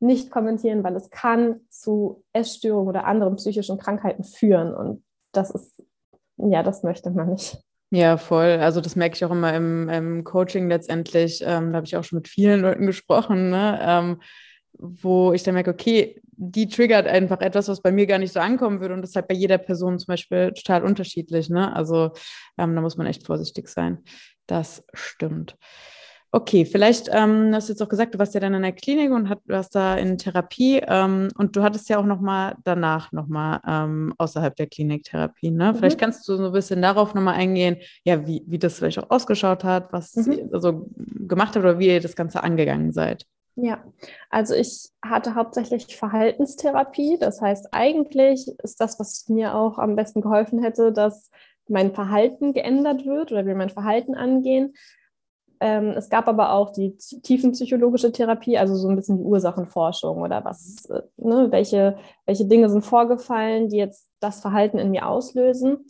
nicht 0.00 0.30
kommentieren, 0.30 0.82
weil 0.82 0.96
es 0.96 1.10
kann 1.10 1.60
zu 1.70 2.24
Essstörungen 2.32 2.88
oder 2.88 3.04
anderen 3.04 3.36
psychischen 3.36 3.78
Krankheiten 3.78 4.24
führen. 4.24 4.74
Und 4.74 5.04
das 5.30 5.50
ist, 5.50 5.84
ja, 6.38 6.62
das 6.62 6.82
möchte 6.82 7.10
man 7.10 7.30
nicht. 7.30 7.62
Ja, 7.94 8.16
voll. 8.16 8.58
Also 8.60 8.80
das 8.80 8.96
merke 8.96 9.16
ich 9.16 9.24
auch 9.24 9.30
immer 9.30 9.52
im, 9.54 9.88
im 9.90 10.24
Coaching 10.24 10.66
letztendlich. 10.68 11.42
Ähm, 11.42 11.72
da 11.72 11.76
habe 11.76 11.86
ich 11.86 11.94
auch 11.96 12.04
schon 12.04 12.16
mit 12.18 12.28
vielen 12.28 12.60
Leuten 12.62 12.86
gesprochen, 12.86 13.50
ne? 13.50 13.78
ähm, 13.82 14.22
wo 14.72 15.32
ich 15.34 15.42
dann 15.42 15.52
merke, 15.54 15.70
okay, 15.70 16.18
die 16.24 16.68
triggert 16.68 17.06
einfach 17.06 17.42
etwas, 17.42 17.68
was 17.68 17.82
bei 17.82 17.92
mir 17.92 18.06
gar 18.06 18.16
nicht 18.18 18.32
so 18.32 18.40
ankommen 18.40 18.80
würde. 18.80 18.94
Und 18.94 19.02
das 19.02 19.10
ist 19.10 19.16
halt 19.16 19.28
bei 19.28 19.34
jeder 19.34 19.58
Person 19.58 19.98
zum 19.98 20.06
Beispiel 20.06 20.52
total 20.54 20.84
unterschiedlich. 20.84 21.50
Ne? 21.50 21.74
Also 21.76 22.12
ähm, 22.56 22.74
da 22.74 22.80
muss 22.80 22.96
man 22.96 23.06
echt 23.06 23.26
vorsichtig 23.26 23.68
sein. 23.68 23.98
Das 24.46 24.82
stimmt. 24.94 25.58
Okay, 26.34 26.64
vielleicht 26.64 27.10
ähm, 27.12 27.50
hast 27.52 27.68
du 27.68 27.74
jetzt 27.74 27.82
auch 27.82 27.90
gesagt, 27.90 28.14
du 28.14 28.18
warst 28.18 28.32
ja 28.32 28.40
dann 28.40 28.54
in 28.54 28.62
der 28.62 28.72
Klinik 28.72 29.10
und 29.10 29.28
hat, 29.28 29.40
warst 29.44 29.74
da 29.74 29.96
in 29.96 30.16
Therapie 30.16 30.80
ähm, 30.82 31.28
und 31.36 31.54
du 31.54 31.62
hattest 31.62 31.90
ja 31.90 31.98
auch 31.98 32.06
nochmal 32.06 32.56
danach 32.64 33.12
nochmal 33.12 33.60
ähm, 33.68 34.14
außerhalb 34.16 34.56
der 34.56 34.66
Klinik 34.66 35.04
Therapie. 35.04 35.50
Ne? 35.50 35.72
Mhm. 35.72 35.76
Vielleicht 35.76 35.98
kannst 35.98 36.26
du 36.26 36.36
so 36.36 36.46
ein 36.46 36.52
bisschen 36.52 36.80
darauf 36.80 37.12
nochmal 37.12 37.34
eingehen, 37.34 37.76
ja, 38.04 38.26
wie, 38.26 38.42
wie 38.46 38.58
das 38.58 38.78
vielleicht 38.78 38.98
auch 38.98 39.10
ausgeschaut 39.10 39.62
hat, 39.62 39.92
was 39.92 40.16
mhm. 40.16 40.32
ihr 40.32 40.48
also 40.54 40.88
gemacht 40.96 41.54
habt 41.54 41.66
oder 41.66 41.78
wie 41.78 41.88
ihr 41.88 42.00
das 42.00 42.16
Ganze 42.16 42.42
angegangen 42.42 42.92
seid. 42.92 43.26
Ja, 43.56 43.84
also 44.30 44.54
ich 44.54 44.88
hatte 45.04 45.34
hauptsächlich 45.34 45.94
Verhaltenstherapie. 45.94 47.18
Das 47.20 47.42
heißt, 47.42 47.68
eigentlich 47.72 48.50
ist 48.62 48.80
das, 48.80 48.98
was 48.98 49.28
mir 49.28 49.54
auch 49.54 49.76
am 49.76 49.96
besten 49.96 50.22
geholfen 50.22 50.62
hätte, 50.62 50.92
dass 50.92 51.30
mein 51.68 51.92
Verhalten 51.92 52.54
geändert 52.54 53.04
wird 53.04 53.32
oder 53.32 53.44
wir 53.44 53.54
mein 53.54 53.68
Verhalten 53.68 54.14
angehen. 54.14 54.72
Ähm, 55.64 55.90
es 55.90 56.10
gab 56.10 56.26
aber 56.26 56.54
auch 56.54 56.70
die 56.70 56.96
tiefenpsychologische 56.96 58.10
Therapie, 58.10 58.58
also 58.58 58.74
so 58.74 58.88
ein 58.88 58.96
bisschen 58.96 59.18
die 59.18 59.24
Ursachenforschung 59.24 60.20
oder 60.20 60.44
was, 60.44 60.86
äh, 60.86 61.02
ne, 61.18 61.52
welche, 61.52 61.96
welche 62.26 62.46
Dinge 62.46 62.68
sind 62.68 62.82
vorgefallen, 62.82 63.68
die 63.68 63.76
jetzt 63.76 64.10
das 64.18 64.40
Verhalten 64.40 64.78
in 64.78 64.90
mir 64.90 65.06
auslösen. 65.06 65.86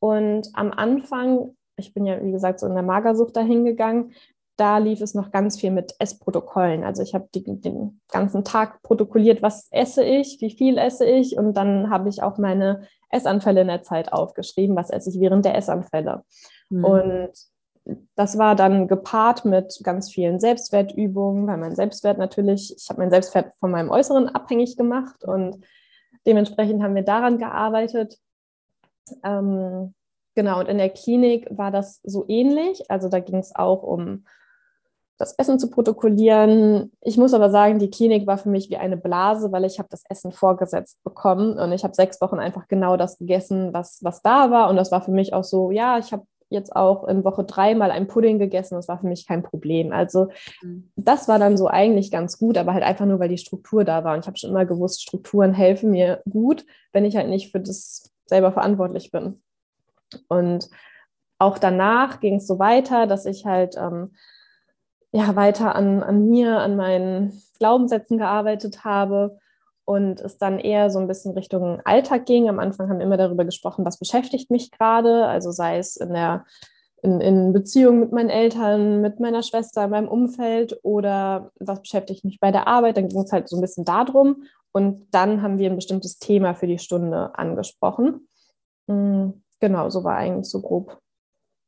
Und 0.00 0.50
am 0.52 0.70
Anfang, 0.70 1.56
ich 1.78 1.94
bin 1.94 2.04
ja 2.04 2.22
wie 2.22 2.30
gesagt 2.30 2.60
so 2.60 2.66
in 2.66 2.74
der 2.74 2.82
Magersucht 2.82 3.34
dahingegangen, 3.34 4.12
da 4.58 4.76
lief 4.76 5.00
es 5.00 5.14
noch 5.14 5.30
ganz 5.30 5.58
viel 5.58 5.70
mit 5.70 5.94
Essprotokollen. 5.98 6.84
Also 6.84 7.02
ich 7.02 7.14
habe 7.14 7.26
den 7.34 8.00
ganzen 8.10 8.44
Tag 8.44 8.82
protokolliert, 8.82 9.40
was 9.40 9.68
esse 9.70 10.04
ich, 10.04 10.42
wie 10.42 10.50
viel 10.50 10.76
esse 10.76 11.06
ich 11.06 11.38
und 11.38 11.54
dann 11.54 11.88
habe 11.88 12.10
ich 12.10 12.22
auch 12.22 12.36
meine 12.36 12.82
Essanfälle 13.08 13.62
in 13.62 13.68
der 13.68 13.82
Zeit 13.82 14.12
aufgeschrieben, 14.12 14.76
was 14.76 14.90
esse 14.90 15.08
ich 15.08 15.20
während 15.20 15.46
der 15.46 15.56
Essanfälle. 15.56 16.22
Mhm. 16.68 16.84
Und 16.84 17.32
das 18.14 18.38
war 18.38 18.54
dann 18.56 18.88
gepaart 18.88 19.44
mit 19.44 19.80
ganz 19.82 20.10
vielen 20.10 20.40
Selbstwertübungen, 20.40 21.46
weil 21.46 21.56
mein 21.56 21.76
Selbstwert 21.76 22.18
natürlich, 22.18 22.74
ich 22.76 22.88
habe 22.88 23.00
meinen 23.00 23.10
Selbstwert 23.10 23.52
von 23.58 23.70
meinem 23.70 23.90
Äußeren 23.90 24.28
abhängig 24.28 24.76
gemacht 24.76 25.24
und 25.24 25.64
dementsprechend 26.26 26.82
haben 26.82 26.94
wir 26.94 27.02
daran 27.02 27.38
gearbeitet. 27.38 28.18
Ähm, 29.22 29.94
genau, 30.34 30.60
und 30.60 30.68
in 30.68 30.78
der 30.78 30.90
Klinik 30.90 31.46
war 31.50 31.70
das 31.70 32.00
so 32.02 32.24
ähnlich. 32.28 32.90
Also 32.90 33.08
da 33.08 33.20
ging 33.20 33.38
es 33.38 33.54
auch 33.54 33.82
um 33.82 34.24
das 35.18 35.32
Essen 35.38 35.58
zu 35.58 35.70
protokollieren. 35.70 36.92
Ich 37.00 37.16
muss 37.16 37.32
aber 37.32 37.48
sagen, 37.50 37.78
die 37.78 37.90
Klinik 37.90 38.26
war 38.26 38.36
für 38.36 38.50
mich 38.50 38.68
wie 38.68 38.76
eine 38.76 38.98
Blase, 38.98 39.50
weil 39.50 39.64
ich 39.64 39.78
habe 39.78 39.88
das 39.90 40.04
Essen 40.10 40.30
vorgesetzt 40.32 41.02
bekommen 41.04 41.58
und 41.58 41.72
ich 41.72 41.84
habe 41.84 41.94
sechs 41.94 42.20
Wochen 42.20 42.38
einfach 42.38 42.68
genau 42.68 42.96
das 42.96 43.16
gegessen, 43.16 43.72
was, 43.72 44.00
was 44.02 44.20
da 44.20 44.50
war. 44.50 44.68
Und 44.68 44.76
das 44.76 44.92
war 44.92 45.00
für 45.00 45.12
mich 45.12 45.32
auch 45.32 45.44
so, 45.44 45.70
ja, 45.70 45.98
ich 45.98 46.12
habe 46.12 46.26
jetzt 46.48 46.74
auch 46.74 47.08
in 47.08 47.24
Woche 47.24 47.44
drei 47.44 47.74
mal 47.74 47.90
ein 47.90 48.06
Pudding 48.06 48.38
gegessen. 48.38 48.76
Das 48.76 48.88
war 48.88 48.98
für 48.98 49.06
mich 49.06 49.26
kein 49.26 49.42
Problem. 49.42 49.92
Also 49.92 50.28
mhm. 50.62 50.90
das 50.96 51.28
war 51.28 51.38
dann 51.38 51.56
so 51.56 51.68
eigentlich 51.68 52.10
ganz 52.10 52.38
gut, 52.38 52.56
aber 52.56 52.72
halt 52.72 52.84
einfach 52.84 53.06
nur, 53.06 53.18
weil 53.18 53.28
die 53.28 53.38
Struktur 53.38 53.84
da 53.84 54.04
war. 54.04 54.14
Und 54.14 54.20
ich 54.20 54.26
habe 54.26 54.38
schon 54.38 54.50
immer 54.50 54.64
gewusst, 54.64 55.02
Strukturen 55.02 55.52
helfen 55.52 55.90
mir 55.90 56.22
gut, 56.28 56.64
wenn 56.92 57.04
ich 57.04 57.16
halt 57.16 57.28
nicht 57.28 57.50
für 57.50 57.60
das 57.60 58.12
selber 58.26 58.52
verantwortlich 58.52 59.10
bin. 59.10 59.40
Und 60.28 60.68
auch 61.38 61.58
danach 61.58 62.20
ging 62.20 62.36
es 62.36 62.46
so 62.46 62.58
weiter, 62.58 63.06
dass 63.06 63.26
ich 63.26 63.44
halt 63.44 63.76
ähm, 63.76 64.14
ja 65.12 65.34
weiter 65.36 65.74
an, 65.74 66.02
an 66.02 66.28
mir, 66.28 66.58
an 66.58 66.76
meinen 66.76 67.42
Glaubenssätzen 67.58 68.18
gearbeitet 68.18 68.84
habe 68.84 69.38
und 69.86 70.20
es 70.20 70.36
dann 70.36 70.58
eher 70.58 70.90
so 70.90 70.98
ein 70.98 71.06
bisschen 71.06 71.32
Richtung 71.32 71.80
Alltag 71.84 72.26
ging. 72.26 72.48
Am 72.48 72.58
Anfang 72.58 72.90
haben 72.90 72.98
wir 72.98 73.06
immer 73.06 73.16
darüber 73.16 73.44
gesprochen, 73.44 73.86
was 73.86 73.98
beschäftigt 73.98 74.50
mich 74.50 74.70
gerade, 74.70 75.26
also 75.26 75.52
sei 75.52 75.78
es 75.78 75.96
in 75.96 76.12
der 76.12 76.44
in, 77.02 77.20
in 77.20 77.52
Beziehung 77.52 78.00
mit 78.00 78.12
meinen 78.12 78.30
Eltern, 78.30 79.00
mit 79.00 79.20
meiner 79.20 79.42
Schwester, 79.42 79.84
in 79.84 79.90
meinem 79.90 80.08
Umfeld 80.08 80.78
oder 80.82 81.52
was 81.60 81.80
beschäftigt 81.80 82.24
mich 82.24 82.40
bei 82.40 82.50
der 82.50 82.66
Arbeit. 82.66 82.96
Dann 82.96 83.08
ging 83.08 83.20
es 83.20 83.32
halt 83.32 83.48
so 83.48 83.56
ein 83.56 83.60
bisschen 83.60 83.84
darum. 83.84 84.44
Und 84.72 85.06
dann 85.12 85.40
haben 85.40 85.58
wir 85.58 85.70
ein 85.70 85.76
bestimmtes 85.76 86.18
Thema 86.18 86.54
für 86.54 86.66
die 86.66 86.78
Stunde 86.78 87.38
angesprochen. 87.38 88.28
Mm, 88.88 89.28
genau, 89.60 89.88
so 89.88 90.04
war 90.04 90.16
eigentlich 90.16 90.50
so 90.50 90.60
grob 90.60 90.98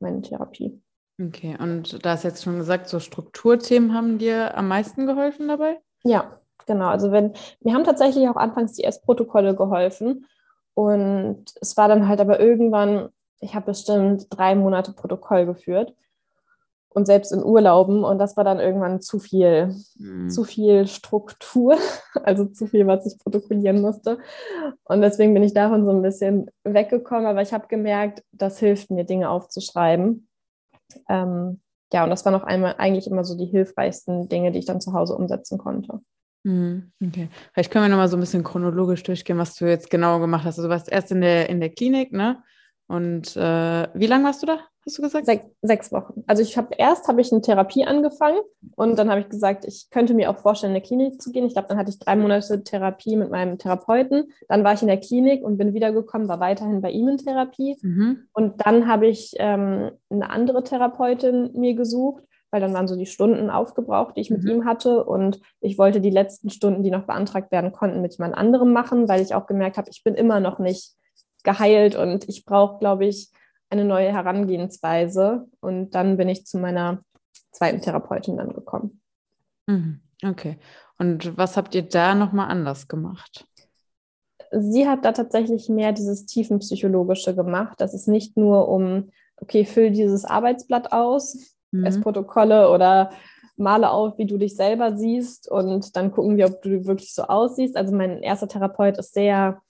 meine 0.01 0.23
Therapie. 0.23 0.83
Okay, 1.21 1.57
und 1.61 2.05
da 2.05 2.11
hast 2.11 2.25
jetzt 2.25 2.43
schon 2.43 2.59
gesagt, 2.59 2.89
so 2.89 2.99
Strukturthemen 2.99 3.95
haben 3.95 4.19
dir 4.19 4.57
am 4.57 4.69
meisten 4.69 5.07
geholfen 5.07 5.49
dabei? 5.49 5.81
Ja, 6.05 6.39
Genau, 6.69 6.89
also 6.89 7.11
wenn, 7.11 7.33
mir 7.61 7.73
haben 7.73 7.85
tatsächlich 7.85 8.29
auch 8.29 8.37
anfangs 8.37 8.75
die 8.75 8.85
S-Protokolle 8.85 9.57
geholfen. 9.57 10.27
Und 10.75 11.45
es 11.63 11.77
war 11.79 11.89
dann 11.89 12.07
halt 12.07 12.21
aber 12.21 12.39
irgendwann, 12.39 13.09
ich 13.41 13.55
habe 13.55 13.67
bestimmt 13.67 14.27
drei 14.31 14.55
Monate 14.55 14.93
Protokoll 14.93 15.47
geführt 15.47 15.95
und 16.91 17.07
selbst 17.07 17.33
in 17.33 17.43
Urlauben. 17.43 18.05
Und 18.05 18.19
das 18.19 18.37
war 18.37 18.45
dann 18.45 18.61
irgendwann 18.61 19.01
zu 19.01 19.19
viel, 19.19 19.75
mhm. 19.97 20.29
zu 20.29 20.45
viel 20.45 20.87
Struktur, 20.87 21.79
also 22.23 22.45
zu 22.45 22.67
viel, 22.67 22.87
was 22.87 23.07
ich 23.07 23.19
protokollieren 23.19 23.81
musste. 23.81 24.19
Und 24.85 25.01
deswegen 25.01 25.33
bin 25.33 25.43
ich 25.43 25.55
davon 25.55 25.87
so 25.87 25.91
ein 25.91 26.03
bisschen 26.03 26.51
weggekommen. 26.65 27.27
Aber 27.27 27.41
ich 27.41 27.55
habe 27.55 27.67
gemerkt, 27.69 28.23
das 28.33 28.59
hilft 28.59 28.91
mir, 28.91 29.05
Dinge 29.05 29.31
aufzuschreiben. 29.31 30.29
Ähm, 31.09 31.61
ja, 31.95 32.05
und 32.05 32.11
das 32.11 32.27
waren 32.27 32.35
auch 32.35 32.45
einmal 32.45 32.75
eigentlich 32.77 33.07
immer 33.07 33.25
so 33.25 33.39
die 33.39 33.47
hilfreichsten 33.47 34.29
Dinge, 34.29 34.53
die 34.53 34.59
ich 34.59 34.67
dann 34.67 34.83
zu 34.83 34.93
Hause 34.93 35.17
umsetzen 35.17 35.57
konnte. 35.57 36.03
Mhm, 36.45 36.93
okay. 37.05 37.29
Vielleicht 37.53 37.71
können 37.71 37.85
wir 37.85 37.89
nochmal 37.89 38.09
so 38.09 38.17
ein 38.17 38.21
bisschen 38.21 38.45
chronologisch 38.45 39.03
durchgehen, 39.03 39.39
was 39.39 39.55
du 39.57 39.67
jetzt 39.67 39.91
genau 39.91 40.21
gemacht 40.21 40.45
hast. 40.45 40.59
Also 40.59 40.69
du 40.69 40.73
warst 40.73 40.91
erst 40.91 41.13
in 41.13 41.21
der, 41.21 41.49
in 41.49 41.61
der 41.61 41.71
Klinik, 41.71 42.13
ne? 42.13 42.43
Und 42.87 43.37
äh, 43.37 43.89
wie 43.95 44.07
lange 44.07 44.25
warst 44.25 44.43
du 44.43 44.47
da? 44.47 44.61
hast 44.89 44.99
du 44.99 45.03
gesagt? 45.03 45.27
Sech, 45.27 45.41
sechs 45.63 45.93
Wochen. 45.93 46.25
Also 46.27 46.43
ich 46.43 46.57
habe 46.57 46.75
erst 46.77 47.09
habe 47.09 47.21
ich 47.21 47.33
eine 47.33 47.41
Therapie 47.41 47.85
angefangen 47.85 48.41
und 48.77 48.99
dann 48.99 49.11
habe 49.11 49.21
ich 49.21 49.29
gesagt, 49.29 49.65
ich 49.65 49.89
könnte 49.91 50.15
mir 50.15 50.31
auch 50.31 50.39
vorstellen, 50.39 50.75
in 50.75 50.81
der 50.81 50.87
Klinik 50.87 51.21
zu 51.21 51.31
gehen. 51.31 51.47
Ich 51.47 51.53
glaube, 51.53 51.69
dann 51.69 51.79
hatte 51.79 51.91
ich 51.91 51.99
drei 51.99 52.17
Monate 52.17 52.63
Therapie 52.65 53.17
mit 53.17 53.31
meinem 53.31 53.59
Therapeuten. 53.59 54.33
Dann 54.49 54.65
war 54.65 54.75
ich 54.75 54.83
in 54.83 54.89
der 54.89 55.01
Klinik 55.01 55.45
und 55.45 55.59
bin 55.59 55.75
wiedergekommen, 55.75 56.29
war 56.29 56.41
weiterhin 56.41 56.81
bei 56.81 56.91
ihm 56.91 57.09
in 57.09 57.19
Therapie. 57.19 57.77
Mhm. 57.83 58.29
Und 58.33 58.67
dann 58.67 58.87
habe 58.87 59.07
ich 59.07 59.35
ähm, 59.39 59.91
eine 60.11 60.31
andere 60.31 60.65
Therapeutin 60.65 61.51
mir 61.55 61.75
gesucht, 61.75 62.25
weil 62.51 62.61
dann 62.61 62.73
waren 62.73 62.89
so 62.89 62.97
die 62.97 63.07
Stunden 63.07 63.51
aufgebraucht, 63.51 64.17
die 64.17 64.21
ich 64.21 64.31
mit 64.31 64.43
mhm. 64.43 64.51
ihm 64.51 64.65
hatte. 64.65 65.05
Und 65.05 65.41
ich 65.61 65.79
wollte 65.79 66.01
die 66.01 66.11
letzten 66.11 66.51
Stunden, 66.51 66.83
die 66.83 66.91
noch 66.91 67.05
beantragt 67.05 67.53
werden 67.53 67.73
konnten, 67.73 68.01
mit 68.01 68.15
jemand 68.17 68.35
anderem 68.35 68.73
machen, 68.73 69.09
weil 69.09 69.21
ich 69.21 69.35
auch 69.35 69.47
gemerkt 69.47 69.77
habe, 69.77 69.91
ich 69.91 70.03
bin 70.03 70.15
immer 70.15 70.41
noch 70.41 70.59
nicht 70.59 70.95
geheilt 71.45 71.97
und 71.97 72.29
ich 72.29 72.45
brauche, 72.45 72.79
glaube 72.79 73.07
ich, 73.07 73.31
eine 73.71 73.85
neue 73.85 74.13
Herangehensweise. 74.13 75.47
Und 75.61 75.91
dann 75.95 76.17
bin 76.17 76.29
ich 76.29 76.47
zu 76.47 76.59
meiner 76.59 77.03
zweiten 77.53 77.81
Therapeutin 77.81 78.37
dann 78.37 78.53
gekommen. 78.53 79.01
Mhm. 79.67 80.01
Okay. 80.25 80.59
Und 80.99 81.37
was 81.37 81.57
habt 81.57 81.75
ihr 81.75 81.83
da 81.83 82.15
nochmal 82.15 82.51
anders 82.51 82.89
gemacht? 82.89 83.47
Sie 84.51 84.89
hat 84.89 85.05
da 85.05 85.13
tatsächlich 85.13 85.69
mehr 85.69 85.93
dieses 85.93 86.27
tiefenpsychologische 86.27 87.35
gemacht. 87.35 87.81
Das 87.81 87.95
ist 87.95 88.09
nicht 88.09 88.37
nur 88.37 88.69
um, 88.69 89.11
okay, 89.37 89.65
füll 89.65 89.91
dieses 89.91 90.25
Arbeitsblatt 90.25 90.93
aus, 90.93 91.58
mhm. 91.71 91.85
Essprotokolle 91.85 92.71
oder 92.71 93.11
male 93.57 93.91
auf, 93.91 94.19
wie 94.19 94.27
du 94.27 94.39
dich 94.39 94.55
selber 94.55 94.97
siehst 94.97 95.51
und 95.51 95.97
dann 95.97 96.13
gucken 96.13 96.37
wir, 96.37 96.47
ob 96.47 96.63
du 96.63 96.87
wirklich 96.87 97.13
so 97.13 97.25
aussiehst. 97.25 97.77
Also 97.77 97.95
mein 97.95 98.23
erster 98.23 98.47
Therapeut 98.47 98.99
ist 98.99 99.15
sehr 99.15 99.61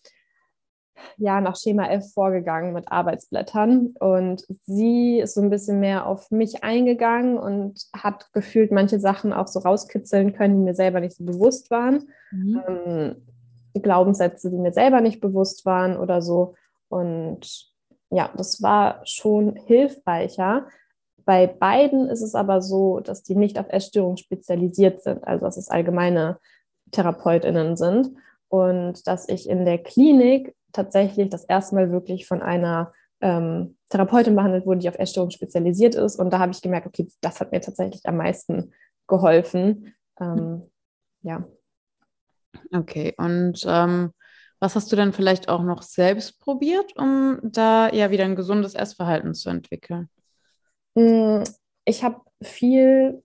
ja 1.16 1.40
nach 1.40 1.56
Schema 1.56 1.88
F 1.88 2.12
vorgegangen 2.12 2.72
mit 2.72 2.90
Arbeitsblättern 2.90 3.94
und 3.98 4.44
sie 4.66 5.20
ist 5.20 5.34
so 5.34 5.40
ein 5.40 5.50
bisschen 5.50 5.80
mehr 5.80 6.06
auf 6.06 6.30
mich 6.30 6.64
eingegangen 6.64 7.38
und 7.38 7.80
hat 7.94 8.32
gefühlt 8.32 8.72
manche 8.72 9.00
Sachen 9.00 9.32
auch 9.32 9.46
so 9.46 9.60
rauskitzeln 9.60 10.32
können, 10.32 10.56
die 10.56 10.64
mir 10.64 10.74
selber 10.74 11.00
nicht 11.00 11.16
so 11.16 11.24
bewusst 11.24 11.70
waren. 11.70 12.08
Mhm. 12.30 12.62
Ähm, 12.66 13.16
Glaubenssätze, 13.82 14.50
die 14.50 14.58
mir 14.58 14.72
selber 14.72 15.00
nicht 15.00 15.20
bewusst 15.20 15.64
waren 15.64 15.96
oder 15.96 16.20
so. 16.20 16.54
Und 16.88 17.70
ja, 18.10 18.30
das 18.36 18.62
war 18.62 19.00
schon 19.04 19.56
hilfreicher. 19.66 20.66
Bei 21.28 21.46
beiden 21.46 22.08
ist 22.08 22.22
es 22.22 22.34
aber 22.34 22.62
so, 22.62 23.00
dass 23.00 23.22
die 23.22 23.34
nicht 23.34 23.58
auf 23.58 23.66
Essstörungen 23.68 24.16
spezialisiert 24.16 25.02
sind, 25.02 25.22
also 25.24 25.44
dass 25.44 25.58
es 25.58 25.68
allgemeine 25.68 26.38
TherapeutInnen 26.90 27.76
sind 27.76 28.08
und 28.48 29.06
dass 29.06 29.28
ich 29.28 29.46
in 29.46 29.66
der 29.66 29.76
Klinik 29.76 30.56
tatsächlich 30.72 31.28
das 31.28 31.44
erste 31.44 31.74
Mal 31.74 31.92
wirklich 31.92 32.26
von 32.26 32.40
einer 32.40 32.94
ähm, 33.20 33.76
Therapeutin 33.90 34.36
behandelt 34.36 34.64
wurde, 34.64 34.80
die 34.80 34.88
auf 34.88 34.98
Essstörungen 34.98 35.30
spezialisiert 35.30 35.96
ist. 35.96 36.18
Und 36.18 36.30
da 36.32 36.38
habe 36.38 36.52
ich 36.52 36.62
gemerkt, 36.62 36.86
okay, 36.86 37.06
das 37.20 37.40
hat 37.40 37.52
mir 37.52 37.60
tatsächlich 37.60 38.00
am 38.06 38.16
meisten 38.16 38.72
geholfen. 39.06 39.94
Ähm, 40.18 40.70
ja. 41.20 41.44
Okay, 42.72 43.12
und 43.18 43.66
ähm, 43.68 44.12
was 44.60 44.76
hast 44.76 44.90
du 44.90 44.96
denn 44.96 45.12
vielleicht 45.12 45.50
auch 45.50 45.62
noch 45.62 45.82
selbst 45.82 46.40
probiert, 46.40 46.96
um 46.96 47.38
da 47.42 47.92
ja 47.92 48.10
wieder 48.10 48.24
ein 48.24 48.34
gesundes 48.34 48.74
Essverhalten 48.74 49.34
zu 49.34 49.50
entwickeln? 49.50 50.08
Hm, 50.98 51.44
ich 51.84 52.02
habe 52.02 52.20
viel 52.42 53.22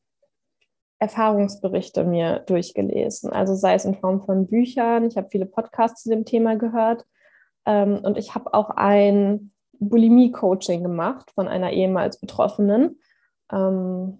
Erfahrungsberichte 1.00 2.04
mir 2.04 2.40
durchgelesen, 2.46 3.32
also 3.32 3.56
sei 3.56 3.74
es 3.74 3.84
in 3.84 3.96
Form 3.96 4.24
von 4.24 4.46
Büchern, 4.46 5.06
ich 5.08 5.18
habe 5.18 5.30
viele 5.32 5.48
Podcasts 5.48 6.04
zu 6.04 6.10
dem 6.10 6.24
Thema 6.24 6.56
gehört 6.56 7.04
ähm, 7.66 8.00
und 8.04 8.20
ich 8.20 8.36
habe 8.36 8.54
auch 8.54 8.70
ein 8.70 9.52
Bulimie-Coaching 9.80 10.84
gemacht 10.84 11.32
von 11.32 11.48
einer 11.48 11.72
ehemals 11.72 12.20
Betroffenen. 12.20 13.00
Ähm, 13.52 14.20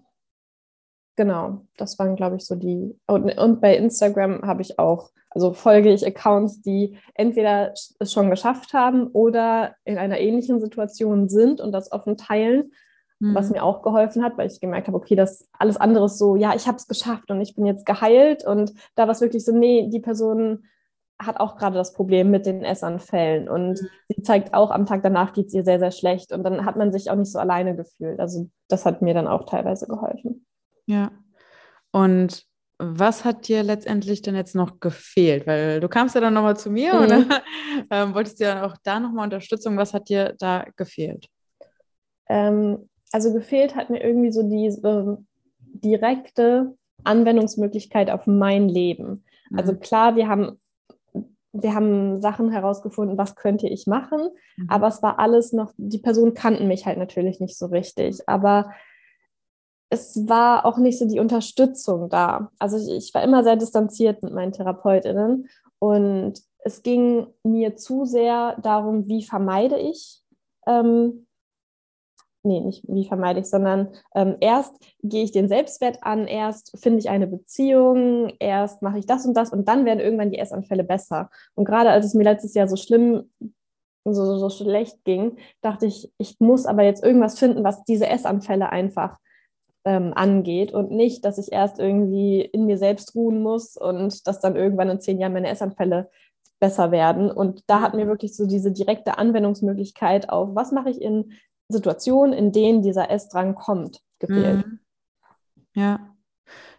genau, 1.14 1.60
das 1.76 1.96
waren, 2.00 2.16
glaube 2.16 2.34
ich, 2.36 2.46
so 2.46 2.56
die. 2.56 2.98
Und, 3.06 3.38
und 3.38 3.60
bei 3.60 3.76
Instagram 3.76 4.42
habe 4.42 4.62
ich 4.62 4.80
auch, 4.80 5.10
also 5.30 5.52
folge 5.52 5.92
ich 5.92 6.04
Accounts, 6.04 6.60
die 6.60 6.98
entweder 7.14 7.72
es 7.72 8.12
schon 8.12 8.30
geschafft 8.30 8.74
haben 8.74 9.06
oder 9.06 9.76
in 9.84 9.96
einer 9.96 10.18
ähnlichen 10.18 10.58
Situation 10.58 11.28
sind 11.28 11.60
und 11.60 11.70
das 11.70 11.92
offen 11.92 12.16
teilen 12.16 12.72
was 13.20 13.48
mhm. 13.48 13.56
mir 13.56 13.64
auch 13.64 13.82
geholfen 13.82 14.22
hat, 14.24 14.36
weil 14.36 14.50
ich 14.50 14.60
gemerkt 14.60 14.88
habe, 14.88 14.96
okay, 14.96 15.14
das 15.14 15.48
alles 15.58 15.76
andere 15.76 16.06
ist 16.06 16.18
so, 16.18 16.36
ja, 16.36 16.54
ich 16.54 16.66
habe 16.66 16.76
es 16.76 16.86
geschafft 16.86 17.30
und 17.30 17.40
ich 17.40 17.54
bin 17.54 17.64
jetzt 17.64 17.86
geheilt 17.86 18.44
und 18.44 18.72
da 18.96 19.04
war 19.04 19.10
es 19.10 19.20
wirklich 19.20 19.44
so, 19.44 19.52
nee, 19.52 19.88
die 19.88 20.00
Person 20.00 20.64
hat 21.18 21.38
auch 21.38 21.56
gerade 21.56 21.76
das 21.76 21.92
Problem 21.92 22.30
mit 22.30 22.44
den 22.44 22.64
Essanfällen 22.64 23.48
und 23.48 23.80
mhm. 23.80 23.88
sie 24.08 24.22
zeigt 24.22 24.52
auch, 24.52 24.70
am 24.70 24.84
Tag 24.84 25.02
danach 25.02 25.32
geht 25.32 25.46
es 25.46 25.54
ihr 25.54 25.64
sehr, 25.64 25.78
sehr 25.78 25.92
schlecht 25.92 26.32
und 26.32 26.42
dann 26.42 26.64
hat 26.64 26.76
man 26.76 26.92
sich 26.92 27.10
auch 27.10 27.16
nicht 27.16 27.30
so 27.30 27.38
alleine 27.38 27.76
gefühlt. 27.76 28.18
Also 28.18 28.50
das 28.68 28.84
hat 28.84 29.00
mir 29.00 29.14
dann 29.14 29.28
auch 29.28 29.44
teilweise 29.44 29.86
geholfen. 29.86 30.44
Ja. 30.86 31.12
Und 31.92 32.44
was 32.78 33.24
hat 33.24 33.46
dir 33.46 33.62
letztendlich 33.62 34.22
denn 34.22 34.34
jetzt 34.34 34.56
noch 34.56 34.80
gefehlt? 34.80 35.46
Weil 35.46 35.78
du 35.78 35.88
kamst 35.88 36.16
ja 36.16 36.20
dann 36.20 36.34
nochmal 36.34 36.56
zu 36.56 36.70
mir 36.70 36.94
mhm. 36.94 37.04
oder 37.04 37.24
ähm, 37.90 38.14
wolltest 38.14 38.40
du 38.40 38.44
ja 38.44 38.66
auch 38.66 38.76
da 38.82 38.98
nochmal 38.98 39.24
Unterstützung? 39.24 39.76
Was 39.76 39.94
hat 39.94 40.08
dir 40.08 40.34
da 40.38 40.66
gefehlt? 40.76 41.28
Ähm, 42.28 42.88
also 43.14 43.32
gefehlt 43.32 43.76
hat 43.76 43.90
mir 43.90 44.02
irgendwie 44.02 44.32
so 44.32 44.42
diese 44.42 45.18
direkte 45.72 46.74
Anwendungsmöglichkeit 47.04 48.10
auf 48.10 48.26
mein 48.26 48.68
Leben. 48.68 49.24
Mhm. 49.50 49.58
Also 49.58 49.76
klar, 49.76 50.16
wir 50.16 50.26
haben, 50.26 50.60
wir 51.52 51.74
haben 51.76 52.20
Sachen 52.20 52.50
herausgefunden, 52.50 53.16
was 53.16 53.36
könnte 53.36 53.68
ich 53.68 53.86
machen, 53.86 54.30
mhm. 54.56 54.66
aber 54.68 54.88
es 54.88 55.00
war 55.00 55.20
alles 55.20 55.52
noch, 55.52 55.72
die 55.76 55.98
Personen 55.98 56.34
kannten 56.34 56.66
mich 56.66 56.86
halt 56.86 56.98
natürlich 56.98 57.38
nicht 57.38 57.56
so 57.56 57.66
richtig, 57.66 58.28
aber 58.28 58.72
es 59.90 60.26
war 60.26 60.66
auch 60.66 60.78
nicht 60.78 60.98
so 60.98 61.06
die 61.06 61.20
Unterstützung 61.20 62.08
da. 62.08 62.50
Also 62.58 62.78
ich, 62.78 62.90
ich 63.06 63.14
war 63.14 63.22
immer 63.22 63.44
sehr 63.44 63.54
distanziert 63.54 64.24
mit 64.24 64.32
meinen 64.32 64.50
TherapeutInnen 64.50 65.48
und 65.78 66.42
es 66.64 66.82
ging 66.82 67.28
mir 67.44 67.76
zu 67.76 68.06
sehr 68.06 68.56
darum, 68.60 69.06
wie 69.06 69.22
vermeide 69.22 69.78
ich 69.78 70.20
ähm, 70.66 71.26
nee, 72.44 72.60
nicht 72.60 72.84
wie 72.86 73.06
vermeide 73.06 73.40
ich, 73.40 73.46
sondern 73.46 73.88
ähm, 74.14 74.36
erst 74.40 74.74
gehe 75.02 75.24
ich 75.24 75.32
den 75.32 75.48
Selbstwert 75.48 75.98
an, 76.02 76.26
erst 76.26 76.78
finde 76.78 76.98
ich 76.98 77.08
eine 77.08 77.26
Beziehung, 77.26 78.32
erst 78.38 78.82
mache 78.82 78.98
ich 78.98 79.06
das 79.06 79.26
und 79.26 79.34
das 79.34 79.50
und 79.50 79.66
dann 79.68 79.84
werden 79.84 80.00
irgendwann 80.00 80.30
die 80.30 80.38
Essanfälle 80.38 80.84
besser. 80.84 81.30
Und 81.54 81.64
gerade 81.64 81.90
als 81.90 82.06
es 82.06 82.14
mir 82.14 82.24
letztes 82.24 82.54
Jahr 82.54 82.68
so 82.68 82.76
schlimm, 82.76 83.30
so, 84.04 84.36
so 84.36 84.50
schlecht 84.50 85.04
ging, 85.04 85.38
dachte 85.62 85.86
ich, 85.86 86.12
ich 86.18 86.38
muss 86.38 86.66
aber 86.66 86.82
jetzt 86.82 87.02
irgendwas 87.02 87.38
finden, 87.38 87.64
was 87.64 87.84
diese 87.84 88.06
Essanfälle 88.06 88.70
einfach 88.70 89.18
ähm, 89.86 90.12
angeht 90.14 90.72
und 90.72 90.90
nicht, 90.90 91.24
dass 91.24 91.38
ich 91.38 91.52
erst 91.52 91.78
irgendwie 91.78 92.40
in 92.40 92.66
mir 92.66 92.78
selbst 92.78 93.14
ruhen 93.14 93.42
muss 93.42 93.76
und 93.76 94.26
dass 94.26 94.40
dann 94.40 94.56
irgendwann 94.56 94.90
in 94.90 95.00
zehn 95.00 95.18
Jahren 95.18 95.32
meine 95.32 95.48
Essanfälle 95.48 96.10
besser 96.60 96.90
werden. 96.90 97.30
Und 97.30 97.62
da 97.66 97.80
hat 97.80 97.94
mir 97.94 98.06
wirklich 98.06 98.36
so 98.36 98.46
diese 98.46 98.72
direkte 98.72 99.18
Anwendungsmöglichkeit 99.18 100.30
auf, 100.30 100.54
was 100.54 100.72
mache 100.72 100.90
ich 100.90 101.00
in 101.00 101.32
Situationen, 101.68 102.32
in 102.32 102.52
denen 102.52 102.82
dieser 102.82 103.10
Essdrang 103.10 103.54
kommt, 103.54 104.00
gefehlt. 104.18 104.66
Mhm. 104.66 104.78
Ja. 105.74 106.14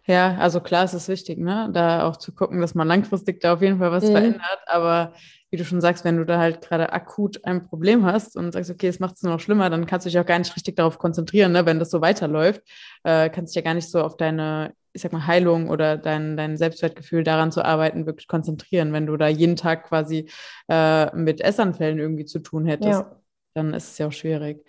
Ja, 0.06 0.36
also 0.36 0.60
klar, 0.60 0.84
es 0.84 0.94
ist 0.94 1.08
wichtig, 1.08 1.38
ne? 1.38 1.68
da 1.72 2.06
auch 2.06 2.16
zu 2.16 2.32
gucken, 2.32 2.60
dass 2.60 2.76
man 2.76 2.86
langfristig 2.86 3.40
da 3.40 3.54
auf 3.54 3.62
jeden 3.62 3.78
Fall 3.78 3.90
was 3.90 4.04
mhm. 4.04 4.12
verändert. 4.12 4.60
Aber 4.66 5.14
wie 5.50 5.56
du 5.56 5.64
schon 5.64 5.80
sagst, 5.80 6.04
wenn 6.04 6.16
du 6.16 6.24
da 6.24 6.38
halt 6.38 6.60
gerade 6.60 6.92
akut 6.92 7.44
ein 7.44 7.66
Problem 7.66 8.04
hast 8.04 8.36
und 8.36 8.52
sagst, 8.52 8.70
okay, 8.70 8.86
es 8.86 9.00
macht 9.00 9.16
es 9.16 9.22
nur 9.22 9.32
noch 9.32 9.40
schlimmer, 9.40 9.68
dann 9.68 9.86
kannst 9.86 10.06
du 10.06 10.10
dich 10.10 10.18
auch 10.20 10.26
gar 10.26 10.38
nicht 10.38 10.54
richtig 10.54 10.76
darauf 10.76 10.98
konzentrieren, 10.98 11.50
ne? 11.50 11.66
wenn 11.66 11.80
das 11.80 11.90
so 11.90 12.00
weiterläuft, 12.00 12.62
äh, 13.02 13.28
kannst 13.30 13.54
dich 13.54 13.62
ja 13.62 13.68
gar 13.68 13.74
nicht 13.74 13.90
so 13.90 14.00
auf 14.00 14.16
deine, 14.16 14.74
ich 14.92 15.02
sag 15.02 15.12
mal, 15.12 15.26
Heilung 15.26 15.70
oder 15.70 15.96
dein, 15.96 16.36
dein 16.36 16.56
Selbstwertgefühl 16.56 17.24
daran 17.24 17.50
zu 17.50 17.64
arbeiten, 17.64 18.06
wirklich 18.06 18.28
konzentrieren, 18.28 18.92
wenn 18.92 19.06
du 19.06 19.16
da 19.16 19.26
jeden 19.26 19.56
Tag 19.56 19.88
quasi 19.88 20.30
äh, 20.68 21.14
mit 21.16 21.40
Essanfällen 21.40 21.98
irgendwie 21.98 22.26
zu 22.26 22.38
tun 22.38 22.64
hättest. 22.64 23.00
Ja 23.00 23.16
dann 23.56 23.74
ist 23.74 23.92
es 23.92 23.98
ja 23.98 24.06
auch 24.08 24.12
schwierig. 24.12 24.64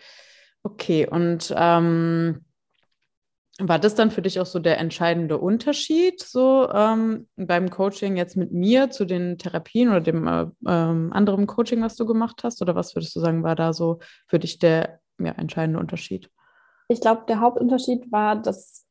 Okay, 0.64 1.08
und 1.08 1.54
ähm, 1.56 2.46
war 3.60 3.80
das 3.80 3.96
dann 3.96 4.12
für 4.12 4.22
dich 4.22 4.40
auch 4.40 4.46
so 4.46 4.60
der 4.60 4.78
entscheidende 4.78 5.38
Unterschied, 5.38 6.22
so 6.22 6.70
ähm, 6.72 7.28
beim 7.36 7.70
Coaching 7.70 8.16
jetzt 8.16 8.38
mit 8.38 8.52
mir 8.52 8.92
zu 8.92 9.06
den 9.06 9.38
Therapien 9.38 9.90
oder 9.90 10.02
dem 10.02 10.28
äh, 10.28 10.46
ähm, 10.68 11.12
anderen 11.12 11.48
Coaching, 11.48 11.82
was 11.82 11.96
du 11.96 12.06
gemacht 12.06 12.44
hast? 12.44 12.62
Oder 12.62 12.76
was 12.76 12.96
würdest 12.96 13.16
du 13.16 13.20
sagen, 13.20 13.44
war 13.44 13.56
da 13.56 13.74
so 13.74 14.00
für 14.28 14.40
dich 14.40 14.60
der 14.60 15.00
ja, 15.20 15.32
entscheidende 15.32 15.80
Unterschied? 15.80 16.30
Ich 16.88 17.02
glaube, 17.02 17.24
der 17.28 17.42
Hauptunterschied 17.42 18.12
war, 18.12 18.36
dass 18.36 18.86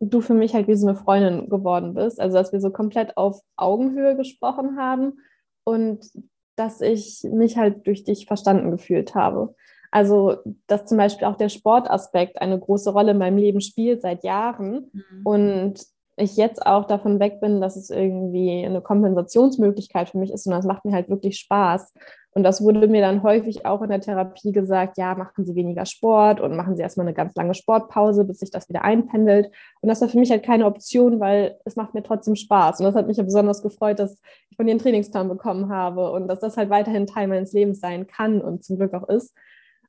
du 0.00 0.20
für 0.20 0.34
mich 0.34 0.54
halt 0.54 0.66
wie 0.66 0.76
so 0.76 0.88
eine 0.88 0.96
Freundin 0.96 1.48
geworden 1.48 1.94
bist. 1.94 2.20
Also, 2.20 2.36
dass 2.36 2.52
wir 2.52 2.60
so 2.60 2.70
komplett 2.70 3.16
auf 3.16 3.40
Augenhöhe 3.56 4.16
gesprochen 4.16 4.78
haben 4.78 5.20
und 5.64 6.10
dass 6.58 6.80
ich 6.80 7.24
mich 7.30 7.56
halt 7.56 7.86
durch 7.86 8.04
dich 8.04 8.26
verstanden 8.26 8.70
gefühlt 8.70 9.14
habe. 9.14 9.54
Also, 9.90 10.36
dass 10.66 10.86
zum 10.86 10.98
Beispiel 10.98 11.26
auch 11.26 11.36
der 11.36 11.48
Sportaspekt 11.48 12.40
eine 12.40 12.58
große 12.58 12.90
Rolle 12.90 13.12
in 13.12 13.18
meinem 13.18 13.38
Leben 13.38 13.60
spielt 13.60 14.02
seit 14.02 14.24
Jahren 14.24 14.90
mhm. 14.92 15.20
und 15.24 15.86
ich 16.16 16.36
jetzt 16.36 16.66
auch 16.66 16.84
davon 16.84 17.20
weg 17.20 17.40
bin, 17.40 17.60
dass 17.60 17.76
es 17.76 17.90
irgendwie 17.90 18.64
eine 18.64 18.82
Kompensationsmöglichkeit 18.82 20.10
für 20.10 20.18
mich 20.18 20.32
ist, 20.32 20.44
sondern 20.44 20.60
es 20.60 20.66
macht 20.66 20.84
mir 20.84 20.92
halt 20.92 21.08
wirklich 21.08 21.38
Spaß. 21.38 21.94
Und 22.32 22.42
das 22.42 22.62
wurde 22.62 22.86
mir 22.88 23.00
dann 23.00 23.22
häufig 23.22 23.64
auch 23.64 23.82
in 23.82 23.88
der 23.88 24.00
Therapie 24.00 24.52
gesagt, 24.52 24.98
ja, 24.98 25.14
machen 25.14 25.44
Sie 25.44 25.54
weniger 25.54 25.86
Sport 25.86 26.40
und 26.40 26.56
machen 26.56 26.76
Sie 26.76 26.82
erstmal 26.82 27.06
eine 27.06 27.14
ganz 27.14 27.34
lange 27.34 27.54
Sportpause, 27.54 28.24
bis 28.24 28.38
sich 28.38 28.50
das 28.50 28.68
wieder 28.68 28.84
einpendelt. 28.84 29.50
Und 29.80 29.88
das 29.88 30.00
war 30.00 30.08
für 30.08 30.18
mich 30.18 30.30
halt 30.30 30.44
keine 30.44 30.66
Option, 30.66 31.20
weil 31.20 31.58
es 31.64 31.76
macht 31.76 31.94
mir 31.94 32.02
trotzdem 32.02 32.36
Spaß. 32.36 32.80
Und 32.80 32.84
das 32.84 32.94
hat 32.94 33.06
mich 33.06 33.16
ja 33.16 33.24
besonders 33.24 33.62
gefreut, 33.62 33.98
dass 33.98 34.20
ich 34.50 34.56
von 34.56 34.66
dir 34.66 34.72
einen 34.72 34.80
Trainingsplan 34.80 35.28
bekommen 35.28 35.70
habe 35.70 36.12
und 36.12 36.28
dass 36.28 36.40
das 36.40 36.56
halt 36.56 36.70
weiterhin 36.70 37.06
Teil 37.06 37.28
meines 37.28 37.52
Lebens 37.52 37.80
sein 37.80 38.06
kann 38.06 38.40
und 38.40 38.62
zum 38.62 38.76
Glück 38.76 38.94
auch 38.94 39.08
ist. 39.08 39.34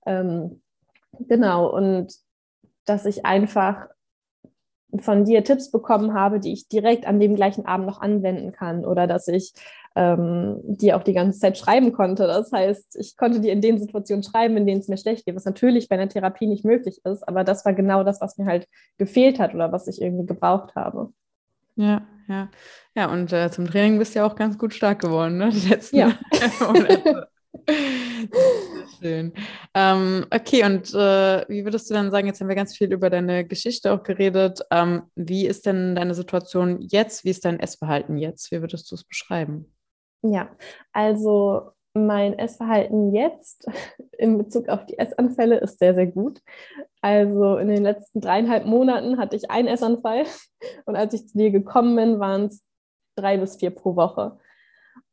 Ähm, 0.05 0.61
genau, 1.27 1.69
und 1.69 2.13
dass 2.85 3.05
ich 3.05 3.25
einfach 3.25 3.89
von 4.97 5.25
dir 5.25 5.43
Tipps 5.43 5.69
bekommen 5.69 6.13
habe, 6.13 6.39
die 6.39 6.53
ich 6.53 6.67
direkt 6.67 7.05
an 7.05 7.19
dem 7.19 7.35
gleichen 7.35 7.65
Abend 7.65 7.85
noch 7.85 8.01
anwenden 8.01 8.51
kann 8.51 8.85
oder 8.85 9.05
dass 9.05 9.27
ich 9.27 9.53
ähm, 9.95 10.59
dir 10.63 10.95
auch 10.97 11.03
die 11.03 11.13
ganze 11.13 11.39
Zeit 11.39 11.57
schreiben 11.57 11.91
konnte. 11.91 12.27
Das 12.27 12.51
heißt, 12.51 12.95
ich 12.99 13.17
konnte 13.17 13.39
dir 13.41 13.51
in 13.51 13.61
den 13.61 13.79
Situationen 13.79 14.23
schreiben, 14.23 14.57
in 14.57 14.65
denen 14.65 14.81
es 14.81 14.87
mir 14.87 14.97
schlecht 14.97 15.25
geht, 15.25 15.35
was 15.35 15.45
natürlich 15.45 15.89
bei 15.89 15.95
einer 15.95 16.09
Therapie 16.09 16.47
nicht 16.47 16.65
möglich 16.65 17.01
ist, 17.03 17.27
aber 17.27 17.43
das 17.43 17.65
war 17.65 17.73
genau 17.73 18.03
das, 18.03 18.21
was 18.21 18.37
mir 18.37 18.45
halt 18.45 18.67
gefehlt 18.97 19.39
hat 19.39 19.53
oder 19.53 19.71
was 19.71 19.87
ich 19.87 20.01
irgendwie 20.01 20.25
gebraucht 20.25 20.75
habe. 20.75 21.11
Ja, 21.75 22.01
ja. 22.27 22.49
Ja, 22.95 23.11
und 23.11 23.31
äh, 23.31 23.49
zum 23.49 23.65
Training 23.65 23.99
bist 23.99 24.13
du 24.13 24.19
ja 24.19 24.25
auch 24.25 24.35
ganz 24.35 24.57
gut 24.57 24.73
stark 24.73 24.99
geworden, 24.99 25.37
ne? 25.37 25.49
Die 25.49 25.69
letzten 25.69 25.97
ja. 25.97 26.11
Monate. 26.59 27.29
Schön. 28.99 29.33
Ähm, 29.73 30.25
okay, 30.29 30.65
und 30.65 30.93
äh, 30.93 31.45
wie 31.47 31.63
würdest 31.63 31.89
du 31.89 31.93
dann 31.93 32.11
sagen, 32.11 32.27
jetzt 32.27 32.41
haben 32.41 32.49
wir 32.49 32.55
ganz 32.55 32.75
viel 32.75 32.91
über 32.91 33.09
deine 33.09 33.45
Geschichte 33.45 33.93
auch 33.93 34.03
geredet. 34.03 34.61
Ähm, 34.71 35.03
wie 35.15 35.47
ist 35.47 35.65
denn 35.65 35.95
deine 35.95 36.13
Situation 36.13 36.81
jetzt? 36.81 37.23
Wie 37.23 37.29
ist 37.29 37.45
dein 37.45 37.59
Essverhalten 37.59 38.17
jetzt? 38.17 38.51
Wie 38.51 38.61
würdest 38.61 38.91
du 38.91 38.95
es 38.95 39.03
beschreiben? 39.03 39.71
Ja, 40.21 40.49
also 40.91 41.71
mein 41.93 42.37
Essverhalten 42.37 43.13
jetzt 43.13 43.67
in 44.17 44.37
Bezug 44.37 44.69
auf 44.69 44.85
die 44.85 44.97
Essanfälle 44.97 45.57
ist 45.57 45.79
sehr, 45.79 45.95
sehr 45.95 46.07
gut. 46.07 46.41
Also 47.01 47.57
in 47.57 47.67
den 47.67 47.83
letzten 47.83 48.21
dreieinhalb 48.21 48.65
Monaten 48.65 49.17
hatte 49.17 49.35
ich 49.35 49.49
einen 49.49 49.67
Essanfall 49.67 50.25
und 50.85 50.95
als 50.95 51.13
ich 51.13 51.27
zu 51.27 51.37
dir 51.37 51.51
gekommen 51.51 51.95
bin, 51.95 52.19
waren 52.19 52.45
es 52.45 52.65
drei 53.15 53.37
bis 53.37 53.57
vier 53.57 53.71
pro 53.71 53.95
Woche. 53.95 54.37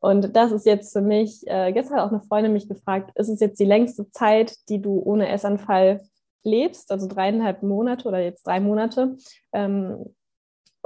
Und 0.01 0.37
das 0.37 0.53
ist 0.53 0.67
jetzt 0.67 0.93
für 0.93 1.01
mich, 1.01 1.43
äh, 1.47 1.73
gestern 1.73 1.97
hat 1.97 2.07
auch 2.07 2.13
eine 2.13 2.21
Freundin 2.21 2.53
mich 2.53 2.69
gefragt, 2.69 3.11
ist 3.15 3.29
es 3.29 3.41
jetzt 3.41 3.59
die 3.59 3.65
längste 3.65 4.11
Zeit, 4.11 4.55
die 4.69 4.81
du 4.81 5.01
ohne 5.01 5.29
Essanfall 5.29 6.03
lebst, 6.45 6.93
also 6.93 7.09
dreieinhalb 7.09 7.63
Monate 7.63 8.07
oder 8.07 8.21
jetzt 8.21 8.47
drei 8.47 8.61
Monate. 8.61 9.17
Ähm, 9.53 10.15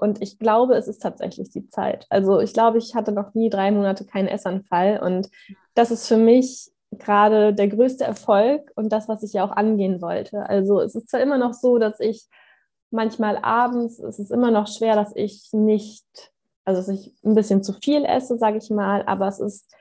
und 0.01 0.23
ich 0.23 0.39
glaube, 0.39 0.75
es 0.75 0.89
ist 0.89 1.03
tatsächlich 1.03 1.51
die 1.51 1.67
Zeit. 1.67 2.07
Also 2.09 2.41
ich 2.41 2.53
glaube, 2.53 2.79
ich 2.79 2.95
hatte 2.95 3.13
noch 3.13 3.35
nie 3.35 3.51
drei 3.51 3.71
Monate 3.71 4.05
keinen 4.05 4.29
Essanfall. 4.29 5.01
Und 5.01 5.29
das 5.75 5.91
ist 5.91 6.07
für 6.09 6.17
mich 6.17 6.71
gerade 6.91 7.55
der 7.55 7.69
größte 7.69 8.05
Erfolg 8.05 8.73
und 8.77 8.91
das, 8.91 9.09
was 9.09 9.23
ich 9.23 9.35
ja 9.35 9.45
auch 9.45 9.57
angehen 9.57 10.01
wollte. 10.01 10.49
Also 10.49 10.81
es 10.81 10.95
ist 10.95 11.11
zwar 11.11 11.21
immer 11.21 11.39
noch 11.39 11.55
so, 11.55 11.79
dass 11.79 12.01
ich 12.01 12.27
manchmal 12.91 13.39
abends, 13.43 13.99
es 13.99 14.19
ist 14.19 14.33
immer 14.33 14.51
noch 14.51 14.67
schwer, 14.67 14.97
dass 14.97 15.15
ich 15.15 15.51
nicht 15.53 16.33
also 16.65 16.81
dass 16.81 16.89
ich 16.89 17.13
ein 17.25 17.35
bisschen 17.35 17.63
zu 17.63 17.73
viel 17.73 18.05
esse, 18.05 18.37
sage 18.37 18.59
ich 18.59 18.71
mal, 18.71 19.03
aber 19.07 19.29
es 19.29 19.41
ist 19.41 19.75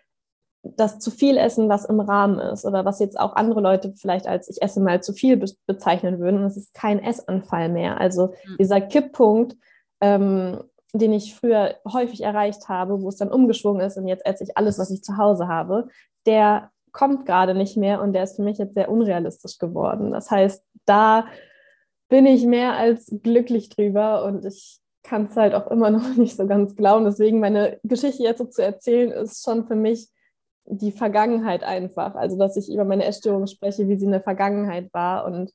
das 0.63 0.99
zu 0.99 1.09
viel 1.09 1.37
Essen, 1.37 1.69
was 1.69 1.85
im 1.85 1.99
Rahmen 2.01 2.37
ist 2.39 2.65
oder 2.65 2.83
was 2.83 2.99
jetzt 2.99 3.17
auch 3.17 3.35
andere 3.35 3.61
Leute 3.61 3.93
vielleicht 3.93 4.27
als 4.27 4.49
ich 4.49 4.61
esse 4.61 4.81
mal 4.81 5.01
zu 5.01 5.13
viel 5.13 5.37
be 5.37 5.45
bezeichnen 5.67 6.19
würden. 6.19 6.39
Und 6.39 6.45
es 6.45 6.57
ist 6.57 6.73
kein 6.73 7.01
Essanfall 7.01 7.69
mehr. 7.69 7.99
Also 7.99 8.27
mhm. 8.27 8.57
dieser 8.59 8.81
Kipppunkt, 8.81 9.55
ähm, 10.01 10.63
den 10.93 11.13
ich 11.13 11.35
früher 11.35 11.75
häufig 11.91 12.21
erreicht 12.21 12.67
habe, 12.67 13.01
wo 13.01 13.09
es 13.09 13.17
dann 13.17 13.31
umgeschwungen 13.31 13.85
ist 13.85 13.97
und 13.97 14.07
jetzt 14.07 14.25
esse 14.25 14.43
ich 14.43 14.57
alles, 14.57 14.79
was 14.79 14.89
ich 14.89 15.03
zu 15.03 15.17
Hause 15.17 15.47
habe, 15.47 15.87
der 16.25 16.71
kommt 16.91 17.25
gerade 17.25 17.53
nicht 17.53 17.77
mehr 17.77 18.01
und 18.01 18.13
der 18.13 18.23
ist 18.23 18.37
für 18.37 18.41
mich 18.41 18.57
jetzt 18.57 18.73
sehr 18.73 18.89
unrealistisch 18.89 19.59
geworden. 19.59 20.11
Das 20.11 20.31
heißt, 20.31 20.65
da 20.85 21.27
bin 22.09 22.25
ich 22.25 22.43
mehr 22.45 22.73
als 22.73 23.13
glücklich 23.21 23.69
drüber 23.69 24.23
und 24.25 24.45
ich 24.45 24.79
kann 25.03 25.25
es 25.25 25.35
halt 25.35 25.53
auch 25.53 25.67
immer 25.67 25.89
noch 25.89 26.15
nicht 26.15 26.35
so 26.35 26.47
ganz 26.47 26.75
glauben. 26.75 27.05
Deswegen 27.05 27.39
meine 27.39 27.79
Geschichte 27.83 28.23
jetzt 28.23 28.39
so 28.39 28.45
zu 28.45 28.63
erzählen, 28.63 29.11
ist 29.11 29.43
schon 29.43 29.67
für 29.67 29.75
mich 29.75 30.09
die 30.65 30.91
Vergangenheit 30.91 31.63
einfach. 31.63 32.15
Also, 32.15 32.37
dass 32.37 32.57
ich 32.57 32.71
über 32.71 32.85
meine 32.85 33.05
Essstörung 33.05 33.47
spreche, 33.47 33.87
wie 33.87 33.97
sie 33.97 34.05
in 34.05 34.11
der 34.11 34.21
Vergangenheit 34.21 34.93
war. 34.93 35.25
Und 35.25 35.51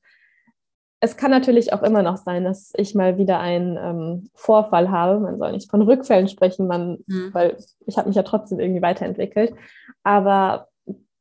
es 1.05 1.19
kann 1.19 1.31
natürlich 1.31 1.75
auch 1.75 1.83
immer 1.83 2.03
noch 2.03 2.17
sein, 2.17 2.45
dass 2.45 2.73
ich 2.77 2.95
mal 2.95 3.19
wieder 3.19 3.39
einen 3.39 3.77
ähm, 3.77 4.31
Vorfall 4.33 4.91
habe. 4.91 5.21
Man 5.21 5.37
soll 5.37 5.53
nicht 5.53 5.71
von 5.71 5.83
Rückfällen 5.83 6.29
sprechen, 6.29 6.67
man, 6.67 6.99
mhm. 7.07 7.29
weil 7.33 7.59
ich 7.87 7.99
habe 7.99 8.09
mich 8.09 8.17
ja 8.17 8.23
trotzdem 8.23 8.59
irgendwie 8.59 8.81
weiterentwickelt. 8.81 9.55
Aber 10.03 10.69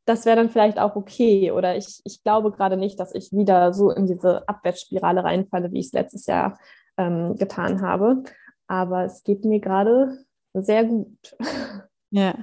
das 0.06 0.26
wäre 0.26 0.38
dann 0.38 0.50
vielleicht 0.50 0.80
auch 0.80 0.96
okay. 0.96 1.52
Oder 1.52 1.76
ich, 1.76 2.00
ich 2.06 2.24
glaube 2.24 2.52
gerade 2.52 2.78
nicht, 2.78 2.98
dass 2.98 3.14
ich 3.14 3.34
wieder 3.34 3.74
so 3.74 3.92
in 3.92 4.08
diese 4.08 4.48
Abwärtsspirale 4.48 5.26
reinfalle, 5.26 5.74
wie 5.74 5.80
ich 5.80 5.88
es 5.88 5.94
letztes 5.94 6.28
Jahr 6.28 6.58
ähm, 6.98 7.36
getan 7.36 7.82
habe. 7.82 8.24
Aber 8.68 9.04
es 9.04 9.24
geht 9.24 9.44
mir 9.44 9.60
gerade 9.60 10.18
sehr 10.54 10.86
gut. 10.86 11.36
Ja, 12.16 12.36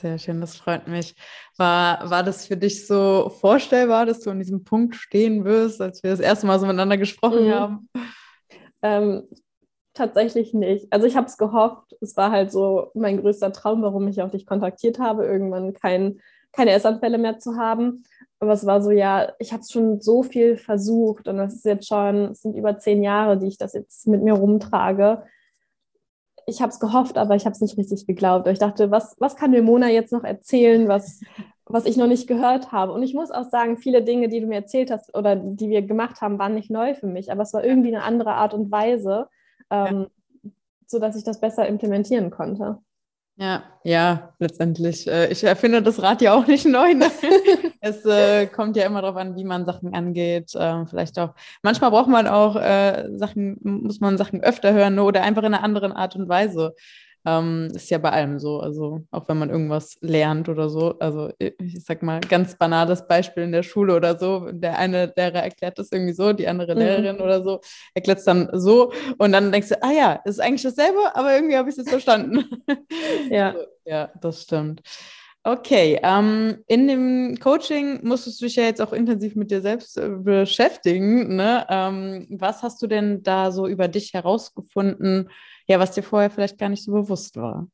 sehr 0.00 0.18
schön, 0.18 0.40
das 0.40 0.56
freut 0.56 0.86
mich. 0.86 1.14
War, 1.56 2.08
war 2.08 2.22
das 2.22 2.46
für 2.46 2.56
dich 2.56 2.86
so 2.86 3.30
vorstellbar, 3.40 4.06
dass 4.06 4.20
du 4.20 4.30
an 4.30 4.38
diesem 4.38 4.64
Punkt 4.64 4.94
stehen 4.94 5.44
wirst, 5.44 5.80
als 5.80 6.02
wir 6.02 6.10
das 6.10 6.20
erste 6.20 6.46
Mal 6.46 6.58
so 6.58 6.66
miteinander 6.66 6.96
gesprochen 6.96 7.46
mhm. 7.46 7.52
haben? 7.52 7.88
Ähm, 8.82 9.24
tatsächlich 9.94 10.54
nicht. 10.54 10.86
Also 10.92 11.06
ich 11.06 11.16
habe 11.16 11.26
es 11.26 11.36
gehofft. 11.36 11.96
Es 12.00 12.16
war 12.16 12.30
halt 12.30 12.52
so 12.52 12.90
mein 12.94 13.20
größter 13.20 13.52
Traum, 13.52 13.82
warum 13.82 14.06
ich 14.08 14.22
auch 14.22 14.30
dich 14.30 14.46
kontaktiert 14.46 14.98
habe, 14.98 15.26
irgendwann 15.26 15.72
kein, 15.72 16.20
keine 16.52 16.72
Essanfälle 16.72 17.18
mehr 17.18 17.38
zu 17.38 17.56
haben. 17.56 18.04
Aber 18.40 18.52
es 18.52 18.64
war 18.64 18.80
so, 18.80 18.92
ja, 18.92 19.32
ich 19.40 19.52
habe 19.52 19.64
schon 19.68 20.00
so 20.00 20.22
viel 20.22 20.56
versucht 20.56 21.26
und 21.26 21.38
das 21.38 21.54
ist 21.54 21.64
jetzt 21.64 21.88
schon, 21.88 22.26
es 22.26 22.42
sind 22.42 22.54
über 22.54 22.78
zehn 22.78 23.02
Jahre, 23.02 23.36
die 23.36 23.48
ich 23.48 23.58
das 23.58 23.72
jetzt 23.72 24.06
mit 24.06 24.22
mir 24.22 24.34
rumtrage. 24.34 25.24
Ich 26.48 26.62
habe 26.62 26.70
es 26.70 26.80
gehofft, 26.80 27.18
aber 27.18 27.36
ich 27.36 27.44
habe 27.44 27.52
es 27.52 27.60
nicht 27.60 27.76
richtig 27.76 28.06
geglaubt. 28.06 28.46
Ich 28.48 28.58
dachte, 28.58 28.90
was, 28.90 29.16
was 29.18 29.36
kann 29.36 29.50
mir 29.50 29.62
Mona 29.62 29.88
jetzt 29.90 30.12
noch 30.12 30.24
erzählen, 30.24 30.88
was, 30.88 31.20
was 31.66 31.84
ich 31.84 31.96
noch 31.98 32.06
nicht 32.06 32.26
gehört 32.26 32.72
habe? 32.72 32.92
Und 32.92 33.02
ich 33.02 33.12
muss 33.12 33.30
auch 33.30 33.44
sagen, 33.44 33.76
viele 33.76 34.02
Dinge, 34.02 34.28
die 34.28 34.40
du 34.40 34.46
mir 34.46 34.56
erzählt 34.56 34.90
hast 34.90 35.14
oder 35.14 35.36
die 35.36 35.68
wir 35.68 35.82
gemacht 35.82 36.22
haben, 36.22 36.38
waren 36.38 36.54
nicht 36.54 36.70
neu 36.70 36.94
für 36.94 37.06
mich, 37.06 37.30
aber 37.30 37.42
es 37.42 37.52
war 37.52 37.64
irgendwie 37.64 37.94
eine 37.94 38.02
andere 38.02 38.32
Art 38.32 38.54
und 38.54 38.72
Weise, 38.72 39.28
ähm, 39.70 40.06
ja. 40.42 40.50
sodass 40.86 41.16
ich 41.16 41.24
das 41.24 41.38
besser 41.38 41.68
implementieren 41.68 42.30
konnte. 42.30 42.78
Ja, 43.40 43.62
ja, 43.84 44.34
letztendlich. 44.40 45.06
Äh, 45.06 45.30
ich 45.30 45.44
erfinde 45.44 45.80
das 45.80 46.02
Rad 46.02 46.20
ja 46.22 46.34
auch 46.34 46.48
nicht 46.48 46.66
neu. 46.66 46.92
Ne? 46.94 47.06
es 47.80 48.04
äh, 48.04 48.48
kommt 48.48 48.76
ja 48.76 48.84
immer 48.84 49.00
darauf 49.00 49.16
an, 49.16 49.36
wie 49.36 49.44
man 49.44 49.64
Sachen 49.64 49.94
angeht. 49.94 50.50
Ähm, 50.56 50.88
vielleicht 50.88 51.16
auch. 51.20 51.34
Manchmal 51.62 51.92
braucht 51.92 52.08
man 52.08 52.26
auch 52.26 52.56
äh, 52.56 53.08
Sachen, 53.16 53.56
muss 53.62 54.00
man 54.00 54.18
Sachen 54.18 54.42
öfter 54.42 54.72
hören 54.72 54.96
ne? 54.96 55.04
oder 55.04 55.22
einfach 55.22 55.44
in 55.44 55.54
einer 55.54 55.62
anderen 55.62 55.92
Art 55.92 56.16
und 56.16 56.28
Weise. 56.28 56.74
Ähm, 57.26 57.68
ist 57.74 57.90
ja 57.90 57.98
bei 57.98 58.10
allem 58.10 58.38
so. 58.38 58.60
Also 58.60 59.02
auch 59.10 59.28
wenn 59.28 59.38
man 59.38 59.50
irgendwas 59.50 59.98
lernt 60.00 60.48
oder 60.48 60.68
so. 60.68 60.98
Also 60.98 61.30
ich 61.38 61.84
sag 61.84 62.02
mal, 62.02 62.20
ganz 62.20 62.56
banales 62.56 63.06
Beispiel 63.06 63.42
in 63.42 63.52
der 63.52 63.62
Schule 63.62 63.94
oder 63.94 64.18
so. 64.18 64.50
Der 64.52 64.78
eine 64.78 65.12
Lehrer 65.16 65.42
erklärt 65.42 65.78
das 65.78 65.92
irgendwie 65.92 66.14
so, 66.14 66.32
die 66.32 66.48
andere 66.48 66.74
mhm. 66.74 66.80
Lehrerin 66.80 67.20
oder 67.20 67.42
so 67.42 67.60
erklärt 67.94 68.18
es 68.18 68.24
dann 68.24 68.48
so. 68.52 68.92
Und 69.18 69.32
dann 69.32 69.52
denkst 69.52 69.68
du, 69.68 69.82
ah 69.82 69.92
ja, 69.92 70.12
ist 70.24 70.40
eigentlich 70.40 70.62
dasselbe, 70.62 71.14
aber 71.14 71.34
irgendwie 71.34 71.56
habe 71.56 71.68
ich 71.68 71.74
es 71.74 71.78
jetzt 71.78 71.90
verstanden. 71.90 72.44
ja. 73.30 73.54
So, 73.58 73.64
ja, 73.84 74.10
das 74.20 74.42
stimmt. 74.42 74.82
Okay, 75.44 75.98
ähm, 76.02 76.62
in 76.66 76.88
dem 76.88 77.38
Coaching 77.40 78.06
musstest 78.06 78.40
du 78.40 78.46
dich 78.46 78.56
ja 78.56 78.64
jetzt 78.64 78.82
auch 78.82 78.92
intensiv 78.92 79.34
mit 79.34 79.50
dir 79.50 79.62
selbst 79.62 79.96
äh, 79.96 80.08
beschäftigen. 80.08 81.36
Ne? 81.36 81.64
Ähm, 81.70 82.26
was 82.30 82.62
hast 82.62 82.82
du 82.82 82.86
denn 82.86 83.22
da 83.22 83.50
so 83.50 83.66
über 83.66 83.88
dich 83.88 84.12
herausgefunden, 84.12 85.30
ja, 85.66 85.78
was 85.78 85.92
dir 85.92 86.02
vorher 86.02 86.30
vielleicht 86.30 86.58
gar 86.58 86.68
nicht 86.68 86.84
so 86.84 86.92
bewusst 86.92 87.36
war? 87.36 87.68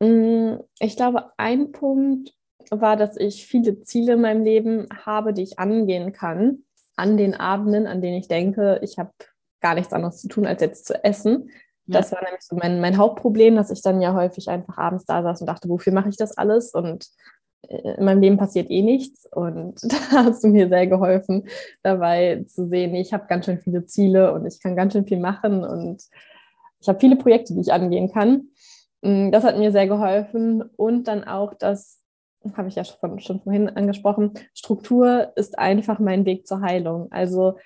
Mm, 0.00 0.56
ich 0.78 0.96
glaube, 0.96 1.32
ein 1.36 1.72
Punkt 1.72 2.32
war, 2.70 2.96
dass 2.96 3.16
ich 3.16 3.46
viele 3.46 3.80
Ziele 3.80 4.14
in 4.14 4.20
meinem 4.20 4.44
Leben 4.44 4.86
habe, 5.04 5.32
die 5.32 5.42
ich 5.42 5.58
angehen 5.58 6.12
kann, 6.12 6.64
an 6.96 7.16
den 7.16 7.34
Abenden, 7.34 7.86
an 7.86 8.02
denen 8.02 8.18
ich 8.18 8.28
denke, 8.28 8.78
ich 8.82 8.98
habe 8.98 9.10
gar 9.60 9.74
nichts 9.74 9.92
anderes 9.92 10.20
zu 10.20 10.28
tun, 10.28 10.46
als 10.46 10.60
jetzt 10.60 10.86
zu 10.86 11.02
essen. 11.02 11.50
Ja. 11.86 12.00
Das 12.00 12.12
war 12.12 12.22
nämlich 12.22 12.42
so 12.42 12.56
mein, 12.56 12.80
mein 12.80 12.96
Hauptproblem, 12.96 13.56
dass 13.56 13.70
ich 13.70 13.82
dann 13.82 14.00
ja 14.00 14.14
häufig 14.14 14.48
einfach 14.48 14.78
abends 14.78 15.04
da 15.04 15.22
saß 15.22 15.40
und 15.40 15.46
dachte, 15.46 15.68
wofür 15.68 15.92
mache 15.92 16.08
ich 16.08 16.16
das 16.16 16.36
alles? 16.36 16.72
Und 16.72 17.08
äh, 17.68 17.96
in 17.96 18.04
meinem 18.04 18.20
Leben 18.20 18.36
passiert 18.38 18.70
eh 18.70 18.82
nichts. 18.82 19.26
Und 19.30 19.82
da 20.12 20.24
hast 20.24 20.44
du 20.44 20.48
mir 20.48 20.68
sehr 20.68 20.86
geholfen, 20.86 21.48
dabei 21.82 22.44
zu 22.48 22.66
sehen, 22.66 22.94
ich 22.94 23.12
habe 23.12 23.26
ganz 23.28 23.44
schön 23.44 23.58
viele 23.58 23.84
Ziele 23.84 24.32
und 24.32 24.46
ich 24.46 24.60
kann 24.60 24.76
ganz 24.76 24.94
schön 24.94 25.06
viel 25.06 25.20
machen 25.20 25.64
und 25.64 26.02
ich 26.80 26.88
habe 26.88 27.00
viele 27.00 27.16
Projekte, 27.16 27.54
die 27.54 27.60
ich 27.60 27.72
angehen 27.72 28.10
kann. 28.12 28.48
Mm, 29.02 29.30
das 29.30 29.44
hat 29.44 29.58
mir 29.58 29.72
sehr 29.72 29.86
geholfen. 29.86 30.62
Und 30.76 31.04
dann 31.08 31.24
auch 31.24 31.54
das, 31.54 32.00
habe 32.56 32.68
ich 32.68 32.74
ja 32.74 32.84
schon, 32.84 33.20
schon 33.20 33.40
vorhin 33.40 33.68
angesprochen, 33.68 34.32
Struktur 34.54 35.32
ist 35.36 35.58
einfach 35.58 35.98
mein 35.98 36.24
Weg 36.24 36.46
zur 36.46 36.60
Heilung. 36.60 37.10
Also 37.10 37.58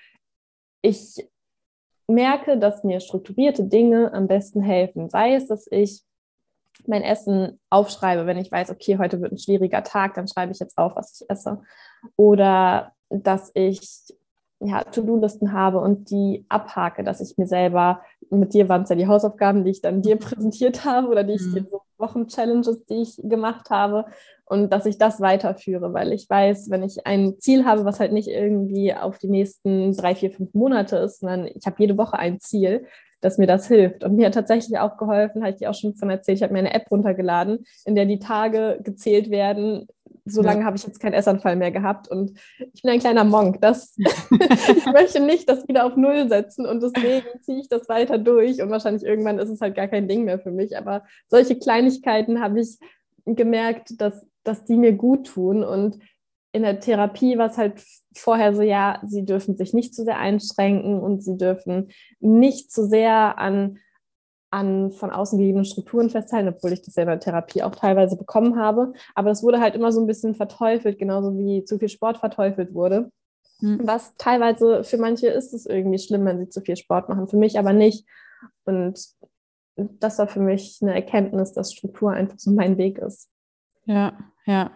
ich 0.81 1.27
merke, 2.09 2.57
dass 2.57 2.83
mir 2.83 2.99
strukturierte 2.99 3.63
Dinge 3.63 4.13
am 4.13 4.27
besten 4.27 4.61
helfen. 4.61 5.09
Sei 5.09 5.35
es, 5.35 5.47
dass 5.47 5.67
ich 5.71 6.01
mein 6.87 7.03
Essen 7.03 7.59
aufschreibe, 7.69 8.25
wenn 8.25 8.37
ich 8.37 8.51
weiß, 8.51 8.69
okay, 8.69 8.97
heute 8.97 9.21
wird 9.21 9.31
ein 9.31 9.37
schwieriger 9.37 9.83
Tag, 9.83 10.13
dann 10.15 10.27
schreibe 10.27 10.51
ich 10.51 10.59
jetzt 10.59 10.77
auf, 10.77 10.95
was 10.95 11.21
ich 11.21 11.29
esse. 11.29 11.61
Oder 12.15 12.93
dass 13.09 13.51
ich 13.53 14.13
ja, 14.59 14.83
To-Do-Listen 14.83 15.53
habe 15.53 15.79
und 15.79 16.09
die 16.11 16.45
abhake, 16.49 17.03
dass 17.03 17.21
ich 17.21 17.37
mir 17.37 17.47
selber, 17.47 18.01
mit 18.29 18.53
dir 18.53 18.67
waren 18.67 18.83
es 18.83 18.89
ja 18.89 18.95
die 18.95 19.07
Hausaufgaben, 19.07 19.63
die 19.63 19.71
ich 19.71 19.81
dann 19.81 20.01
dir 20.01 20.15
präsentiert 20.19 20.85
habe 20.85 21.07
oder 21.07 21.23
die 21.23 21.33
ich 21.33 21.45
mhm. 21.45 21.53
dir 21.55 21.65
so 21.69 21.81
Wochen-Challenges, 21.97 22.85
die 22.85 23.01
ich 23.01 23.19
gemacht 23.23 23.69
habe 23.69 24.05
und 24.45 24.71
dass 24.71 24.85
ich 24.85 24.97
das 24.97 25.21
weiterführe, 25.21 25.93
weil 25.93 26.13
ich 26.13 26.29
weiß, 26.29 26.69
wenn 26.69 26.83
ich 26.83 27.05
ein 27.05 27.39
Ziel 27.39 27.65
habe, 27.65 27.85
was 27.85 27.99
halt 27.99 28.11
nicht 28.11 28.29
irgendwie 28.29 28.93
auf 28.93 29.17
die 29.17 29.29
nächsten 29.29 29.95
drei, 29.95 30.15
vier, 30.15 30.31
fünf 30.31 30.53
Monate 30.53 30.97
ist, 30.97 31.19
sondern 31.19 31.47
ich 31.47 31.65
habe 31.65 31.75
jede 31.79 31.97
Woche 31.97 32.17
ein 32.17 32.39
Ziel, 32.39 32.85
dass 33.21 33.37
mir 33.37 33.47
das 33.47 33.67
hilft. 33.67 34.03
Und 34.03 34.15
mir 34.15 34.27
hat 34.27 34.33
tatsächlich 34.33 34.79
auch 34.79 34.97
geholfen, 34.97 35.41
habe 35.41 35.51
ich 35.51 35.57
dir 35.57 35.69
auch 35.69 35.75
schon 35.75 35.95
von 35.95 36.09
erzählt, 36.09 36.37
ich 36.37 36.43
habe 36.43 36.53
mir 36.53 36.59
eine 36.59 36.73
App 36.73 36.89
runtergeladen, 36.89 37.65
in 37.85 37.95
der 37.95 38.05
die 38.05 38.19
Tage 38.19 38.79
gezählt 38.83 39.29
werden. 39.29 39.87
So 40.29 40.41
lange 40.41 40.61
ja. 40.61 40.65
habe 40.65 40.77
ich 40.77 40.85
jetzt 40.85 40.99
keinen 40.99 41.13
Essanfall 41.13 41.55
mehr 41.55 41.71
gehabt 41.71 42.07
und 42.07 42.39
ich 42.73 42.81
bin 42.81 42.91
ein 42.91 42.99
kleiner 42.99 43.23
Monk. 43.23 43.61
Das, 43.61 43.95
ich 43.97 44.85
möchte 44.85 45.19
nicht 45.19 45.49
das 45.49 45.67
wieder 45.67 45.85
auf 45.85 45.95
Null 45.95 46.29
setzen 46.29 46.65
und 46.65 46.81
deswegen 46.81 47.25
ziehe 47.41 47.59
ich 47.59 47.69
das 47.69 47.89
weiter 47.89 48.17
durch 48.17 48.61
und 48.61 48.69
wahrscheinlich 48.69 49.03
irgendwann 49.03 49.39
ist 49.39 49.49
es 49.49 49.61
halt 49.61 49.75
gar 49.75 49.87
kein 49.87 50.07
Ding 50.07 50.25
mehr 50.25 50.39
für 50.39 50.51
mich. 50.51 50.77
Aber 50.77 51.03
solche 51.27 51.57
Kleinigkeiten 51.57 52.41
habe 52.41 52.59
ich 52.59 52.77
gemerkt, 53.25 54.01
dass, 54.01 54.27
dass 54.43 54.65
die 54.65 54.77
mir 54.77 54.93
gut 54.93 55.27
tun 55.27 55.63
und 55.63 55.99
in 56.51 56.63
der 56.63 56.79
Therapie 56.79 57.37
war 57.37 57.49
es 57.49 57.57
halt 57.57 57.83
vorher 58.15 58.55
so, 58.55 58.61
ja, 58.61 58.99
sie 59.05 59.23
dürfen 59.23 59.55
sich 59.55 59.73
nicht 59.73 59.93
zu 59.93 60.03
sehr 60.03 60.17
einschränken 60.17 60.99
und 60.99 61.23
sie 61.23 61.37
dürfen 61.37 61.89
nicht 62.19 62.71
zu 62.71 62.87
sehr 62.87 63.37
an, 63.37 63.77
an 64.51 64.91
von 64.91 65.11
außen 65.11 65.37
gegebenen 65.37 65.65
Strukturen 65.65 66.09
festhalten, 66.09 66.49
obwohl 66.49 66.73
ich 66.73 66.81
das 66.81 66.95
ja 66.95 67.03
in 67.03 67.09
der 67.09 67.19
Therapie 67.19 67.63
auch 67.63 67.75
teilweise 67.75 68.17
bekommen 68.17 68.57
habe. 68.57 68.93
Aber 69.15 69.31
es 69.31 69.43
wurde 69.43 69.59
halt 69.59 69.75
immer 69.75 69.91
so 69.91 70.01
ein 70.01 70.07
bisschen 70.07 70.35
verteufelt, 70.35 70.97
genauso 70.97 71.37
wie 71.37 71.63
zu 71.63 71.77
viel 71.77 71.89
Sport 71.89 72.17
verteufelt 72.17 72.73
wurde. 72.73 73.11
Mhm. 73.61 73.81
Was 73.83 74.15
teilweise 74.15 74.83
für 74.83 74.97
manche 74.97 75.27
ist 75.27 75.53
es 75.53 75.65
irgendwie 75.65 75.99
schlimm, 75.99 76.25
wenn 76.25 76.39
sie 76.39 76.49
zu 76.49 76.61
viel 76.61 76.77
Sport 76.77 77.09
machen, 77.09 77.27
für 77.27 77.37
mich 77.37 77.59
aber 77.59 77.73
nicht. 77.73 78.05
Und 78.65 78.99
das 79.75 80.17
war 80.19 80.27
für 80.27 80.41
mich 80.41 80.79
eine 80.81 80.93
Erkenntnis, 80.93 81.53
dass 81.53 81.73
Struktur 81.73 82.11
einfach 82.11 82.39
so 82.39 82.51
mein 82.51 82.77
Weg 82.77 82.97
ist. 82.97 83.29
Ja, 83.89 84.13
ja, 84.45 84.71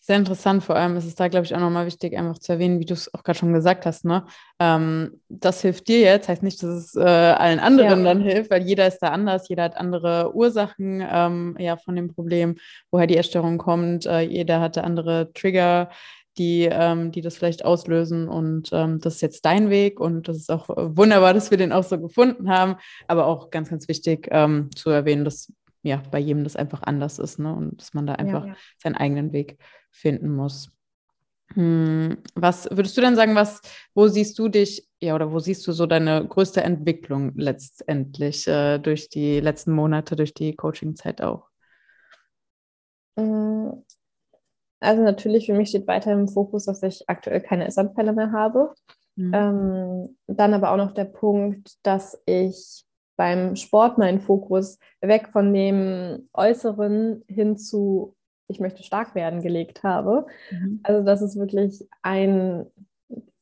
sehr 0.00 0.16
interessant. 0.16 0.64
Vor 0.64 0.74
allem 0.74 0.96
ist 0.96 1.04
es 1.04 1.14
da, 1.14 1.28
glaube 1.28 1.46
ich, 1.46 1.54
auch 1.54 1.60
nochmal 1.60 1.86
wichtig, 1.86 2.18
einfach 2.18 2.38
zu 2.40 2.52
erwähnen, 2.52 2.80
wie 2.80 2.84
du 2.84 2.94
es 2.94 3.14
auch 3.14 3.22
gerade 3.22 3.38
schon 3.38 3.52
gesagt 3.52 3.86
hast. 3.86 4.04
Ne? 4.04 4.26
Ähm, 4.58 5.20
das 5.28 5.62
hilft 5.62 5.86
dir 5.86 6.00
jetzt, 6.00 6.28
heißt 6.28 6.42
nicht, 6.42 6.60
dass 6.64 6.70
es 6.70 6.96
äh, 6.96 7.00
allen 7.00 7.60
anderen 7.60 8.04
ja. 8.04 8.12
dann 8.12 8.20
hilft, 8.20 8.50
weil 8.50 8.62
jeder 8.62 8.88
ist 8.88 8.98
da 8.98 9.10
anders, 9.10 9.48
jeder 9.48 9.62
hat 9.62 9.76
andere 9.76 10.34
Ursachen 10.34 11.00
ähm, 11.08 11.56
ja, 11.60 11.76
von 11.76 11.94
dem 11.94 12.12
Problem, 12.12 12.56
woher 12.90 13.06
die 13.06 13.16
Essstörung 13.16 13.56
kommt. 13.56 14.04
Äh, 14.04 14.22
jeder 14.22 14.60
hatte 14.60 14.82
andere 14.82 15.32
Trigger, 15.32 15.88
die, 16.36 16.68
ähm, 16.68 17.12
die 17.12 17.20
das 17.20 17.36
vielleicht 17.36 17.64
auslösen. 17.64 18.26
Und 18.26 18.70
ähm, 18.72 18.98
das 18.98 19.14
ist 19.14 19.20
jetzt 19.22 19.44
dein 19.44 19.70
Weg 19.70 20.00
und 20.00 20.26
das 20.26 20.38
ist 20.38 20.50
auch 20.50 20.70
äh, 20.70 20.96
wunderbar, 20.96 21.34
dass 21.34 21.52
wir 21.52 21.58
den 21.58 21.72
auch 21.72 21.84
so 21.84 22.00
gefunden 22.00 22.50
haben. 22.50 22.74
Aber 23.06 23.26
auch 23.26 23.50
ganz, 23.50 23.70
ganz 23.70 23.86
wichtig 23.86 24.26
ähm, 24.32 24.70
zu 24.74 24.90
erwähnen, 24.90 25.24
dass 25.24 25.52
ja, 25.86 26.02
bei 26.10 26.18
jedem 26.18 26.44
das 26.44 26.56
einfach 26.56 26.82
anders 26.82 27.18
ist, 27.18 27.38
ne? 27.38 27.54
Und 27.54 27.80
dass 27.80 27.94
man 27.94 28.06
da 28.06 28.14
einfach 28.14 28.44
ja, 28.44 28.50
ja. 28.50 28.56
seinen 28.78 28.96
eigenen 28.96 29.32
Weg 29.32 29.58
finden 29.90 30.34
muss. 30.34 30.70
Hm, 31.54 32.18
was 32.34 32.68
würdest 32.70 32.96
du 32.96 33.00
denn 33.00 33.14
sagen, 33.14 33.36
was, 33.36 33.60
wo 33.94 34.08
siehst 34.08 34.38
du 34.38 34.48
dich, 34.48 34.88
ja, 35.00 35.14
oder 35.14 35.30
wo 35.30 35.38
siehst 35.38 35.66
du 35.66 35.72
so 35.72 35.86
deine 35.86 36.26
größte 36.26 36.62
Entwicklung 36.62 37.32
letztendlich 37.36 38.48
äh, 38.48 38.78
durch 38.78 39.08
die 39.08 39.38
letzten 39.38 39.72
Monate, 39.72 40.16
durch 40.16 40.34
die 40.34 40.56
Coaching-Zeit 40.56 41.22
auch? 41.22 41.48
Hm, 43.16 43.84
also 44.80 45.02
natürlich 45.02 45.46
für 45.46 45.54
mich 45.54 45.68
steht 45.68 45.86
weiter 45.86 46.12
im 46.12 46.28
Fokus, 46.28 46.64
dass 46.64 46.82
ich 46.82 47.08
aktuell 47.08 47.40
keine 47.40 47.66
Essanfälle 47.66 48.12
mehr 48.12 48.32
habe. 48.32 48.74
Mhm. 49.14 49.32
Ähm, 49.32 50.16
dann 50.26 50.52
aber 50.52 50.72
auch 50.72 50.76
noch 50.76 50.92
der 50.92 51.06
Punkt, 51.06 51.74
dass 51.84 52.20
ich 52.26 52.85
beim 53.16 53.56
Sport 53.56 53.98
meinen 53.98 54.20
Fokus 54.20 54.78
weg 55.00 55.28
von 55.32 55.52
dem 55.52 56.28
Äußeren 56.34 57.24
hin 57.28 57.56
zu, 57.56 58.14
ich 58.48 58.60
möchte 58.60 58.82
stark 58.82 59.14
werden, 59.14 59.42
gelegt 59.42 59.82
habe. 59.82 60.26
Mhm. 60.50 60.80
Also 60.82 61.04
das 61.04 61.22
ist 61.22 61.36
wirklich 61.36 61.88
ein 62.02 62.66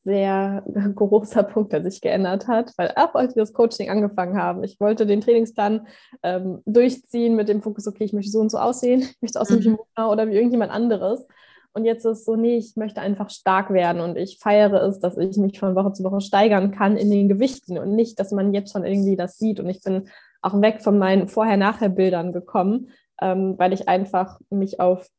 sehr 0.03 0.63
großer 0.95 1.43
Punkt, 1.43 1.73
der 1.73 1.83
sich 1.83 1.99
geändert 1.99 2.47
hat, 2.47 2.71
weil 2.77 2.89
ab 2.91 3.15
als 3.15 3.35
wir 3.35 3.43
das 3.43 3.53
Coaching 3.53 3.89
angefangen 3.89 4.37
haben, 4.37 4.63
ich 4.63 4.79
wollte 4.79 5.05
den 5.05 5.21
Trainingsplan 5.21 5.87
ähm, 6.23 6.61
durchziehen 6.65 7.35
mit 7.35 7.49
dem 7.49 7.61
Fokus, 7.61 7.87
okay, 7.87 8.05
ich 8.05 8.13
möchte 8.13 8.31
so 8.31 8.39
und 8.39 8.51
so 8.51 8.57
aussehen, 8.57 9.01
ich 9.01 9.21
möchte 9.21 9.41
aussehen 9.41 9.59
mhm. 9.59 9.63
wie 9.63 9.69
Mona 9.69 10.11
oder 10.11 10.27
wie 10.27 10.35
irgendjemand 10.35 10.71
anderes. 10.71 11.27
Und 11.75 11.83
jetzt 11.83 12.05
ist 12.05 12.19
es 12.19 12.25
so, 12.25 12.37
nee, 12.37 12.55
ich 12.55 12.77
möchte 12.77 13.01
einfach 13.01 13.29
stark 13.29 13.69
werden 13.69 14.01
und 14.01 14.17
ich 14.17 14.39
feiere 14.39 14.81
es, 14.83 14.99
dass 14.99 15.17
ich 15.17 15.35
mich 15.35 15.59
von 15.59 15.75
Woche 15.75 15.91
zu 15.91 16.05
Woche 16.05 16.21
steigern 16.21 16.71
kann 16.71 16.95
in 16.95 17.11
den 17.11 17.27
Gewichten 17.27 17.77
und 17.77 17.95
nicht, 17.95 18.17
dass 18.17 18.31
man 18.31 18.53
jetzt 18.53 18.71
schon 18.71 18.85
irgendwie 18.85 19.17
das 19.17 19.37
sieht. 19.37 19.59
Und 19.59 19.67
ich 19.67 19.81
bin 19.81 20.07
auch 20.41 20.61
weg 20.61 20.81
von 20.81 20.97
meinen 20.97 21.27
Vorher-Nachher-Bildern 21.27 22.31
gekommen, 22.31 22.91
ähm, 23.19 23.55
weil 23.57 23.73
ich 23.73 23.89
einfach 23.89 24.39
mich 24.49 24.79
auf 24.79 25.09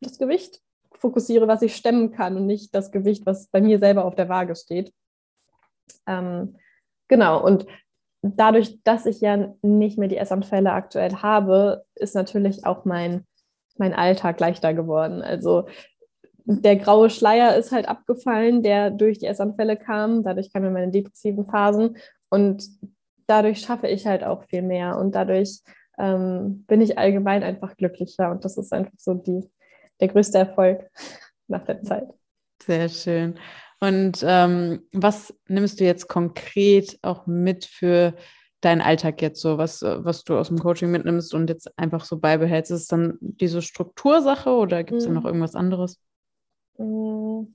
das 0.00 0.18
Gewicht 0.18 0.62
fokussiere, 0.92 1.46
was 1.46 1.60
ich 1.60 1.76
stemmen 1.76 2.10
kann 2.10 2.38
und 2.38 2.46
nicht 2.46 2.74
das 2.74 2.90
Gewicht, 2.90 3.26
was 3.26 3.48
bei 3.48 3.60
mir 3.60 3.78
selber 3.78 4.06
auf 4.06 4.14
der 4.14 4.30
Waage 4.30 4.56
steht. 4.56 4.94
Ähm, 6.06 6.56
genau, 7.08 7.44
und 7.44 7.66
dadurch, 8.22 8.82
dass 8.82 9.04
ich 9.04 9.20
ja 9.20 9.52
nicht 9.60 9.98
mehr 9.98 10.08
die 10.08 10.16
Essanfälle 10.16 10.72
aktuell 10.72 11.16
habe, 11.16 11.84
ist 11.94 12.14
natürlich 12.14 12.64
auch 12.64 12.86
mein, 12.86 13.26
mein 13.76 13.92
Alltag 13.92 14.40
leichter 14.40 14.72
geworden. 14.72 15.20
Also 15.20 15.66
der 16.50 16.76
graue 16.76 17.10
Schleier 17.10 17.56
ist 17.56 17.72
halt 17.72 17.88
abgefallen, 17.88 18.62
der 18.62 18.90
durch 18.90 19.18
die 19.18 19.26
Essanfälle 19.26 19.76
kam. 19.76 20.22
Dadurch 20.22 20.50
kamen 20.50 20.72
meine 20.72 20.90
depressiven 20.90 21.44
Phasen 21.44 21.98
und 22.30 22.64
dadurch 23.26 23.60
schaffe 23.60 23.86
ich 23.86 24.06
halt 24.06 24.24
auch 24.24 24.44
viel 24.44 24.62
mehr 24.62 24.98
und 24.98 25.14
dadurch 25.14 25.60
ähm, 25.98 26.64
bin 26.66 26.80
ich 26.80 26.96
allgemein 26.96 27.42
einfach 27.42 27.76
glücklicher 27.76 28.30
und 28.30 28.46
das 28.46 28.56
ist 28.56 28.72
einfach 28.72 28.94
so 28.96 29.12
die, 29.12 29.46
der 30.00 30.08
größte 30.08 30.38
Erfolg 30.38 30.88
nach 31.48 31.64
der 31.66 31.82
Zeit. 31.82 32.08
Sehr 32.62 32.88
schön. 32.88 33.38
Und 33.80 34.24
ähm, 34.26 34.80
was 34.92 35.34
nimmst 35.48 35.80
du 35.80 35.84
jetzt 35.84 36.08
konkret 36.08 36.98
auch 37.02 37.26
mit 37.26 37.66
für 37.66 38.14
deinen 38.62 38.80
Alltag 38.80 39.20
jetzt 39.20 39.40
so, 39.40 39.58
was, 39.58 39.82
was 39.82 40.24
du 40.24 40.36
aus 40.36 40.48
dem 40.48 40.58
Coaching 40.58 40.90
mitnimmst 40.90 41.32
und 41.34 41.48
jetzt 41.50 41.78
einfach 41.78 42.04
so 42.04 42.18
beibehältst? 42.18 42.72
Ist 42.72 42.82
es 42.82 42.86
dann 42.88 43.18
diese 43.20 43.60
Struktursache 43.60 44.50
oder 44.50 44.82
gibt 44.82 45.02
es 45.02 45.04
mhm. 45.06 45.14
da 45.14 45.20
noch 45.20 45.26
irgendwas 45.26 45.54
anderes? 45.54 46.00
Mm. 46.78 47.54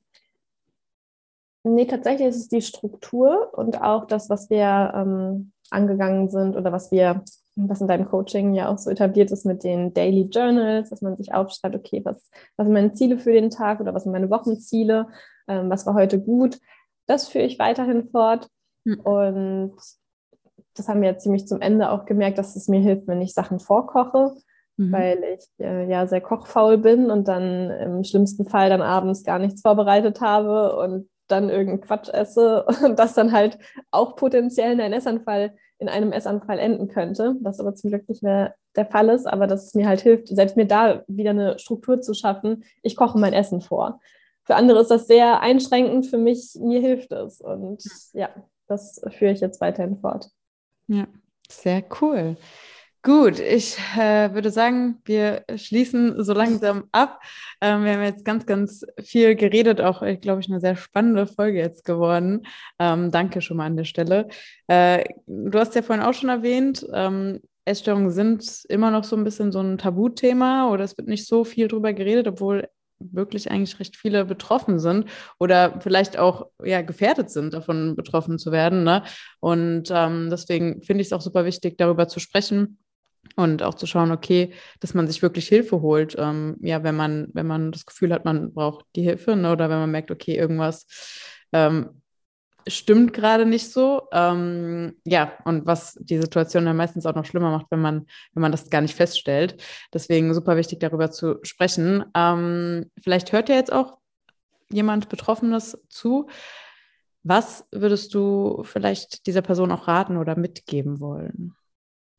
Nee, 1.66 1.86
tatsächlich 1.86 2.28
ist 2.28 2.38
es 2.38 2.48
die 2.50 2.62
Struktur 2.62 3.50
und 3.54 3.82
auch 3.82 4.06
das, 4.06 4.30
was 4.30 4.50
wir 4.50 4.94
ähm, 4.96 5.54
angegangen 5.70 6.30
sind 6.30 6.58
oder 6.58 6.74
was 6.74 6.92
wir, 6.92 7.24
was 7.56 7.80
in 7.80 7.88
deinem 7.88 8.06
Coaching 8.06 8.54
ja 8.54 8.68
auch 8.68 8.78
so 8.78 8.90
etabliert 8.90 9.32
ist 9.32 9.46
mit 9.46 9.64
den 9.64 9.94
Daily 9.94 10.24
Journals, 10.24 10.90
dass 10.90 11.02
man 11.02 11.16
sich 11.16 11.34
aufschreibt, 11.34 11.76
okay, 11.76 12.02
was, 12.04 12.30
was 12.58 12.66
sind 12.66 12.74
meine 12.74 12.92
Ziele 12.92 13.18
für 13.18 13.32
den 13.32 13.50
Tag 13.50 13.80
oder 13.80 13.94
was 13.94 14.04
sind 14.04 14.12
meine 14.12 14.30
Wochenziele, 14.30 15.08
ähm, 15.48 15.70
was 15.70 15.86
war 15.86 15.94
heute 15.94 16.20
gut. 16.20 16.60
Das 17.06 17.30
führe 17.30 17.46
ich 17.46 17.60
weiterhin 17.60 18.10
fort. 18.10 18.50
Mhm. 18.84 19.00
Und 19.00 19.76
das 20.76 20.90
haben 20.90 21.02
wir 21.02 21.12
ja 21.12 21.18
ziemlich 21.18 21.48
zum 21.48 21.62
Ende 21.62 21.92
auch 21.92 22.06
gemerkt, 22.06 22.38
dass 22.38 22.58
es 22.58 22.68
mir 22.68 22.82
hilft, 22.82 23.08
wenn 23.08 23.22
ich 23.22 23.34
Sachen 23.34 23.60
vorkoche 23.60 24.36
mhm. 24.78 24.92
weil 24.92 25.24
ich 25.38 25.48
äh, 25.60 25.90
ja 25.90 26.08
sehr 26.08 26.22
kochfaul 26.22 26.78
bin 26.78 27.12
und 27.12 27.28
dann 27.28 27.70
im 27.70 28.04
schlimmsten 28.04 28.46
Fall 28.46 28.70
dann 28.70 28.82
abends 28.82 29.24
gar 29.24 29.40
nichts 29.40 29.62
vorbereitet 29.62 30.22
habe 30.22 30.76
und 30.78 31.10
dann 31.28 31.50
irgendeinen 31.50 31.82
Quatsch 31.82 32.10
esse 32.10 32.66
und 32.84 33.00
das 33.00 33.14
dann 33.14 33.32
halt 33.32 33.58
auch 33.92 34.16
potenziell 34.16 34.74
in 34.74 34.82
einem 34.82 34.94
Essanfall, 34.94 35.56
in 35.80 35.90
einem 35.90 36.12
Essanfall 36.12 36.60
enden 36.60 36.88
könnte, 36.88 37.36
was 37.42 37.60
aber 37.60 37.76
zum 37.76 37.90
Glück 37.90 38.08
nicht 38.08 38.24
mehr 38.24 38.56
der 38.76 38.86
Fall 38.86 39.10
ist, 39.10 39.28
aber 39.28 39.48
dass 39.48 39.68
es 39.68 39.74
mir 39.76 39.88
halt 39.88 40.02
hilft, 40.02 40.30
selbst 40.30 40.58
mir 40.58 40.66
da 40.66 41.04
wieder 41.08 41.32
eine 41.32 41.60
Struktur 41.60 42.02
zu 42.02 42.14
schaffen. 42.14 42.64
Ich 42.82 42.96
koche 42.96 43.20
mein 43.20 43.34
Essen 43.34 43.62
vor. 43.62 44.00
Für 44.46 44.56
andere 44.56 44.82
ist 44.82 44.92
das 44.92 45.08
sehr 45.08 45.42
einschränkend, 45.42 46.08
für 46.08 46.18
mich, 46.18 46.58
mir 46.60 46.82
hilft 46.82 47.12
es. 47.12 47.40
Und 47.40 47.84
ja, 48.14 48.30
das 48.68 49.02
führe 49.18 49.32
ich 49.32 49.40
jetzt 49.40 49.62
weiterhin 49.62 49.98
fort. 49.98 50.30
Ja, 50.88 51.08
sehr 51.48 51.84
cool. 52.02 52.36
Gut, 53.06 53.38
ich 53.38 53.78
äh, 53.98 54.34
würde 54.34 54.50
sagen, 54.50 55.02
wir 55.04 55.44
schließen 55.58 56.24
so 56.24 56.32
langsam 56.32 56.86
ab. 56.94 57.20
Ähm, 57.60 57.84
wir 57.84 57.96
haben 57.96 58.04
jetzt 58.04 58.24
ganz, 58.24 58.46
ganz 58.46 58.86
viel 59.04 59.36
geredet, 59.36 59.82
auch, 59.82 60.02
ich 60.04 60.22
glaube 60.22 60.40
ich, 60.40 60.48
eine 60.50 60.62
sehr 60.62 60.78
spannende 60.78 61.28
Folge 61.28 61.60
jetzt 61.60 61.84
geworden. 61.84 62.48
Ähm, 62.80 63.12
danke 63.12 63.42
schon 63.42 63.58
mal 63.58 63.66
an 63.66 63.76
der 63.76 63.84
Stelle. 63.84 64.30
Äh, 64.68 65.04
du 65.28 65.60
hast 65.60 65.76
ja 65.76 65.82
vorhin 65.82 66.06
auch 66.06 66.14
schon 66.14 66.30
erwähnt, 66.30 66.88
ähm, 66.94 67.42
Essstörungen 67.66 68.10
sind 68.10 68.64
immer 68.70 68.90
noch 68.90 69.04
so 69.04 69.18
ein 69.18 69.26
bisschen 69.26 69.52
so 69.52 69.60
ein 69.60 69.78
Tabuthema 69.78 70.70
oder 70.70 70.86
es 70.86 70.98
wird 70.98 71.10
nicht 71.10 71.28
so 71.28 71.44
viel 71.44 71.68
drüber 71.68 71.92
geredet, 71.92 72.30
obwohl 72.30 72.70
wirklich 73.00 73.52
eigentlich 73.52 73.82
recht 73.82 73.98
viele 73.98 74.24
betroffen 74.24 74.80
sind 74.80 75.10
oder 75.40 75.82
vielleicht 75.82 76.18
auch 76.18 76.48
ja 76.64 76.82
gefährdet 76.82 77.30
sind, 77.32 77.54
davon 77.54 77.98
betroffen 77.98 78.40
zu 78.40 78.54
werden. 78.54 78.86
Ne? 78.86 79.04
Und 79.42 79.92
ähm, 79.92 80.30
deswegen 80.30 80.82
finde 80.84 81.02
ich 81.02 81.08
es 81.08 81.14
auch 81.14 81.20
super 81.22 81.44
wichtig, 81.44 81.78
darüber 81.78 82.08
zu 82.08 82.22
sprechen 82.22 82.78
Und 83.36 83.64
auch 83.64 83.74
zu 83.74 83.88
schauen, 83.88 84.12
okay, 84.12 84.54
dass 84.80 84.94
man 84.94 85.08
sich 85.08 85.22
wirklich 85.22 85.48
Hilfe 85.48 85.82
holt. 85.82 86.16
Ähm, 86.20 86.58
ja, 86.62 86.84
wenn 86.84 86.96
man, 86.96 87.30
wenn 87.34 87.48
man 87.48 87.72
das 87.72 87.86
Gefühl 87.86 88.14
hat, 88.14 88.26
man 88.26 88.54
braucht 88.54 88.86
die 88.96 89.02
Hilfe, 89.02 89.36
ne, 89.36 89.52
oder 89.52 89.70
wenn 89.70 89.80
man 89.80 89.92
merkt, 89.92 90.12
okay, 90.12 90.36
irgendwas 90.36 90.86
ähm, 91.52 92.02
stimmt 92.68 93.14
gerade 93.14 93.46
nicht 93.46 93.72
so. 93.72 94.04
Ähm, 94.12 94.98
ja, 95.06 95.34
und 95.46 95.66
was 95.66 95.98
die 96.02 96.20
Situation 96.20 96.66
dann 96.66 96.78
meistens 96.78 97.06
auch 97.06 97.16
noch 97.16 97.26
schlimmer 97.26 97.52
macht, 97.52 97.68
wenn 97.70 97.82
man, 97.82 98.06
wenn 98.34 98.42
man 98.42 98.52
das 98.52 98.70
gar 98.70 98.82
nicht 98.82 98.96
feststellt. 98.96 99.62
Deswegen 99.94 100.34
super 100.34 100.58
wichtig, 100.58 100.80
darüber 100.80 101.12
zu 101.12 101.40
sprechen. 101.44 102.06
Ähm, 102.16 102.92
vielleicht 103.02 103.32
hört 103.32 103.50
ja 103.50 103.56
jetzt 103.56 103.74
auch 103.74 103.98
jemand 104.72 105.10
Betroffenes 105.10 105.78
zu. 105.90 106.28
Was 107.24 107.66
würdest 107.72 108.14
du 108.14 108.64
vielleicht 108.64 109.28
dieser 109.28 109.42
Person 109.42 109.72
auch 109.72 109.88
raten 109.88 110.18
oder 110.18 110.38
mitgeben 110.38 111.00
wollen? 111.00 111.56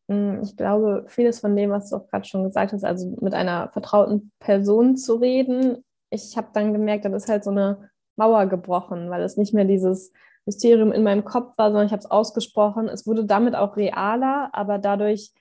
Hm, 0.08 0.40
ich 0.42 0.56
glaube, 0.56 1.04
vieles 1.08 1.40
von 1.40 1.56
dem, 1.56 1.70
was 1.70 1.90
du 1.90 1.96
auch 1.96 2.08
gerade 2.08 2.26
schon 2.26 2.44
gesagt 2.44 2.72
hast, 2.72 2.84
also 2.84 3.16
mit 3.20 3.34
einer 3.34 3.70
vertrauten 3.72 4.32
Person 4.38 4.96
zu 4.96 5.16
reden, 5.16 5.84
ich 6.10 6.36
habe 6.36 6.48
dann 6.52 6.72
gemerkt, 6.72 7.04
dann 7.04 7.14
ist 7.14 7.28
halt 7.28 7.44
so 7.44 7.50
eine 7.50 7.90
Mauer 8.16 8.46
gebrochen, 8.46 9.10
weil 9.10 9.22
es 9.22 9.36
nicht 9.36 9.54
mehr 9.54 9.64
dieses 9.64 10.12
Mysterium 10.46 10.92
in 10.92 11.02
meinem 11.02 11.24
Kopf 11.24 11.56
war, 11.56 11.70
sondern 11.70 11.86
ich 11.86 11.92
habe 11.92 12.00
es 12.00 12.10
ausgesprochen. 12.10 12.88
Es 12.88 13.06
wurde 13.06 13.24
damit 13.24 13.56
auch 13.56 13.76
realer, 13.76 14.50
aber 14.52 14.78
dadurch 14.78 15.32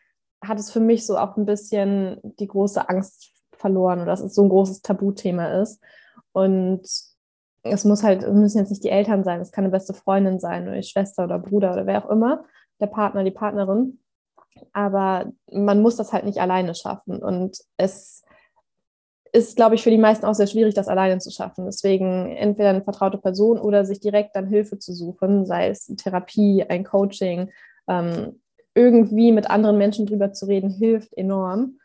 hat 0.44 0.60
es 0.60 0.72
für 0.72 0.80
mich 0.80 1.06
so 1.06 1.18
auch 1.18 1.38
ein 1.38 1.46
bisschen 1.46 2.20
die 2.24 2.48
große 2.48 2.90
Angst 2.90 3.34
verloren 3.64 4.06
dass 4.06 4.20
es 4.20 4.36
so 4.36 4.44
ein 4.44 4.50
großes 4.50 4.82
Tabuthema 4.82 5.62
ist. 5.62 5.82
Und 6.34 6.82
es 7.64 7.86
muss 7.86 8.04
halt, 8.04 8.24
es 8.24 8.34
müssen 8.34 8.58
jetzt 8.58 8.72
nicht 8.72 8.84
die 8.84 8.90
Eltern 8.90 9.24
sein, 9.24 9.40
es 9.40 9.52
kann 9.52 9.64
eine 9.64 9.72
beste 9.72 9.94
Freundin 9.94 10.40
sein 10.40 10.64
oder 10.64 10.76
die 10.76 10.84
Schwester 10.84 11.24
oder 11.24 11.40
Bruder 11.40 11.72
oder 11.72 11.86
wer 11.86 12.04
auch 12.04 12.10
immer, 12.10 12.44
der 12.82 12.88
Partner, 12.88 13.24
die 13.24 13.32
Partnerin. 13.32 14.00
Aber 14.72 15.32
man 15.52 15.82
muss 15.82 15.96
das 15.96 16.14
halt 16.14 16.26
nicht 16.26 16.40
alleine 16.40 16.76
schaffen. 16.76 17.22
Und 17.22 17.58
es 17.78 18.24
ist, 19.34 19.56
glaube 19.56 19.76
ich, 19.76 19.84
für 19.84 19.90
die 19.90 19.98
meisten 19.98 20.26
auch 20.26 20.36
sehr 20.36 20.48
schwierig, 20.48 20.76
das 20.76 20.88
alleine 20.88 21.18
zu 21.20 21.32
schaffen. 21.32 21.66
Deswegen 21.66 22.36
entweder 22.36 22.70
eine 22.70 22.84
vertraute 22.84 23.18
Person 23.18 23.60
oder 23.60 23.84
sich 23.84 24.00
direkt 24.00 24.36
dann 24.36 24.48
Hilfe 24.48 24.78
zu 24.78 24.94
suchen, 24.94 25.46
sei 25.46 25.70
es 25.70 25.88
Therapie, 25.98 26.64
ein 26.70 26.84
Coaching, 26.84 27.50
ähm, 27.88 28.40
irgendwie 28.76 29.32
mit 29.32 29.50
anderen 29.50 29.78
Menschen 29.78 30.06
drüber 30.06 30.34
zu 30.34 30.46
reden, 30.46 30.70
hilft 30.70 31.14
enorm. 31.14 31.80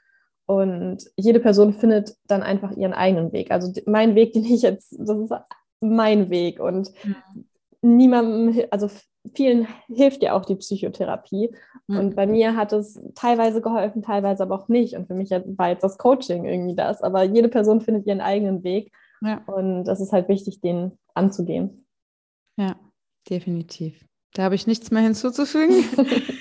Und 0.46 1.04
jede 1.16 1.40
Person 1.40 1.74
findet 1.74 2.16
dann 2.26 2.42
einfach 2.42 2.72
ihren 2.72 2.94
eigenen 2.94 3.32
Weg. 3.32 3.50
Also 3.50 3.72
mein 3.86 4.14
Weg, 4.14 4.32
den 4.32 4.44
ich 4.44 4.62
jetzt, 4.62 4.94
das 4.98 5.18
ist 5.18 5.32
mein 5.80 6.30
Weg. 6.30 6.60
Und 6.60 6.90
mhm. 7.04 7.44
niemandem, 7.82 8.64
also 8.70 8.90
vielen 9.34 9.66
hilft 9.88 10.22
ja 10.22 10.34
auch 10.34 10.44
die 10.44 10.56
Psychotherapie. 10.56 11.50
Mhm. 11.86 11.98
Und 11.98 12.16
bei 12.16 12.26
mir 12.26 12.56
hat 12.56 12.72
es 12.72 13.00
teilweise 13.14 13.60
geholfen, 13.60 14.02
teilweise 14.02 14.42
aber 14.42 14.54
auch 14.54 14.68
nicht. 14.68 14.94
Und 14.94 15.06
für 15.06 15.14
mich 15.14 15.30
war 15.30 15.68
jetzt 15.68 15.84
das 15.84 15.98
Coaching 15.98 16.44
irgendwie 16.44 16.74
das. 16.74 17.02
Aber 17.02 17.22
jede 17.24 17.48
Person 17.48 17.80
findet 17.80 18.06
ihren 18.06 18.20
eigenen 18.20 18.62
Weg. 18.64 18.92
Ja. 19.20 19.42
Und 19.46 19.84
das 19.84 20.00
ist 20.00 20.12
halt 20.12 20.28
wichtig, 20.28 20.60
den 20.60 20.92
anzugehen. 21.14 21.86
Ja, 22.56 22.76
definitiv. 23.28 24.04
Da 24.34 24.44
habe 24.44 24.54
ich 24.54 24.66
nichts 24.66 24.90
mehr 24.90 25.02
hinzuzufügen. 25.02 25.84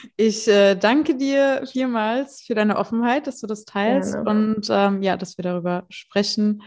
ich 0.18 0.48
äh, 0.48 0.76
danke 0.76 1.16
dir 1.16 1.64
vielmals 1.66 2.42
für 2.42 2.54
deine 2.54 2.78
Offenheit, 2.78 3.28
dass 3.28 3.40
du 3.40 3.48
das 3.48 3.66
teilst 3.66 4.14
Gerne. 4.14 4.30
und 4.30 4.68
ähm, 4.70 5.02
ja, 5.02 5.18
dass 5.18 5.38
wir 5.38 5.44
darüber 5.44 5.86
sprechen 5.90 6.62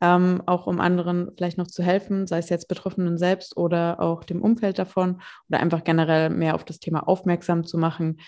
ähm, 0.00 0.42
auch 0.46 0.66
um 0.66 0.80
anderen 0.80 1.30
vielleicht 1.36 1.58
noch 1.58 1.66
zu 1.66 1.82
helfen, 1.82 2.26
sei 2.26 2.38
es 2.38 2.48
jetzt 2.48 2.68
Betroffenen 2.68 3.18
selbst 3.18 3.56
oder 3.56 4.00
auch 4.00 4.24
dem 4.24 4.42
Umfeld 4.42 4.78
davon 4.78 5.20
oder 5.48 5.60
einfach 5.60 5.84
generell 5.84 6.30
mehr 6.30 6.54
auf 6.54 6.64
das 6.64 6.78
Thema 6.78 7.08
aufmerksam 7.08 7.64
zu 7.64 7.78
machen. 7.78 8.18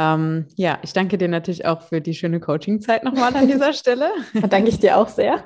Ähm, 0.00 0.46
ja, 0.54 0.78
ich 0.82 0.92
danke 0.92 1.18
dir 1.18 1.28
natürlich 1.28 1.66
auch 1.66 1.82
für 1.82 2.00
die 2.00 2.14
schöne 2.14 2.38
Coaching-Zeit 2.38 3.02
nochmal 3.02 3.34
an 3.34 3.48
dieser 3.48 3.72
Stelle. 3.74 4.10
danke 4.48 4.68
ich 4.68 4.78
dir 4.78 4.96
auch 4.96 5.08
sehr. 5.08 5.44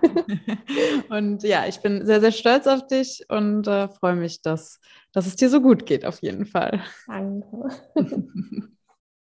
und 1.08 1.42
ja, 1.42 1.64
ich 1.66 1.80
bin 1.80 2.04
sehr, 2.04 2.20
sehr 2.20 2.32
stolz 2.32 2.66
auf 2.66 2.86
dich 2.86 3.24
und 3.28 3.66
äh, 3.66 3.88
freue 3.88 4.16
mich, 4.16 4.42
dass, 4.42 4.78
dass 5.12 5.26
es 5.26 5.36
dir 5.36 5.48
so 5.48 5.62
gut 5.62 5.86
geht, 5.86 6.04
auf 6.04 6.20
jeden 6.20 6.44
Fall. 6.44 6.82
Danke. 7.06 7.46